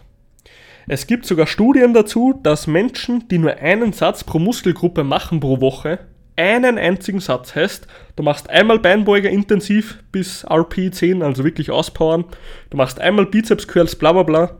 Es 0.87 1.09
gibt 1.09 1.27
sogar 1.27 1.49
Studien 1.49 1.93
dazu, 1.93 2.39
dass 2.41 2.69
Menschen, 2.69 3.27
die 3.29 3.39
nur 3.39 3.57
einen 3.57 3.93
Satz 3.93 4.23
pro 4.23 4.39
Muskelgruppe 4.39 5.03
machen 5.03 5.41
pro 5.41 5.61
Woche, 5.61 5.99
einen 6.37 6.79
einzigen 6.79 7.21
Satz 7.21 7.55
heißt, 7.55 7.87
du 8.17 8.23
machst 8.23 8.49
einmal 8.49 8.79
Beinbeuger 8.79 9.31
intensiv 9.31 10.03
bis 10.13 10.47
RP10, 10.47 11.23
also 11.23 11.45
wirklich 11.45 11.71
auspowern, 11.71 12.25
du 12.71 12.77
machst 12.77 13.01
einmal 13.01 13.27
Bizeps 13.27 13.69
Curls, 13.69 13.97
bla 13.97 14.13
bla 14.13 14.23
bla. 14.23 14.57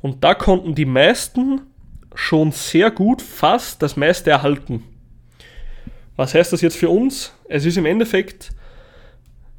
Und 0.00 0.22
da 0.22 0.34
konnten 0.34 0.74
die 0.74 0.84
meisten 0.84 1.62
schon 2.14 2.52
sehr 2.52 2.90
gut 2.90 3.22
fast 3.22 3.82
das 3.82 3.96
meiste 3.96 4.30
erhalten. 4.30 4.84
Was 6.16 6.34
heißt 6.34 6.52
das 6.52 6.60
jetzt 6.60 6.76
für 6.76 6.90
uns? 6.90 7.32
Es 7.48 7.64
ist 7.64 7.76
im 7.76 7.86
Endeffekt, 7.86 8.50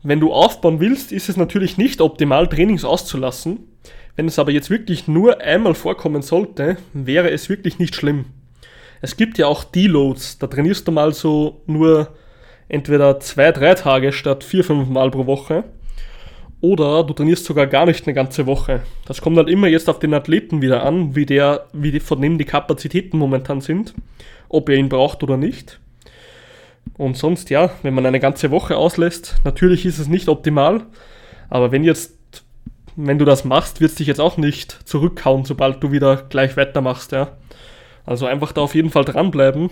wenn 0.03 0.19
du 0.19 0.33
aufbauen 0.33 0.79
willst, 0.79 1.11
ist 1.11 1.29
es 1.29 1.37
natürlich 1.37 1.77
nicht 1.77 2.01
optimal, 2.01 2.47
Trainings 2.47 2.83
auszulassen. 2.83 3.59
Wenn 4.15 4.27
es 4.27 4.39
aber 4.39 4.51
jetzt 4.51 4.69
wirklich 4.69 5.07
nur 5.07 5.39
einmal 5.41 5.73
vorkommen 5.73 6.21
sollte, 6.21 6.77
wäre 6.93 7.31
es 7.31 7.47
wirklich 7.47 7.79
nicht 7.79 7.95
schlimm. 7.95 8.25
Es 9.01 9.15
gibt 9.15 9.37
ja 9.37 9.47
auch 9.47 9.63
Deloads, 9.63 10.39
da 10.39 10.47
trainierst 10.47 10.87
du 10.87 10.91
mal 10.91 11.13
so 11.13 11.61
nur 11.65 12.09
entweder 12.67 13.19
zwei, 13.19 13.51
drei 13.51 13.73
Tage 13.75 14.11
statt 14.11 14.43
vier, 14.43 14.63
fünf 14.63 14.89
Mal 14.89 15.11
pro 15.11 15.25
Woche. 15.25 15.63
Oder 16.61 17.03
du 17.03 17.13
trainierst 17.13 17.45
sogar 17.45 17.67
gar 17.67 17.85
nicht 17.85 18.05
eine 18.05 18.13
ganze 18.13 18.45
Woche. 18.45 18.81
Das 19.05 19.21
kommt 19.21 19.37
halt 19.37 19.49
immer 19.49 19.67
jetzt 19.67 19.89
auf 19.89 19.99
den 19.99 20.13
Athleten 20.13 20.61
wieder 20.61 20.83
an, 20.83 21.15
wie 21.15 21.25
der, 21.25 21.67
wie 21.71 21.91
die, 21.91 22.01
von 22.01 22.21
dem 22.21 22.37
die 22.37 22.45
Kapazitäten 22.45 23.17
momentan 23.17 23.61
sind, 23.61 23.93
ob 24.49 24.67
er 24.67 24.75
ihn 24.75 24.89
braucht 24.89 25.23
oder 25.23 25.37
nicht. 25.37 25.79
Und 26.97 27.15
sonst, 27.15 27.49
ja, 27.49 27.71
wenn 27.81 27.93
man 27.93 28.05
eine 28.05 28.19
ganze 28.19 28.51
Woche 28.51 28.75
auslässt, 28.75 29.37
natürlich 29.45 29.85
ist 29.85 29.99
es 29.99 30.09
nicht 30.09 30.27
optimal, 30.27 30.81
aber 31.49 31.71
wenn 31.71 31.85
jetzt, 31.85 32.17
wenn 32.97 33.19
du 33.19 33.25
das 33.25 33.45
machst, 33.45 33.79
wird 33.79 33.91
es 33.91 33.97
dich 33.97 34.07
jetzt 34.07 34.19
auch 34.19 34.35
nicht 34.35 34.71
zurückhauen, 34.83 35.45
sobald 35.45 35.81
du 35.81 35.93
wieder 35.93 36.17
gleich 36.29 36.57
weitermachst, 36.57 37.13
ja. 37.13 37.37
Also 38.09 38.25
einfach 38.25 38.53
da 38.53 38.61
auf 38.61 38.73
jeden 38.73 38.89
Fall 38.89 39.05
dranbleiben. 39.05 39.69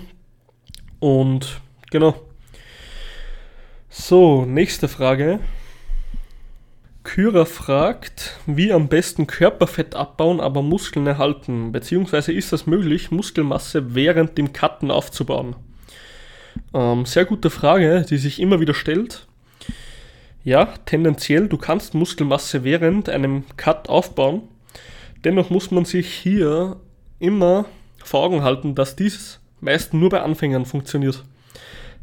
Und 1.00 1.60
genau. 1.90 2.14
So, 3.90 4.46
nächste 4.46 4.88
Frage. 4.88 5.40
Kyra 7.04 7.46
fragt, 7.46 8.38
wie 8.46 8.72
am 8.72 8.90
besten 8.90 9.26
Körperfett 9.26 9.96
abbauen, 9.96 10.40
aber 10.40 10.62
Muskeln 10.62 11.08
erhalten. 11.08 11.72
Beziehungsweise 11.72 12.32
ist 12.32 12.54
das 12.54 12.68
möglich, 12.68 13.10
Muskelmasse 13.10 13.96
während 13.96 14.38
dem 14.38 14.54
Cutten 14.54 14.92
aufzubauen? 14.92 15.56
Ähm, 16.76 17.08
sehr 17.08 17.26
gute 17.26 17.50
Frage, 17.50 18.06
die 18.08 18.18
sich 18.18 18.40
immer 18.40 18.60
wieder 18.60 18.76
stellt. 18.76 19.26
Ja, 20.44 20.76
tendenziell, 20.86 21.48
du 21.48 21.58
kannst 21.58 21.96
Muskelmasse 21.96 22.64
während 22.64 23.10
einem 23.10 23.46
Cut 23.58 23.90
aufbauen. 23.90 24.44
Dennoch 25.24 25.50
muss 25.50 25.72
man 25.72 25.86
sich 25.86 26.14
hier 26.14 26.76
immer 27.18 27.66
vor 28.08 28.24
Augen 28.24 28.44
halten, 28.44 28.74
dass 28.74 28.96
dies 28.96 29.40
meist 29.60 29.94
nur 29.94 30.10
bei 30.10 30.22
Anfängern 30.22 30.66
funktioniert. 30.66 31.24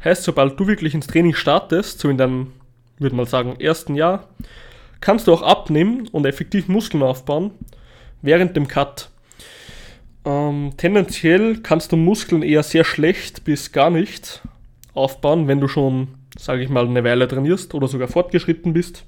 Heißt, 0.03 0.23
sobald 0.23 0.59
du 0.59 0.67
wirklich 0.67 0.93
ins 0.93 1.07
Training 1.07 1.33
startest, 1.33 1.99
so 1.99 2.09
in 2.09 2.17
deinem, 2.17 2.53
würde 2.99 3.15
mal 3.15 3.25
sagen, 3.25 3.59
ersten 3.59 3.95
Jahr, 3.95 4.27
kannst 5.01 5.27
du 5.27 5.33
auch 5.33 5.41
abnehmen 5.41 6.07
und 6.11 6.25
effektiv 6.25 6.67
Muskeln 6.67 7.03
aufbauen 7.03 7.51
während 8.21 8.55
dem 8.55 8.67
Cut. 8.67 9.09
Ähm, 10.25 10.73
tendenziell 10.77 11.57
kannst 11.57 11.91
du 11.91 11.97
Muskeln 11.97 12.43
eher 12.43 12.63
sehr 12.63 12.83
schlecht 12.83 13.43
bis 13.43 13.71
gar 13.71 13.89
nicht 13.89 14.41
aufbauen, 14.93 15.47
wenn 15.47 15.59
du 15.59 15.67
schon, 15.67 16.07
sage 16.37 16.63
ich 16.63 16.69
mal, 16.69 16.85
eine 16.85 17.03
Weile 17.03 17.27
trainierst 17.27 17.73
oder 17.73 17.87
sogar 17.87 18.07
fortgeschritten 18.07 18.73
bist. 18.73 19.05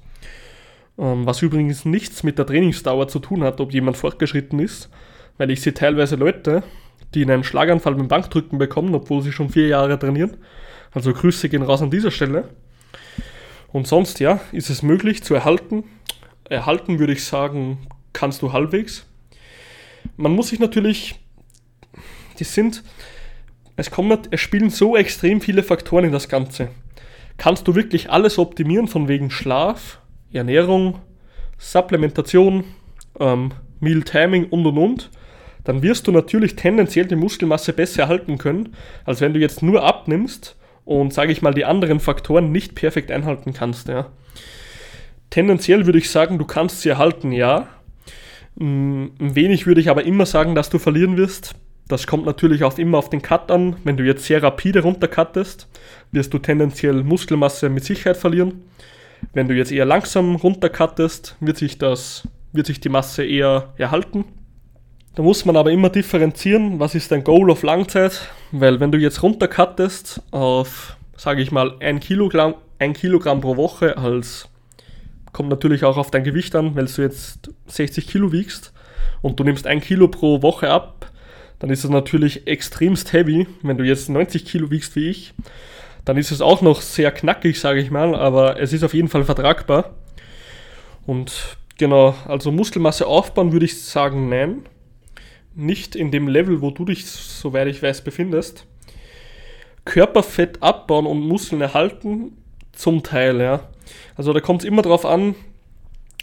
Ähm, 0.98 1.26
was 1.26 1.42
übrigens 1.42 1.84
nichts 1.84 2.22
mit 2.22 2.38
der 2.38 2.46
Trainingsdauer 2.46 3.08
zu 3.08 3.18
tun 3.18 3.44
hat, 3.44 3.60
ob 3.60 3.72
jemand 3.72 3.96
fortgeschritten 3.96 4.58
ist, 4.58 4.90
weil 5.36 5.50
ich 5.50 5.60
sehe 5.60 5.74
teilweise 5.74 6.16
Leute, 6.16 6.62
die 7.14 7.22
einen 7.22 7.44
Schlaganfall 7.44 7.94
beim 7.94 8.08
Bankdrücken 8.08 8.58
bekommen, 8.58 8.94
obwohl 8.94 9.22
sie 9.22 9.32
schon 9.32 9.48
vier 9.48 9.68
Jahre 9.68 9.98
trainieren. 9.98 10.36
Also 10.92 11.12
Grüße 11.12 11.48
gehen 11.48 11.62
raus 11.62 11.82
an 11.82 11.90
dieser 11.90 12.10
Stelle. 12.10 12.48
Und 13.72 13.86
sonst, 13.86 14.20
ja, 14.20 14.40
ist 14.52 14.70
es 14.70 14.82
möglich 14.82 15.22
zu 15.22 15.34
erhalten. 15.34 15.84
Erhalten 16.48 16.98
würde 16.98 17.12
ich 17.12 17.24
sagen, 17.24 17.86
kannst 18.12 18.42
du 18.42 18.52
halbwegs. 18.52 19.06
Man 20.16 20.32
muss 20.32 20.48
sich 20.48 20.58
natürlich, 20.58 21.16
die 22.38 22.44
sind, 22.44 22.82
es 23.76 23.90
kommen, 23.90 24.18
es 24.30 24.40
spielen 24.40 24.70
so 24.70 24.96
extrem 24.96 25.40
viele 25.40 25.62
Faktoren 25.62 26.06
in 26.06 26.12
das 26.12 26.28
Ganze. 26.28 26.68
Kannst 27.36 27.68
du 27.68 27.74
wirklich 27.74 28.10
alles 28.10 28.38
optimieren 28.38 28.88
von 28.88 29.06
wegen 29.06 29.30
Schlaf, 29.30 30.00
Ernährung, 30.32 30.98
Supplementation, 31.58 32.64
ähm, 33.20 33.52
Meal 33.80 34.02
Timing 34.02 34.46
und 34.46 34.66
und 34.66 34.78
und? 34.78 35.10
Dann 35.68 35.82
wirst 35.82 36.06
du 36.06 36.12
natürlich 36.12 36.56
tendenziell 36.56 37.04
die 37.04 37.14
Muskelmasse 37.14 37.74
besser 37.74 38.04
erhalten 38.04 38.38
können, 38.38 38.74
als 39.04 39.20
wenn 39.20 39.34
du 39.34 39.38
jetzt 39.38 39.62
nur 39.62 39.82
abnimmst 39.82 40.56
und, 40.86 41.12
sage 41.12 41.30
ich 41.30 41.42
mal, 41.42 41.52
die 41.52 41.66
anderen 41.66 42.00
Faktoren 42.00 42.50
nicht 42.50 42.74
perfekt 42.74 43.10
einhalten 43.10 43.52
kannst. 43.52 43.86
Ja. 43.88 44.06
Tendenziell 45.28 45.84
würde 45.84 45.98
ich 45.98 46.08
sagen, 46.08 46.38
du 46.38 46.46
kannst 46.46 46.80
sie 46.80 46.88
erhalten, 46.88 47.32
ja. 47.32 47.68
Mm, 48.54 49.08
ein 49.20 49.34
wenig 49.34 49.66
würde 49.66 49.82
ich 49.82 49.90
aber 49.90 50.04
immer 50.04 50.24
sagen, 50.24 50.54
dass 50.54 50.70
du 50.70 50.78
verlieren 50.78 51.18
wirst. 51.18 51.54
Das 51.86 52.06
kommt 52.06 52.24
natürlich 52.24 52.64
auch 52.64 52.78
immer 52.78 52.96
auf 52.96 53.10
den 53.10 53.20
Cut 53.20 53.50
an. 53.50 53.76
Wenn 53.84 53.98
du 53.98 54.04
jetzt 54.04 54.24
sehr 54.24 54.42
rapide 54.42 54.80
runtercuttest, 54.80 55.68
wirst 56.12 56.32
du 56.32 56.38
tendenziell 56.38 57.02
Muskelmasse 57.02 57.68
mit 57.68 57.84
Sicherheit 57.84 58.16
verlieren. 58.16 58.62
Wenn 59.34 59.48
du 59.48 59.54
jetzt 59.54 59.70
eher 59.70 59.84
langsam 59.84 60.36
runtercuttest, 60.36 61.36
wird 61.40 61.58
sich, 61.58 61.76
das, 61.76 62.26
wird 62.54 62.66
sich 62.66 62.80
die 62.80 62.88
Masse 62.88 63.22
eher 63.22 63.74
erhalten. 63.76 64.24
Da 65.14 65.22
muss 65.22 65.44
man 65.44 65.56
aber 65.56 65.72
immer 65.72 65.90
differenzieren, 65.90 66.78
was 66.78 66.94
ist 66.94 67.10
dein 67.10 67.24
Goal 67.24 67.50
auf 67.50 67.62
Langzeit, 67.64 68.28
weil 68.52 68.78
wenn 68.78 68.92
du 68.92 68.98
jetzt 68.98 69.22
runtercuttest 69.22 70.22
auf, 70.30 70.96
sage 71.16 71.42
ich 71.42 71.50
mal, 71.50 71.74
ein 71.80 71.98
Kilogramm, 71.98 72.54
ein 72.78 72.92
Kilogramm 72.92 73.40
pro 73.40 73.56
Woche 73.56 73.96
als, 73.96 74.48
kommt 75.32 75.48
natürlich 75.48 75.84
auch 75.84 75.96
auf 75.96 76.12
dein 76.12 76.22
Gewicht 76.22 76.54
an, 76.54 76.76
weil 76.76 76.86
du 76.86 77.02
jetzt 77.02 77.50
60 77.66 78.06
Kilo 78.06 78.30
wiegst 78.30 78.72
und 79.20 79.40
du 79.40 79.44
nimmst 79.44 79.66
ein 79.66 79.80
Kilo 79.80 80.06
pro 80.06 80.40
Woche 80.42 80.70
ab, 80.70 81.10
dann 81.58 81.70
ist 81.70 81.82
es 81.82 81.90
natürlich 81.90 82.46
extremst 82.46 83.12
heavy. 83.12 83.48
Wenn 83.62 83.76
du 83.76 83.84
jetzt 83.84 84.08
90 84.08 84.44
Kilo 84.44 84.70
wiegst 84.70 84.94
wie 84.94 85.08
ich, 85.08 85.34
dann 86.04 86.16
ist 86.16 86.30
es 86.30 86.40
auch 86.40 86.62
noch 86.62 86.80
sehr 86.80 87.10
knackig, 87.10 87.58
sage 87.58 87.80
ich 87.80 87.90
mal, 87.90 88.14
aber 88.14 88.60
es 88.60 88.72
ist 88.72 88.84
auf 88.84 88.94
jeden 88.94 89.08
Fall 89.08 89.24
vertragbar. 89.24 89.96
Und 91.06 91.56
genau, 91.76 92.14
also 92.26 92.52
Muskelmasse 92.52 93.06
aufbauen 93.06 93.52
würde 93.52 93.64
ich 93.64 93.82
sagen, 93.82 94.28
nein 94.28 94.62
nicht 95.58 95.96
in 95.96 96.10
dem 96.10 96.28
Level, 96.28 96.62
wo 96.62 96.70
du 96.70 96.84
dich, 96.84 97.04
soweit 97.04 97.68
ich 97.68 97.82
weiß, 97.82 98.02
befindest. 98.02 98.64
Körperfett 99.84 100.62
abbauen 100.62 101.06
und 101.06 101.20
Muskeln 101.20 101.60
erhalten, 101.60 102.36
zum 102.72 103.02
Teil, 103.02 103.40
ja. 103.40 103.68
Also 104.16 104.32
da 104.32 104.40
kommt 104.40 104.62
es 104.62 104.68
immer 104.68 104.82
darauf 104.82 105.04
an, 105.04 105.34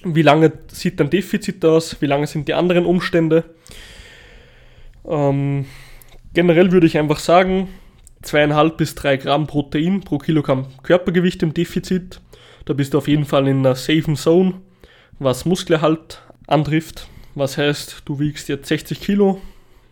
wie 0.04 0.22
lange 0.22 0.54
sieht 0.68 1.00
dein 1.00 1.10
Defizit 1.10 1.64
aus, 1.66 2.02
wie 2.02 2.06
lange 2.06 2.28
sind 2.28 2.48
die 2.48 2.54
anderen 2.54 2.86
Umstände. 2.86 3.44
Ähm, 5.06 5.66
generell 6.34 6.72
würde 6.72 6.88
ich 6.88 6.98
einfach 6.98 7.20
sagen, 7.20 7.68
zweieinhalb 8.22 8.78
bis 8.78 8.96
drei 8.96 9.18
Gramm 9.18 9.48
Protein 9.48 10.02
pro 10.02 10.18
Kilogramm 10.18 10.68
Körpergewicht 10.84 11.44
im 11.44 11.54
Defizit. 11.54 12.22
Da 12.66 12.74
bist 12.74 12.94
du 12.94 13.00
auf 13.00 13.08
jeden 13.08 13.26
Fall 13.26 13.48
in 13.48 13.60
einer 13.60 13.76
safen 13.76 14.16
Zone, 14.16 14.62
was 15.20 15.46
Muskelerhalt 15.46 16.22
antrifft. 16.48 17.08
Was 17.36 17.58
heißt, 17.58 18.04
du 18.06 18.18
wiegst 18.20 18.48
jetzt 18.48 18.70
60 18.70 19.02
Kilo, 19.02 19.42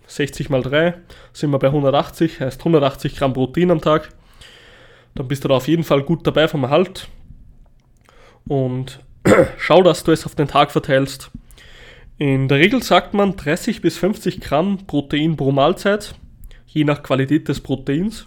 60 0.08 0.50
mal 0.50 0.62
3, 0.62 0.94
sind 1.34 1.52
wir 1.52 1.60
bei 1.60 1.68
180, 1.68 2.40
heißt 2.40 2.62
180 2.62 3.18
Gramm 3.18 3.34
Protein 3.34 3.70
am 3.70 3.82
Tag. 3.82 4.10
Dann 5.14 5.28
bist 5.28 5.44
du 5.44 5.50
da 5.50 5.56
auf 5.56 5.68
jeden 5.68 5.84
Fall 5.84 6.04
gut 6.04 6.26
dabei 6.26 6.48
vom 6.48 6.64
Erhalt. 6.64 7.10
Und 8.48 9.00
schau, 9.58 9.84
dass 9.84 10.06
du 10.06 10.14
es 10.14 10.26
auf 10.26 10.36
den 10.36 10.48
Tag 10.48 10.72
verteilst. 10.72 11.32
In 12.18 12.48
der 12.48 12.60
Regel 12.60 12.82
sagt 12.82 13.14
man 13.14 13.36
30 13.36 13.82
bis 13.82 13.98
50 13.98 14.40
Gramm 14.40 14.88
Protein 14.88 15.36
pro 15.36 15.52
Mahlzeit, 15.52 16.16
je 16.66 16.86
nach 16.86 17.04
Qualität 17.04 17.50
des 17.50 17.60
Proteins. 17.60 18.26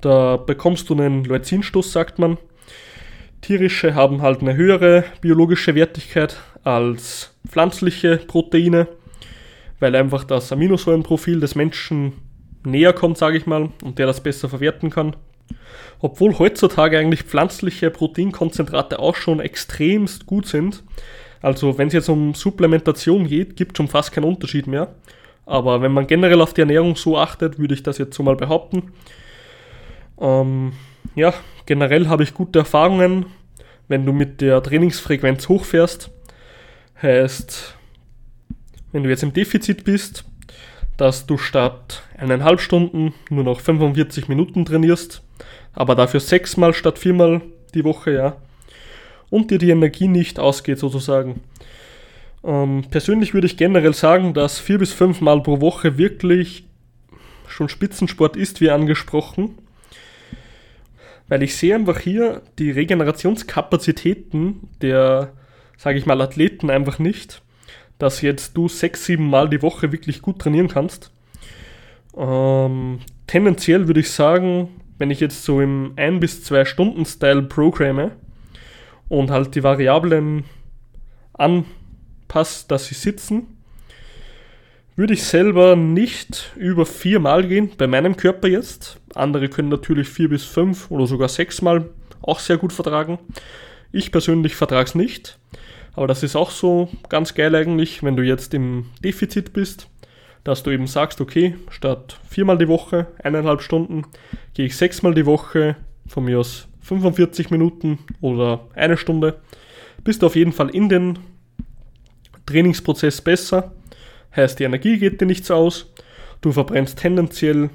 Da 0.00 0.38
bekommst 0.38 0.88
du 0.88 0.94
einen 0.94 1.24
Leucinstoß, 1.24 1.92
sagt 1.92 2.18
man. 2.18 2.38
Tierische 3.42 3.94
haben 3.94 4.22
halt 4.22 4.40
eine 4.40 4.56
höhere 4.56 5.04
biologische 5.20 5.74
Wertigkeit 5.74 6.36
als 6.68 7.34
pflanzliche 7.48 8.18
Proteine, 8.18 8.88
weil 9.80 9.96
einfach 9.96 10.24
das 10.24 10.52
Aminosäurenprofil 10.52 11.40
des 11.40 11.54
Menschen 11.54 12.12
näher 12.62 12.92
kommt, 12.92 13.16
sage 13.16 13.38
ich 13.38 13.46
mal, 13.46 13.70
und 13.82 13.98
der 13.98 14.06
das 14.06 14.22
besser 14.22 14.50
verwerten 14.50 14.90
kann. 14.90 15.16
Obwohl 16.00 16.38
heutzutage 16.38 16.98
eigentlich 16.98 17.22
pflanzliche 17.22 17.90
Proteinkonzentrate 17.90 18.98
auch 18.98 19.16
schon 19.16 19.40
extremst 19.40 20.26
gut 20.26 20.46
sind. 20.46 20.84
Also 21.40 21.78
wenn 21.78 21.88
es 21.88 21.94
jetzt 21.94 22.10
um 22.10 22.34
Supplementation 22.34 23.26
geht, 23.26 23.56
gibt 23.56 23.72
es 23.72 23.76
schon 23.78 23.88
fast 23.88 24.12
keinen 24.12 24.24
Unterschied 24.24 24.66
mehr. 24.66 24.94
Aber 25.46 25.80
wenn 25.80 25.92
man 25.92 26.06
generell 26.06 26.42
auf 26.42 26.52
die 26.52 26.60
Ernährung 26.60 26.96
so 26.96 27.16
achtet, 27.16 27.58
würde 27.58 27.72
ich 27.72 27.82
das 27.82 27.96
jetzt 27.96 28.14
so 28.14 28.22
mal 28.22 28.36
behaupten. 28.36 28.92
Ähm, 30.20 30.72
ja, 31.14 31.32
generell 31.64 32.08
habe 32.08 32.24
ich 32.24 32.34
gute 32.34 32.58
Erfahrungen, 32.58 33.24
wenn 33.88 34.04
du 34.04 34.12
mit 34.12 34.42
der 34.42 34.62
Trainingsfrequenz 34.62 35.48
hochfährst. 35.48 36.10
Heißt, 37.00 37.74
wenn 38.92 39.04
du 39.04 39.10
jetzt 39.10 39.22
im 39.22 39.32
Defizit 39.32 39.84
bist, 39.84 40.24
dass 40.96 41.26
du 41.26 41.38
statt 41.38 42.02
eineinhalb 42.16 42.60
Stunden 42.60 43.14
nur 43.30 43.44
noch 43.44 43.60
45 43.60 44.28
Minuten 44.28 44.64
trainierst, 44.64 45.22
aber 45.74 45.94
dafür 45.94 46.20
sechsmal 46.20 46.74
statt 46.74 46.98
viermal 46.98 47.42
die 47.74 47.84
Woche, 47.84 48.12
ja. 48.12 48.36
Und 49.30 49.50
dir 49.50 49.58
die 49.58 49.70
Energie 49.70 50.08
nicht 50.08 50.40
ausgeht 50.40 50.78
sozusagen. 50.78 51.40
Ähm, 52.42 52.84
persönlich 52.90 53.34
würde 53.34 53.46
ich 53.46 53.56
generell 53.56 53.94
sagen, 53.94 54.34
dass 54.34 54.58
vier 54.58 54.78
bis 54.78 54.92
fünfmal 54.92 55.42
pro 55.42 55.60
Woche 55.60 55.98
wirklich 55.98 56.64
schon 57.46 57.68
Spitzensport 57.68 58.36
ist, 58.36 58.60
wie 58.60 58.70
angesprochen. 58.70 59.56
Weil 61.28 61.42
ich 61.42 61.56
sehe 61.56 61.74
einfach 61.74 61.98
hier 62.00 62.42
die 62.58 62.70
Regenerationskapazitäten 62.70 64.68
der, 64.80 65.32
sage 65.78 65.98
ich 65.98 66.04
mal, 66.04 66.20
Athleten 66.20 66.68
einfach 66.68 66.98
nicht, 66.98 67.40
dass 67.98 68.20
jetzt 68.20 68.56
du 68.56 68.68
sechs, 68.68 69.06
sieben 69.06 69.30
Mal 69.30 69.48
die 69.48 69.62
Woche 69.62 69.90
wirklich 69.92 70.20
gut 70.20 70.38
trainieren 70.40 70.68
kannst. 70.68 71.10
Ähm, 72.16 72.98
tendenziell 73.26 73.86
würde 73.86 74.00
ich 74.00 74.10
sagen, 74.10 74.68
wenn 74.98 75.10
ich 75.10 75.20
jetzt 75.20 75.44
so 75.44 75.60
im 75.60 75.92
1 75.96 76.20
bis 76.20 76.44
2 76.44 76.64
Stunden 76.64 77.06
Style 77.06 77.42
programme 77.42 78.12
und 79.08 79.30
halt 79.30 79.54
die 79.54 79.62
Variablen 79.62 80.44
anpasse, 81.34 82.66
dass 82.68 82.86
sie 82.86 82.94
sitzen, 82.94 83.46
würde 84.96 85.14
ich 85.14 85.22
selber 85.22 85.76
nicht 85.76 86.50
über 86.56 86.84
viermal 86.84 87.46
gehen, 87.46 87.70
bei 87.78 87.86
meinem 87.86 88.16
Körper 88.16 88.48
jetzt. 88.48 89.00
Andere 89.14 89.48
können 89.48 89.68
natürlich 89.68 90.08
vier 90.08 90.28
bis 90.28 90.44
fünf 90.44 90.90
oder 90.90 91.06
sogar 91.06 91.28
sechsmal 91.28 91.88
auch 92.20 92.40
sehr 92.40 92.56
gut 92.56 92.72
vertragen. 92.72 93.20
Ich 93.92 94.10
persönlich 94.10 94.56
vertrage 94.56 94.88
es 94.88 94.94
nicht. 94.96 95.38
Aber 95.98 96.06
das 96.06 96.22
ist 96.22 96.36
auch 96.36 96.52
so 96.52 96.88
ganz 97.08 97.34
geil 97.34 97.56
eigentlich, 97.56 98.04
wenn 98.04 98.14
du 98.14 98.22
jetzt 98.22 98.54
im 98.54 98.86
Defizit 99.02 99.52
bist, 99.52 99.88
dass 100.44 100.62
du 100.62 100.70
eben 100.70 100.86
sagst, 100.86 101.20
okay, 101.20 101.56
statt 101.70 102.20
viermal 102.30 102.56
die 102.56 102.68
Woche, 102.68 103.08
eineinhalb 103.20 103.62
Stunden, 103.62 104.04
gehe 104.54 104.66
ich 104.66 104.76
sechsmal 104.76 105.12
die 105.12 105.26
Woche, 105.26 105.74
von 106.06 106.24
mir 106.24 106.38
aus 106.38 106.68
45 106.82 107.50
Minuten 107.50 107.98
oder 108.20 108.68
eine 108.76 108.96
Stunde, 108.96 109.40
bist 110.04 110.22
du 110.22 110.26
auf 110.26 110.36
jeden 110.36 110.52
Fall 110.52 110.70
in 110.70 110.88
den 110.88 111.18
Trainingsprozess 112.46 113.20
besser 113.20 113.72
Heißt, 114.36 114.60
die 114.60 114.64
Energie 114.64 114.98
geht 114.98 115.20
dir 115.20 115.26
nicht 115.26 115.44
so 115.44 115.54
aus. 115.54 115.92
Du 116.42 116.52
verbrennst 116.52 117.00
tendenziell 117.00 117.70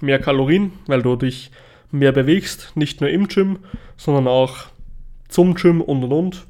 mehr 0.00 0.18
Kalorien, 0.18 0.72
weil 0.86 1.02
du 1.02 1.14
dich 1.14 1.50
mehr 1.90 2.12
bewegst, 2.12 2.72
nicht 2.74 3.02
nur 3.02 3.10
im 3.10 3.28
Gym, 3.28 3.58
sondern 3.98 4.28
auch 4.28 4.68
zum 5.28 5.56
Gym 5.56 5.82
und 5.82 6.04
und 6.04 6.12
und. 6.12 6.49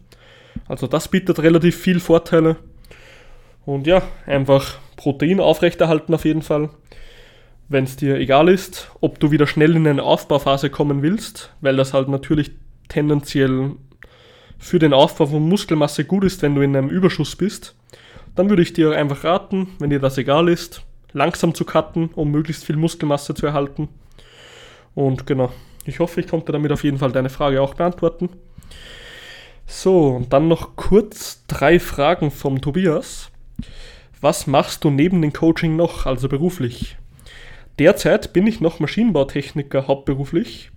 Also 0.70 0.86
das 0.86 1.08
bietet 1.08 1.40
relativ 1.40 1.76
viel 1.76 1.98
Vorteile. 1.98 2.54
Und 3.66 3.88
ja, 3.88 4.02
einfach 4.24 4.78
Protein 4.94 5.40
aufrechterhalten 5.40 6.14
auf 6.14 6.24
jeden 6.24 6.42
Fall. 6.42 6.70
Wenn 7.68 7.82
es 7.82 7.96
dir 7.96 8.18
egal 8.18 8.48
ist, 8.48 8.88
ob 9.00 9.18
du 9.18 9.32
wieder 9.32 9.48
schnell 9.48 9.74
in 9.74 9.88
eine 9.88 10.04
Aufbauphase 10.04 10.70
kommen 10.70 11.02
willst, 11.02 11.52
weil 11.60 11.76
das 11.76 11.92
halt 11.92 12.08
natürlich 12.08 12.52
tendenziell 12.88 13.72
für 14.60 14.78
den 14.78 14.92
Aufbau 14.92 15.26
von 15.26 15.48
Muskelmasse 15.48 16.04
gut 16.04 16.22
ist, 16.22 16.40
wenn 16.42 16.54
du 16.54 16.60
in 16.60 16.76
einem 16.76 16.88
Überschuss 16.88 17.34
bist, 17.34 17.74
dann 18.36 18.48
würde 18.48 18.62
ich 18.62 18.72
dir 18.72 18.92
einfach 18.92 19.24
raten, 19.24 19.70
wenn 19.80 19.90
dir 19.90 19.98
das 19.98 20.18
egal 20.18 20.48
ist, 20.48 20.82
langsam 21.12 21.52
zu 21.52 21.64
cutten, 21.64 22.10
um 22.14 22.30
möglichst 22.30 22.64
viel 22.64 22.76
Muskelmasse 22.76 23.34
zu 23.34 23.44
erhalten. 23.44 23.88
Und 24.94 25.26
genau, 25.26 25.52
ich 25.84 25.98
hoffe, 25.98 26.20
ich 26.20 26.28
konnte 26.28 26.52
damit 26.52 26.70
auf 26.70 26.84
jeden 26.84 26.98
Fall 26.98 27.10
deine 27.10 27.28
Frage 27.28 27.60
auch 27.60 27.74
beantworten. 27.74 28.28
So, 29.72 30.08
und 30.08 30.32
dann 30.32 30.48
noch 30.48 30.74
kurz 30.74 31.44
drei 31.46 31.78
Fragen 31.78 32.32
vom 32.32 32.60
Tobias. 32.60 33.30
Was 34.20 34.48
machst 34.48 34.82
du 34.82 34.90
neben 34.90 35.22
dem 35.22 35.32
Coaching 35.32 35.76
noch, 35.76 36.06
also 36.06 36.28
beruflich? 36.28 36.96
Derzeit 37.78 38.32
bin 38.32 38.48
ich 38.48 38.60
noch 38.60 38.80
Maschinenbautechniker 38.80 39.86
hauptberuflich. 39.86 40.72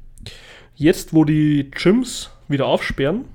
Jetzt, 0.76 1.12
wo 1.12 1.26
die 1.26 1.72
Gyms 1.72 2.30
wieder 2.48 2.68
aufsperren, 2.68 3.26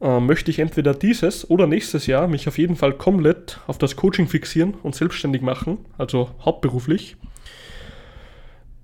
äh, 0.00 0.18
möchte 0.18 0.50
ich 0.50 0.58
entweder 0.58 0.94
dieses 0.94 1.48
oder 1.48 1.66
nächstes 1.66 2.06
Jahr 2.06 2.26
mich 2.26 2.48
auf 2.48 2.56
jeden 2.56 2.74
Fall 2.74 2.94
komplett 2.94 3.60
auf 3.66 3.76
das 3.76 3.96
Coaching 3.96 4.28
fixieren 4.28 4.74
und 4.82 4.94
selbstständig 4.94 5.42
machen, 5.42 5.76
also 5.98 6.30
hauptberuflich. 6.42 7.16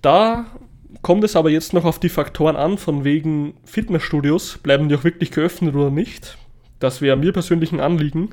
Da 0.02 0.44
kommt 1.06 1.22
es 1.22 1.36
aber 1.36 1.50
jetzt 1.50 1.72
noch 1.72 1.84
auf 1.84 2.00
die 2.00 2.08
Faktoren 2.08 2.56
an, 2.56 2.78
von 2.78 3.04
wegen 3.04 3.54
Fitnessstudios, 3.64 4.58
bleiben 4.58 4.88
die 4.88 4.96
auch 4.96 5.04
wirklich 5.04 5.30
geöffnet 5.30 5.76
oder 5.76 5.88
nicht. 5.88 6.36
Das 6.80 7.00
wäre 7.00 7.16
mir 7.16 7.32
persönlich 7.32 7.70
ein 7.70 7.78
Anliegen, 7.78 8.30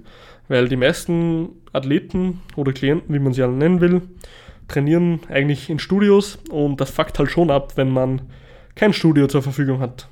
weil 0.47 0.67
die 0.67 0.75
meisten 0.75 1.49
Athleten 1.71 2.41
oder 2.55 2.73
Klienten, 2.73 3.13
wie 3.13 3.19
man 3.19 3.31
sie 3.31 3.43
alle 3.43 3.53
nennen 3.53 3.79
will, 3.79 4.01
trainieren 4.67 5.19
eigentlich 5.29 5.69
in 5.69 5.77
Studios 5.77 6.39
und 6.49 6.81
das 6.81 6.89
fuckt 6.89 7.19
halt 7.19 7.29
schon 7.29 7.51
ab, 7.51 7.73
wenn 7.75 7.91
man 7.91 8.23
kein 8.73 8.91
Studio 8.91 9.27
zur 9.27 9.43
Verfügung 9.43 9.79
hat. 9.79 10.07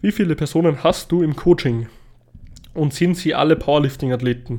Wie 0.00 0.10
viele 0.10 0.34
Personen 0.34 0.82
hast 0.82 1.12
du 1.12 1.22
im 1.22 1.36
Coaching? 1.36 1.86
Und 2.74 2.92
sind 2.92 3.16
sie 3.16 3.36
alle 3.36 3.54
Powerlifting-Athleten? 3.54 4.58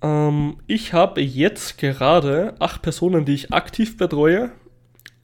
Ähm, 0.00 0.56
ich 0.66 0.94
habe 0.94 1.20
jetzt 1.20 1.76
gerade 1.76 2.54
acht 2.58 2.80
Personen, 2.80 3.26
die 3.26 3.34
ich 3.34 3.52
aktiv 3.52 3.98
betreue. 3.98 4.52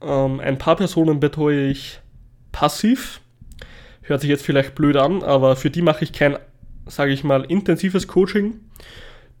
Ähm, 0.03 0.39
ein 0.39 0.57
paar 0.57 0.75
Personen 0.75 1.19
betreue 1.19 1.67
ich 1.67 1.99
passiv. 2.51 3.21
Hört 4.01 4.21
sich 4.21 4.29
jetzt 4.29 4.45
vielleicht 4.45 4.75
blöd 4.75 4.97
an, 4.97 5.23
aber 5.23 5.55
für 5.55 5.69
die 5.69 5.81
mache 5.81 6.03
ich 6.03 6.13
kein, 6.13 6.37
sage 6.85 7.11
ich 7.11 7.23
mal, 7.23 7.43
intensives 7.45 8.07
Coaching. 8.07 8.59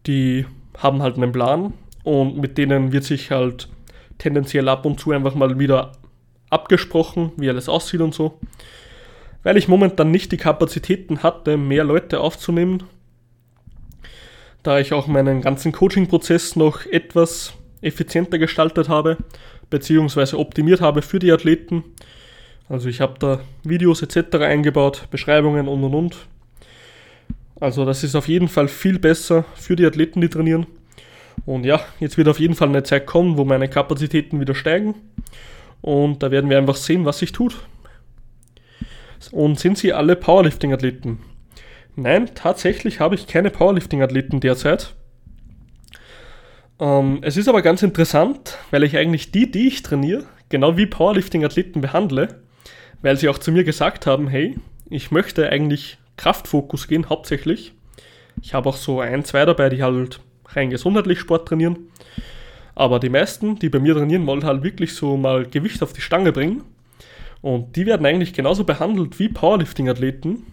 Die 0.07 0.45
haben 0.77 1.01
halt 1.01 1.17
einen 1.17 1.31
Plan 1.31 1.73
und 2.03 2.37
mit 2.37 2.57
denen 2.57 2.91
wird 2.91 3.03
sich 3.03 3.31
halt 3.31 3.69
tendenziell 4.17 4.69
ab 4.69 4.85
und 4.85 4.99
zu 4.99 5.11
einfach 5.11 5.35
mal 5.35 5.59
wieder 5.59 5.91
abgesprochen, 6.49 7.31
wie 7.37 7.49
alles 7.49 7.67
aussieht 7.67 8.01
und 8.01 8.13
so 8.13 8.39
weil 9.43 9.57
ich 9.57 9.67
momentan 9.67 10.09
nicht 10.09 10.31
die 10.31 10.37
Kapazitäten 10.37 11.21
hatte, 11.21 11.57
mehr 11.57 11.83
Leute 11.83 12.21
aufzunehmen, 12.21 12.83
da 14.63 14.79
ich 14.79 14.93
auch 14.93 15.07
meinen 15.07 15.41
ganzen 15.41 15.73
Coaching-Prozess 15.73 16.55
noch 16.55 16.85
etwas 16.85 17.53
effizienter 17.81 18.39
gestaltet 18.39 18.87
habe, 18.87 19.17
beziehungsweise 19.73 20.37
optimiert 20.37 20.81
habe 20.81 21.01
für 21.01 21.17
die 21.17 21.31
Athleten. 21.31 21.83
Also 22.69 22.89
ich 22.89 23.01
habe 23.01 23.15
da 23.17 23.39
Videos 23.63 24.03
etc. 24.03 24.35
eingebaut, 24.35 25.07
Beschreibungen 25.09 25.67
und 25.67 25.83
und 25.83 25.95
und. 25.95 26.17
Also 27.59 27.83
das 27.83 28.03
ist 28.03 28.13
auf 28.13 28.27
jeden 28.27 28.49
Fall 28.49 28.67
viel 28.67 28.99
besser 28.99 29.45
für 29.55 29.75
die 29.75 29.87
Athleten, 29.87 30.21
die 30.21 30.29
trainieren. 30.29 30.67
Und 31.47 31.65
ja, 31.65 31.81
jetzt 31.99 32.19
wird 32.19 32.27
auf 32.27 32.39
jeden 32.39 32.53
Fall 32.53 32.69
eine 32.69 32.83
Zeit 32.83 33.07
kommen, 33.07 33.35
wo 33.35 33.45
meine 33.45 33.67
Kapazitäten 33.67 34.39
wieder 34.39 34.53
steigen. 34.53 34.93
Und 35.81 36.21
da 36.21 36.29
werden 36.29 36.51
wir 36.51 36.59
einfach 36.59 36.75
sehen, 36.75 37.03
was 37.05 37.17
sich 37.17 37.31
tut. 37.31 37.55
Und 39.31 39.59
sind 39.59 39.79
sie 39.79 39.91
alle 39.91 40.15
Powerlifting-Athleten? 40.15 41.17
Nein, 41.95 42.29
tatsächlich 42.35 42.99
habe 42.99 43.15
ich 43.15 43.25
keine 43.25 43.49
Powerlifting-Athleten 43.49 44.39
derzeit. 44.39 44.93
Ähm, 46.83 47.19
es 47.21 47.37
ist 47.37 47.47
aber 47.47 47.61
ganz 47.61 47.81
interessant, 47.81 48.57
weil 48.69 48.83
ich 48.83 48.97
eigentlich 48.97 49.31
die, 49.31 49.49
die 49.49 49.67
ich 49.67 49.83
trainiere, 49.83 50.25
genau 50.49 50.75
wie 50.75 50.85
Powerlifting-Athleten 50.85 51.79
behandle, 51.79 52.41
weil 53.01 53.15
sie 53.15 53.29
auch 53.29 53.37
zu 53.37 53.53
mir 53.53 53.63
gesagt 53.63 54.05
haben, 54.05 54.27
hey, 54.27 54.57
ich 54.89 55.09
möchte 55.09 55.49
eigentlich 55.49 55.97
Kraftfokus 56.17 56.89
gehen, 56.89 57.07
hauptsächlich. 57.07 57.71
Ich 58.41 58.53
habe 58.53 58.67
auch 58.67 58.75
so 58.75 58.99
ein, 58.99 59.23
zwei 59.23 59.45
dabei, 59.45 59.69
die 59.69 59.81
halt 59.81 60.19
rein 60.49 60.71
gesundheitlich 60.71 61.21
Sport 61.21 61.47
trainieren. 61.47 61.77
Aber 62.75 62.99
die 62.99 63.09
meisten, 63.09 63.57
die 63.57 63.69
bei 63.69 63.79
mir 63.79 63.95
trainieren, 63.95 64.27
wollen 64.27 64.43
halt 64.43 64.63
wirklich 64.63 64.93
so 64.93 65.15
mal 65.15 65.45
Gewicht 65.45 65.81
auf 65.83 65.93
die 65.93 66.01
Stange 66.01 66.33
bringen. 66.33 66.63
Und 67.41 67.77
die 67.77 67.85
werden 67.85 68.05
eigentlich 68.05 68.33
genauso 68.33 68.65
behandelt 68.65 69.19
wie 69.19 69.29
Powerlifting-Athleten, 69.29 70.47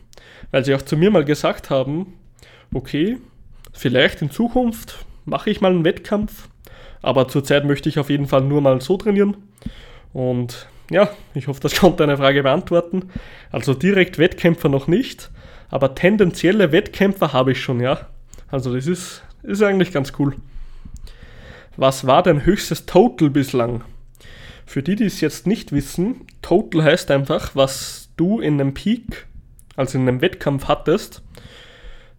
weil 0.53 0.65
sie 0.65 0.77
auch 0.77 0.83
zu 0.83 0.97
mir 0.97 1.11
mal 1.11 1.25
gesagt 1.25 1.71
haben, 1.71 2.15
okay, 2.73 3.19
vielleicht 3.73 4.23
in 4.23 4.31
Zukunft 4.31 5.07
mache 5.31 5.49
ich 5.49 5.61
mal 5.63 5.71
einen 5.71 5.85
Wettkampf, 5.85 6.49
aber 7.01 7.29
zurzeit 7.29 7.65
möchte 7.65 7.89
ich 7.89 7.99
auf 7.99 8.11
jeden 8.11 8.27
Fall 8.27 8.43
nur 8.43 8.61
mal 8.61 8.81
so 8.83 8.97
trainieren. 8.99 9.37
Und 10.13 10.69
ja, 10.91 11.09
ich 11.33 11.47
hoffe, 11.49 11.61
das 11.61 11.77
konnte 11.81 11.99
deine 11.99 12.19
Frage 12.19 12.43
beantworten. 12.43 13.11
Also 13.51 13.73
direkt 13.73 14.19
Wettkämpfer 14.19 14.69
noch 14.69 14.89
nicht, 14.89 15.31
aber 15.71 15.95
tendenzielle 15.95 16.73
Wettkämpfer 16.73 17.33
habe 17.33 17.53
ich 17.53 17.63
schon, 17.63 17.81
ja. 17.81 18.09
Also 18.51 18.75
das 18.75 18.87
ist, 18.87 19.23
ist 19.43 19.63
eigentlich 19.63 19.93
ganz 19.93 20.13
cool. 20.19 20.37
Was 21.77 22.07
war 22.07 22.23
dein 22.23 22.45
höchstes 22.45 22.85
Total 22.85 23.31
bislang? 23.31 23.85
Für 24.67 24.83
die, 24.83 24.97
die 24.97 25.05
es 25.05 25.21
jetzt 25.21 25.47
nicht 25.47 25.73
wissen, 25.73 26.27
Total 26.43 26.83
heißt 26.85 27.11
einfach, 27.11 27.55
was 27.55 28.11
du 28.17 28.41
in 28.41 28.61
einem 28.61 28.75
Peak, 28.75 29.27
also 29.77 29.97
in 29.97 30.07
einem 30.07 30.21
Wettkampf 30.21 30.67
hattest. 30.67 31.23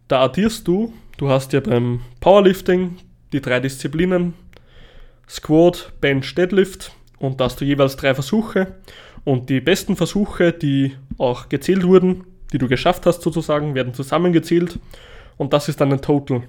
Da 0.08 0.22
addierst 0.22 0.66
du, 0.66 0.92
du 1.16 1.28
hast 1.28 1.52
ja 1.52 1.60
beim 1.60 2.00
Powerlifting 2.20 2.98
die 3.32 3.40
drei 3.40 3.60
Disziplinen, 3.60 4.34
Squat, 5.28 5.92
Bench, 6.00 6.34
Deadlift 6.34 6.92
und 7.18 7.40
da 7.40 7.44
hast 7.44 7.60
du 7.60 7.64
jeweils 7.64 7.96
drei 7.96 8.14
Versuche 8.14 8.74
und 9.24 9.48
die 9.48 9.60
besten 9.60 9.96
Versuche, 9.96 10.52
die 10.52 10.96
auch 11.18 11.48
gezählt 11.48 11.84
wurden, 11.84 12.24
die 12.52 12.58
du 12.58 12.68
geschafft 12.68 13.06
hast 13.06 13.22
sozusagen, 13.22 13.74
werden 13.74 13.94
zusammengezählt 13.94 14.78
und 15.38 15.52
das 15.52 15.68
ist 15.68 15.80
dann 15.80 15.92
ein 15.92 16.02
Total. 16.02 16.42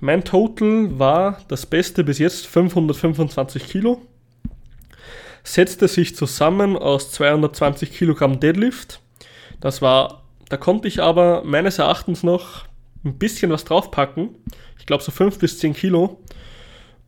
Mein 0.00 0.24
Total 0.24 0.98
war 0.98 1.38
das 1.48 1.66
Beste 1.66 2.04
bis 2.04 2.18
jetzt 2.18 2.46
525 2.46 3.66
Kilo. 3.66 4.02
Setzte 5.42 5.88
sich 5.88 6.16
zusammen 6.16 6.76
aus 6.76 7.10
220 7.12 7.92
Kilogramm 7.92 8.40
Deadlift. 8.40 9.00
Das 9.60 9.82
war, 9.82 10.22
da 10.48 10.56
konnte 10.56 10.88
ich 10.88 11.02
aber 11.02 11.42
meines 11.44 11.78
Erachtens 11.78 12.22
noch 12.22 12.64
ein 13.04 13.18
bisschen 13.18 13.50
was 13.50 13.64
draufpacken. 13.64 14.30
Ich 14.78 14.86
glaube 14.86 15.02
so 15.02 15.12
5 15.12 15.38
bis 15.38 15.58
10 15.58 15.74
Kilo. 15.74 16.20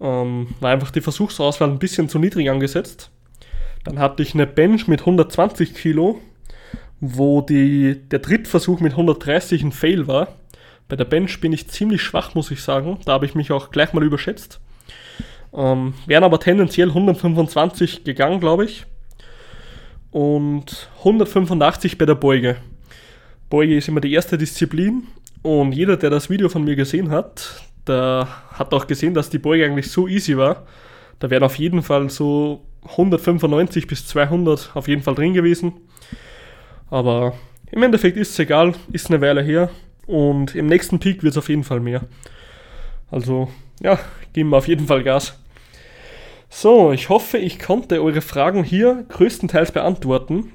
Ähm, 0.00 0.48
war 0.60 0.72
einfach 0.72 0.90
die 0.90 1.00
Versuchsauswahl 1.00 1.70
ein 1.70 1.78
bisschen 1.78 2.08
zu 2.08 2.18
niedrig 2.18 2.50
angesetzt. 2.50 3.10
Dann 3.84 3.98
hatte 3.98 4.22
ich 4.22 4.34
eine 4.34 4.46
Bench 4.46 4.88
mit 4.88 5.00
120 5.00 5.74
Kilo, 5.74 6.20
wo 7.00 7.40
die, 7.40 8.00
der 8.08 8.18
Drittversuch 8.18 8.80
mit 8.80 8.92
130 8.92 9.62
ein 9.62 9.72
Fail 9.72 10.06
war. 10.06 10.28
Bei 10.88 10.96
der 10.96 11.04
Bench 11.04 11.40
bin 11.40 11.52
ich 11.52 11.68
ziemlich 11.68 12.02
schwach, 12.02 12.34
muss 12.34 12.50
ich 12.50 12.62
sagen. 12.62 12.98
Da 13.04 13.12
habe 13.12 13.26
ich 13.26 13.34
mich 13.34 13.52
auch 13.52 13.70
gleich 13.70 13.92
mal 13.92 14.04
überschätzt. 14.04 14.60
Ähm, 15.52 15.94
wären 16.06 16.24
aber 16.24 16.38
tendenziell 16.38 16.88
125 16.88 18.04
gegangen, 18.04 18.40
glaube 18.40 18.66
ich. 18.66 18.84
Und 20.10 20.88
185 20.98 21.98
bei 21.98 22.06
der 22.06 22.14
Beuge. 22.14 22.56
Beuge 23.48 23.76
ist 23.76 23.88
immer 23.88 24.00
die 24.00 24.12
erste 24.12 24.38
Disziplin. 24.38 25.04
Und 25.46 25.76
jeder, 25.76 25.96
der 25.96 26.10
das 26.10 26.28
Video 26.28 26.48
von 26.48 26.64
mir 26.64 26.74
gesehen 26.74 27.12
hat, 27.12 27.62
der 27.86 28.26
hat 28.54 28.74
auch 28.74 28.88
gesehen, 28.88 29.14
dass 29.14 29.30
die 29.30 29.38
Beuge 29.38 29.64
eigentlich 29.64 29.92
so 29.92 30.08
easy 30.08 30.36
war. 30.36 30.66
Da 31.20 31.30
wären 31.30 31.44
auf 31.44 31.56
jeden 31.56 31.82
Fall 31.82 32.10
so 32.10 32.64
195 32.82 33.86
bis 33.86 34.08
200 34.08 34.72
auf 34.74 34.88
jeden 34.88 35.02
Fall 35.02 35.14
drin 35.14 35.34
gewesen. 35.34 35.74
Aber 36.90 37.34
im 37.70 37.80
Endeffekt 37.84 38.16
ist 38.16 38.30
es 38.30 38.38
egal, 38.40 38.74
ist 38.90 39.08
eine 39.08 39.20
Weile 39.20 39.40
her. 39.40 39.70
Und 40.08 40.56
im 40.56 40.66
nächsten 40.66 40.98
Peak 40.98 41.22
wird 41.22 41.34
es 41.34 41.38
auf 41.38 41.48
jeden 41.48 41.62
Fall 41.62 41.78
mehr. 41.78 42.00
Also, 43.12 43.48
ja, 43.80 44.00
geben 44.32 44.50
wir 44.50 44.56
auf 44.56 44.66
jeden 44.66 44.88
Fall 44.88 45.04
Gas. 45.04 45.38
So, 46.50 46.90
ich 46.90 47.08
hoffe, 47.08 47.38
ich 47.38 47.60
konnte 47.60 48.02
eure 48.02 48.20
Fragen 48.20 48.64
hier 48.64 49.04
größtenteils 49.10 49.70
beantworten. 49.70 50.50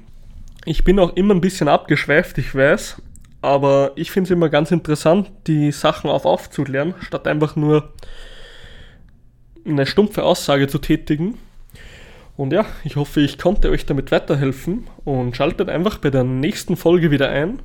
Ich 0.66 0.84
bin 0.84 0.98
auch 0.98 1.16
immer 1.16 1.32
ein 1.32 1.40
bisschen 1.40 1.68
abgeschweift, 1.68 2.36
ich 2.36 2.54
weiß. 2.54 3.00
Aber 3.42 3.90
ich 3.96 4.12
finde 4.12 4.28
es 4.28 4.30
immer 4.30 4.48
ganz 4.48 4.70
interessant, 4.70 5.30
die 5.48 5.72
Sachen 5.72 6.08
auf 6.08 6.24
aufzuklären, 6.24 6.94
statt 7.00 7.26
einfach 7.26 7.56
nur 7.56 7.92
eine 9.66 9.84
stumpfe 9.84 10.22
Aussage 10.22 10.68
zu 10.68 10.78
tätigen. 10.78 11.38
Und 12.36 12.52
ja, 12.52 12.64
ich 12.84 12.96
hoffe, 12.96 13.20
ich 13.20 13.38
konnte 13.38 13.70
euch 13.70 13.84
damit 13.84 14.10
weiterhelfen 14.10 14.86
und 15.04 15.36
schaltet 15.36 15.68
einfach 15.68 15.98
bei 15.98 16.10
der 16.10 16.24
nächsten 16.24 16.76
Folge 16.76 17.10
wieder 17.10 17.28
ein. 17.28 17.60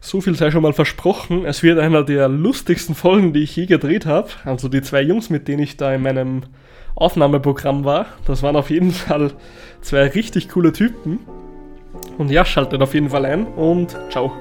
So 0.00 0.20
viel 0.20 0.34
sei 0.34 0.50
schon 0.50 0.62
mal 0.62 0.72
versprochen. 0.72 1.44
Es 1.44 1.62
wird 1.62 1.78
einer 1.78 2.04
der 2.04 2.28
lustigsten 2.28 2.94
Folgen, 2.94 3.32
die 3.32 3.42
ich 3.42 3.56
je 3.56 3.66
gedreht 3.66 4.06
habe. 4.06 4.28
Also 4.44 4.68
die 4.68 4.82
zwei 4.82 5.02
Jungs, 5.02 5.30
mit 5.30 5.48
denen 5.48 5.62
ich 5.62 5.76
da 5.76 5.92
in 5.94 6.02
meinem 6.02 6.42
Aufnahmeprogramm 6.94 7.84
war. 7.84 8.06
Das 8.26 8.42
waren 8.42 8.56
auf 8.56 8.70
jeden 8.70 8.90
Fall 8.92 9.32
zwei 9.80 10.08
richtig 10.08 10.48
coole 10.48 10.72
Typen. 10.72 11.20
Und 12.16 12.30
ja, 12.30 12.44
schaltet 12.44 12.82
auf 12.82 12.94
jeden 12.94 13.10
Fall 13.10 13.24
ein 13.24 13.46
und 13.46 13.96
ciao. 14.10 14.32